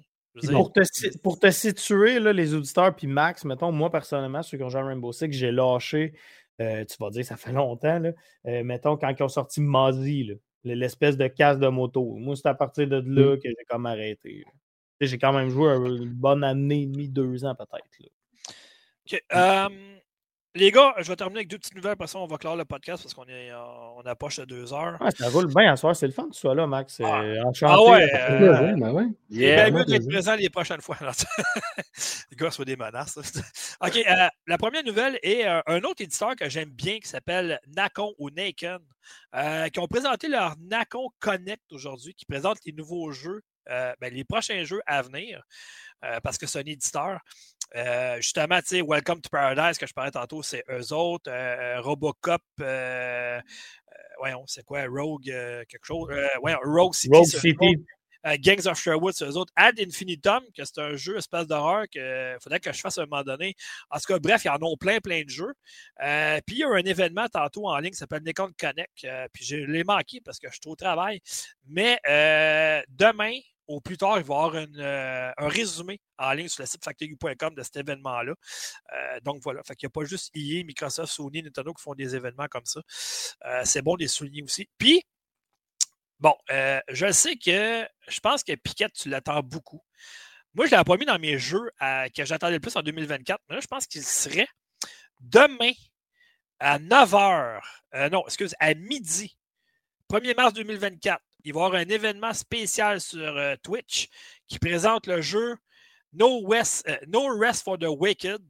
[0.53, 4.65] Pour te, pour te, situer, là, les auditeurs, puis Max, mettons, moi personnellement, ceux qui
[4.65, 6.13] ont joué à Rainbow Six, j'ai lâché,
[6.61, 8.11] euh, tu vas dire, ça fait longtemps, là,
[8.47, 12.17] euh, mettons, quand ils ont sorti Mazi, l'espèce de casse de moto.
[12.17, 13.39] Moi, c'est à partir de là mm.
[13.39, 14.45] que j'ai comme arrêté.
[15.01, 17.85] J'ai quand même joué une bonne année et demie, deux ans peut-être.
[19.07, 19.25] OK.
[19.33, 19.96] Um...
[20.57, 22.65] Les gars, je vais terminer avec deux petites nouvelles, après ça, on va clore le
[22.65, 24.99] podcast parce qu'on est, on approche de deux heures.
[25.15, 26.99] ça roule bien à soir, c'est le fun que tu sois là, Max.
[27.05, 27.75] Ah, enchanté.
[27.77, 29.05] Ah ouais, euh, ben ouais.
[29.29, 30.97] Yeah, bien d'être présent les prochaines fois.
[32.31, 33.19] les gars, soient des menaces.
[33.83, 37.61] OK, euh, la première nouvelle est euh, un autre éditeur que j'aime bien qui s'appelle
[37.77, 38.79] Nacon ou Naken,
[39.71, 44.65] qui ont présenté leur Nacon Connect aujourd'hui, qui présente les nouveaux jeux, ben, les prochains
[44.65, 45.43] jeux à venir,
[46.23, 47.21] parce que c'est un éditeur.
[47.75, 51.31] Euh, justement, tu sais, Welcome to Paradise que je parlais tantôt, c'est eux autres.
[51.31, 53.41] Euh, Robocop, euh,
[54.19, 56.09] voyons, c'est quoi, Rogue, quelque chose?
[56.41, 57.15] voyons, Rogue City.
[57.15, 57.85] Rogue City.
[58.41, 59.53] Gangs of Sherwood, c'est eux autres.
[59.55, 63.07] Ad Infinitum, que c'est un jeu espèce d'horreur qu'il faudrait que je fasse à un
[63.07, 63.55] moment donné.
[63.89, 65.55] En tout cas, bref, il y en a plein, plein de jeux.
[66.45, 69.07] puis il y a un événement tantôt en ligne qui s'appelle Nikon Connect.
[69.33, 71.21] puis je l'ai manqué parce que je suis au travail.
[71.69, 72.01] Mais
[72.89, 73.39] demain,
[73.69, 76.85] au plus tard, il va y avoir euh, un résumé en ligne sur le site
[76.85, 78.35] factory.com de cet événement-là.
[78.93, 82.15] Euh, donc voilà, il n'y a pas juste EA, Microsoft, Sony, Nintendo qui font des
[82.15, 82.81] événements comme ça.
[83.45, 84.69] Euh, c'est bon de les souligner aussi.
[84.79, 85.03] Puis,
[86.21, 86.35] bon,
[86.89, 89.83] je sais que je pense que Piquette, tu l'attends beaucoup.
[90.55, 91.71] Moi, je ne l'avais pas mis dans mes jeux
[92.15, 94.49] que j'attendais le plus en 2024, mais là, je pense qu'il serait
[95.21, 95.73] demain
[96.61, 97.61] à 9h,
[98.11, 99.37] non, excuse, à midi,
[100.11, 104.09] 1er mars 2024 il va y avoir un événement spécial sur euh, Twitch
[104.49, 105.57] qui présente le jeu
[106.13, 108.43] No, West, euh, no Rest for the Wicked.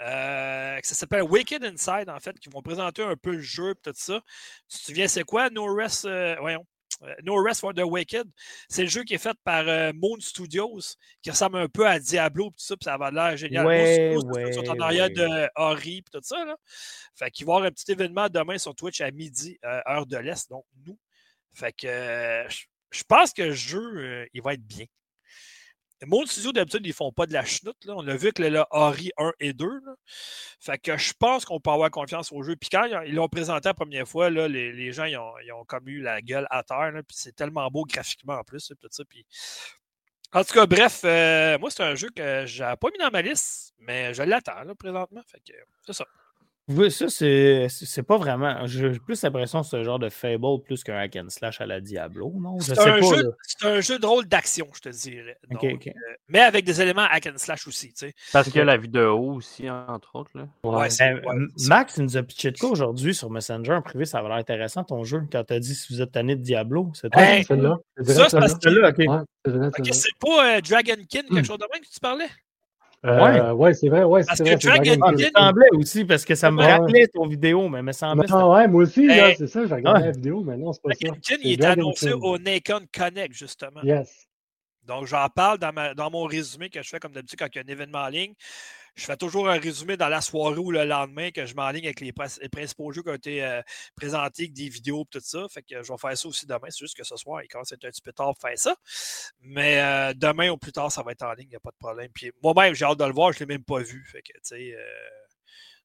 [0.00, 3.74] Euh, ça s'appelle Wicked Inside, en fait, qui vont présenter un peu le jeu et
[3.76, 4.20] tout ça.
[4.68, 6.08] Tu te souviens, c'est quoi No Rest,
[6.40, 6.66] voyons,
[7.22, 8.26] no Rest for the Wicked?
[8.68, 9.64] C'est le jeu qui est fait par
[9.94, 10.80] Moon Studios,
[11.22, 13.66] qui ressemble un peu à Diablo et tout ça, puis ça va l'air génial.
[13.66, 16.44] Ouais, ouais, sont en arrière de Ori et tout ça.
[16.44, 16.56] Là.
[17.14, 20.16] Fait qu'il va y avoir un petit événement demain sur Twitch à midi, heure de
[20.16, 20.98] l'Est, donc nous.
[21.52, 22.44] Fait que
[22.90, 24.86] je pense que le jeu, il va être bien.
[26.06, 27.84] Mon studio, d'habitude, ils font pas de la chenoute.
[27.84, 27.92] Là.
[27.94, 29.68] On a vu que le Ori 1 et 2.
[30.58, 32.56] Fait que je pense qu'on peut avoir confiance au jeu.
[32.56, 35.64] Puis quand ils l'ont présenté la première fois, là, les, gens ils ont, ils ont,
[35.66, 36.90] comme eu la gueule à terre.
[37.06, 38.72] Puis c'est tellement beau graphiquement en plus.
[38.80, 39.04] Tout ça.
[39.04, 39.26] Puis...
[40.32, 43.20] En tout cas, bref, euh, moi, c'est un jeu que j'ai pas mis dans ma
[43.20, 45.22] liste, mais je l'attends présentement.
[45.26, 45.52] Fait que
[45.84, 46.06] c'est ça.
[46.70, 48.66] Oui, ça, c'est pas vraiment.
[48.66, 51.66] J'ai plus l'impression que c'est un genre de Fable plus qu'un hack and slash à
[51.66, 52.60] la Diablo, non?
[52.60, 53.00] C'est un,
[53.64, 55.36] un, jeu de rôle d'action, je te dirais.
[55.52, 55.76] Euh,
[56.28, 57.88] mais avec des éléments hack and slash aussi.
[57.88, 58.14] Tu sais.
[58.32, 60.30] Parce qu'il y a la vidéo aussi, entre autres.
[60.34, 60.46] Là.
[60.62, 64.04] Ouais, ben, Max nous a pitché de quoi aujourd'hui sur Messenger en privé?
[64.04, 66.42] Ça va l'air intéressant ton jeu quand tu as dit si vous êtes tanné de
[66.42, 66.92] Diablo.
[66.94, 67.78] C'est hey, celle-là.
[68.04, 69.92] Ça, c'est parce que.
[69.92, 71.44] c'est pas euh, Dragon King, quelque hmm.
[71.44, 72.28] chose de même que tu parlais?
[73.06, 74.04] Euh, ouais, c'est vrai.
[74.04, 77.68] Ouais, parce que Dragon ah, me semblait aussi, parce que ça me rappelait ton vidéo,
[77.68, 78.26] mais me semblait.
[78.28, 81.18] Non, ouais, moi aussi, c'est ça, j'ai regardé la vidéo, mais non, c'est pas Dragon
[81.22, 81.34] ça.
[81.42, 83.82] il est annoncé au Nikon Connect, justement.
[83.82, 84.26] Yes.
[84.82, 87.56] Donc, j'en parle dans, ma, dans mon résumé que je fais comme d'habitude quand il
[87.56, 88.34] y a un événement en ligne.
[89.00, 92.00] Je fais toujours un résumé dans la soirée ou le lendemain que je m'enligne avec
[92.00, 93.62] les, principaux jeux qui ont été euh,
[93.96, 95.46] présentés, avec des vidéos et tout ça.
[95.48, 96.68] Fait que je vais faire ça aussi demain.
[96.68, 98.58] C'est juste que ce soir, il commence à être un petit peu tard pour faire
[98.58, 98.76] ça.
[99.40, 101.70] Mais euh, demain ou plus tard, ça va être en ligne, il n'y a pas
[101.70, 102.10] de problème.
[102.12, 104.06] Puis moi-même, j'ai hâte de le voir, je ne l'ai même pas vu.
[104.14, 104.76] Euh,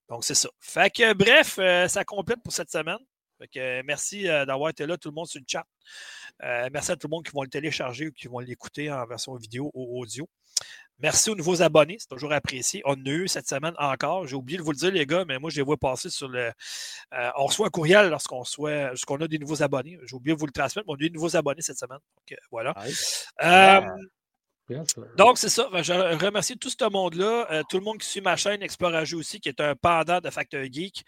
[0.09, 0.49] donc, c'est ça.
[0.59, 1.55] Fait que, bref,
[1.89, 2.99] ça complète pour cette semaine.
[3.37, 5.65] Fait que, merci d'avoir été là, tout le monde sur le chat.
[6.69, 9.35] merci à tout le monde qui vont le télécharger ou qui vont l'écouter en version
[9.35, 10.27] vidéo ou audio.
[10.99, 12.81] Merci aux nouveaux abonnés, c'est toujours apprécié.
[12.85, 14.25] On a eu cette semaine encore.
[14.27, 16.29] J'ai oublié de vous le dire, les gars, mais moi, je les vois passer sur
[16.29, 16.51] le.
[17.13, 19.99] Euh, on reçoit un courriel lorsqu'on lorsqu'on a des nouveaux abonnés.
[20.05, 21.99] J'ai oublié de vous le transmettre, mais on a eu des nouveaux abonnés cette semaine.
[21.99, 22.73] Donc, voilà.
[23.43, 23.81] Euh,
[25.17, 25.67] donc, c'est ça.
[25.73, 29.41] Je remercie tout ce monde-là, euh, tout le monde qui suit ma chaîne Explorageux aussi,
[29.41, 31.03] qui est un pendant de Facteur Geek.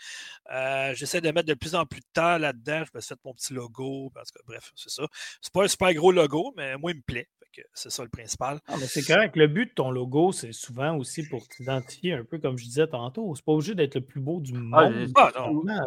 [0.96, 2.84] J'essaie de mettre de plus en plus de temps là-dedans.
[2.84, 4.12] Je me suis fait mon petit logo.
[4.14, 5.04] Parce que, bref, c'est ça.
[5.42, 7.30] C'est pas un super gros logo, mais moi, il me plaît
[7.74, 8.60] c'est ça le principal.
[8.68, 9.36] Ah, c'est correct.
[9.36, 12.88] Le but de ton logo, c'est souvent aussi pour t'identifier un peu comme je disais
[12.88, 13.34] tantôt.
[13.36, 15.12] C'est pas obligé d'être le plus beau du ah, monde.
[15.16, 15.32] Ah,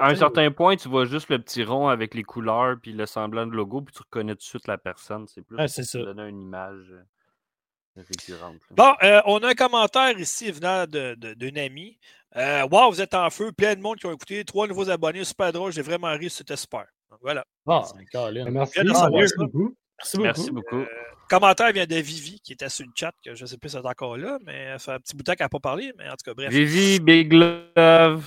[0.01, 3.07] à un certain point, tu vois juste le petit rond avec les couleurs puis le
[3.07, 5.27] semblant de logo, puis tu reconnais tout de suite la personne.
[5.29, 5.99] C'est plus c'est ça.
[5.99, 6.93] donner une image
[7.97, 8.61] euh, récurrente.
[8.71, 11.99] Bon, euh, on a un commentaire ici venant d'une de, amie.
[12.37, 15.25] Euh, wow, vous êtes en feu, plein de monde qui ont écouté, trois nouveaux abonnés,
[15.25, 16.87] super drôle, j'ai vraiment ri, c'était super.
[17.21, 17.45] voilà.
[17.67, 17.85] Ah,
[18.51, 19.35] merci.
[19.37, 19.75] beaucoup.
[20.19, 20.85] Merci beaucoup.
[21.29, 23.77] commentaire vient de Vivi qui était sur le chat, que je ne sais plus si
[23.77, 25.93] c'est encore là, mais ça fait un petit bout de temps qu'elle n'a pas parlé,
[25.99, 26.51] mais en tout cas, bref.
[26.51, 28.25] Vivi, Big Love.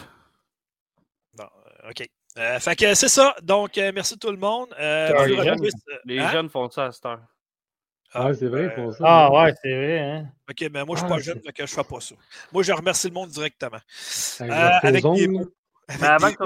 [1.35, 2.09] Bon, euh, OK.
[2.37, 3.35] Euh, fait que c'est ça.
[3.43, 4.73] Donc, euh, merci tout le monde.
[4.79, 6.31] les, hein?
[6.31, 7.21] jeunes, font ça à cette heure.
[8.15, 9.03] Ah, c'est vrai, ils font ça.
[9.03, 9.99] Ah, ouais, c'est vrai.
[9.99, 10.31] Hein?
[10.49, 11.99] OK, mais moi, je ne suis pas ah, jeune, fait que je ne fais pas
[11.99, 12.15] ça.
[12.51, 13.79] Moi, je remercie le monde directement.
[14.39, 15.51] avec des mots.
[15.99, 16.43] Mais avant que,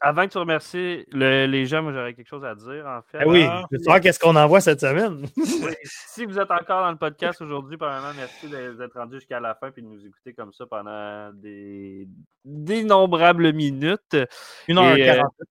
[0.00, 3.18] avant que tu remercies les gens, moi j'aurais quelque chose à dire en fait.
[3.22, 3.64] Eh oui, ah.
[3.70, 5.26] je veux savoir qu'est-ce qu'on envoie cette semaine.
[5.84, 9.70] si vous êtes encore dans le podcast aujourd'hui, premièrement, merci d'être rendu jusqu'à la fin
[9.76, 12.08] et de nous écouter comme ça pendant des
[12.44, 14.16] d'innombrables minutes.
[14.68, 15.34] Une heure quarante.
[15.40, 15.44] Euh,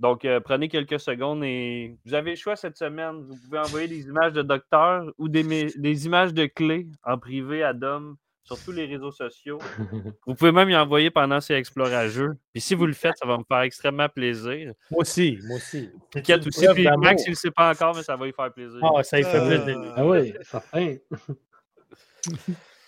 [0.00, 3.20] donc, euh, prenez quelques secondes et vous avez le choix cette semaine.
[3.20, 7.62] Vous pouvez envoyer des images de docteur ou des, des images de clés en privé
[7.62, 9.58] à Dom sur tous les réseaux sociaux.
[10.26, 12.36] vous pouvez même y envoyer pendant ces explorageux.
[12.52, 14.72] Puis si vous le faites, ça va me faire extrêmement plaisir.
[14.90, 15.90] Moi aussi, moi aussi.
[16.10, 16.66] Piquette aussi.
[16.74, 18.80] Puis Max, il ne le sait pas encore, mais ça va lui faire plaisir.
[18.82, 19.92] Ah, ça lui fait plaisir.
[19.96, 21.04] Ah oui, ça fait.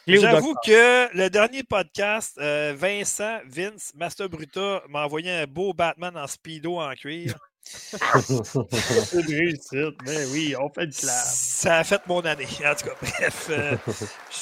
[0.06, 6.16] J'avoue que le dernier podcast, euh, Vincent, Vince, Master Bruta m'a envoyé un beau Batman
[6.16, 7.34] en speedo en cuir.
[7.64, 11.34] C'est une réussite, mais oui, on fait du classe.
[11.36, 12.46] Ça a fait mon année.
[12.64, 13.48] En tout cas, bref.
[13.50, 13.76] Euh,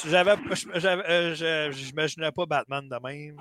[0.03, 0.35] j'avais,
[1.09, 3.37] euh, j'imaginais pas Batman de même.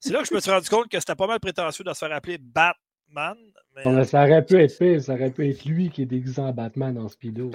[0.00, 1.98] C'est là que je me suis rendu compte que c'était pas mal prétentieux de se
[1.98, 3.36] faire appeler Batman.
[3.74, 4.04] Mais...
[4.04, 6.96] ça aurait pu être fait, ça aurait pu être lui qui est déguisé en Batman
[6.98, 7.50] en speedo.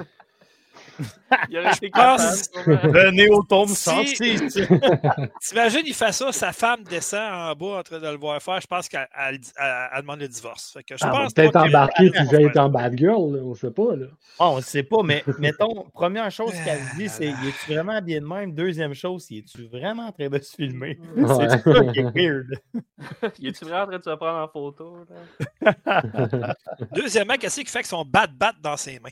[1.49, 3.89] Il aurait été Le néo tombe si...
[5.41, 8.61] T'imagines, il fait ça, sa femme descend en bas en train de le voir faire.
[8.61, 9.39] Je pense qu'elle
[9.97, 10.71] demande le divorce.
[10.73, 13.71] Fait que je ah, Peut-être embarqué si j'ai été en bad girl, on ne sait
[13.71, 13.95] pas.
[13.95, 14.07] Là.
[14.39, 18.21] Oh, on ne sait pas, mais mettons, première chose qu'elle dit, c'est es-tu vraiment bien
[18.21, 18.53] de même?
[18.53, 20.99] Deuxième chose, es-tu vraiment en train de se filmer?
[21.15, 22.47] C'est ça qui est weird.
[23.41, 24.97] es-tu vraiment en train de se prendre en photo?
[26.91, 29.09] Deuxièmement, qu'est-ce qu'il fait avec son bat-bat dans ses mains?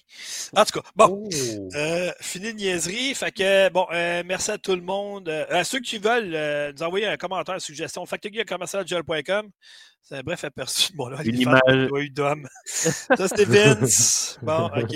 [0.56, 1.24] En tout cas, bon.
[1.26, 1.71] Oh.
[1.76, 3.14] Euh, fini de niaiserie.
[3.16, 5.30] Fait que, bon, euh, merci à tout le monde.
[5.30, 9.50] Euh, à ceux qui veulent nous envoyer un commentaire, une suggestion, factory.com.
[10.02, 11.22] C'est un bref aperçu de mon là.
[11.24, 12.12] Une image.
[12.12, 12.48] d'homme.
[12.66, 14.40] Ça, c'était Vince.
[14.42, 14.96] Bon, OK.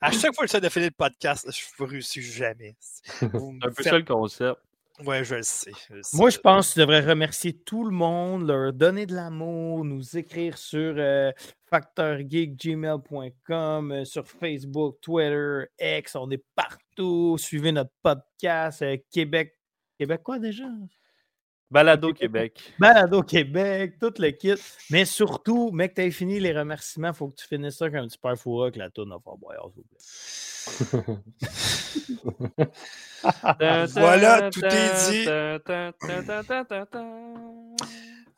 [0.00, 2.76] À chaque fois que j'essaie de finir le podcast, je ne réussis jamais?
[3.04, 4.58] C'est un peu ça le concept.
[5.00, 5.72] Oui, je le sais.
[6.12, 10.16] Moi, je pense que tu devrais remercier tout le monde, leur donner de l'amour, nous
[10.16, 11.32] écrire sur euh,
[11.68, 17.36] facteurgeekgmail.com, euh, sur Facebook, Twitter, X, on est partout.
[17.38, 19.58] Suivez notre podcast euh, Québec.
[19.98, 20.68] Québec quoi déjà?
[21.74, 22.72] Balado Québec.
[22.78, 24.54] Balado Québec, tout le kit.
[24.90, 27.98] Mais surtout, mec, tu as fini les remerciements, il faut que tu finisses ça comme
[27.98, 29.82] un petit père fourra que la tourne a Fort Boyard, s'il
[31.02, 32.68] vous plaît.
[33.96, 35.24] voilà, tout est dit.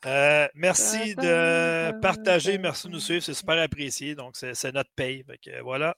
[0.05, 4.15] Euh, merci de partager, merci de nous suivre, c'est super apprécié.
[4.15, 5.23] Donc, c'est notre paye.
[5.61, 5.95] voilà.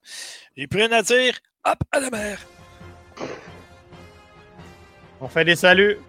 [0.57, 1.39] J'ai plus rien à dire.
[1.63, 2.45] Hop, à la mer.
[5.21, 5.99] On fait des saluts.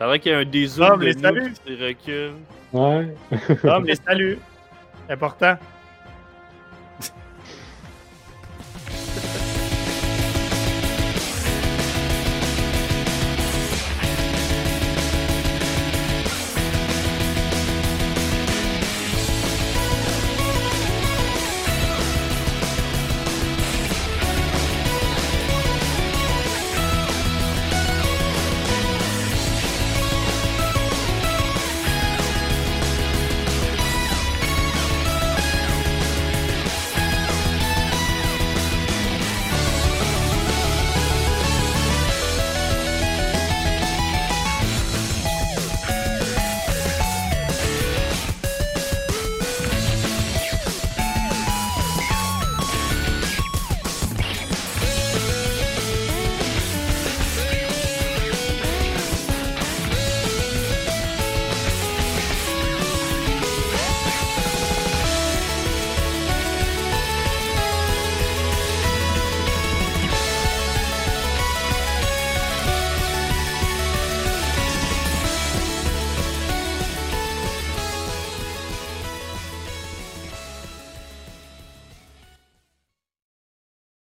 [0.00, 1.52] C'est vrai qu'il y a un dézoom de les saluts.
[1.62, 2.32] qui recule.
[2.72, 3.14] Ouais.
[3.84, 4.38] les saluts.
[5.10, 5.58] Important.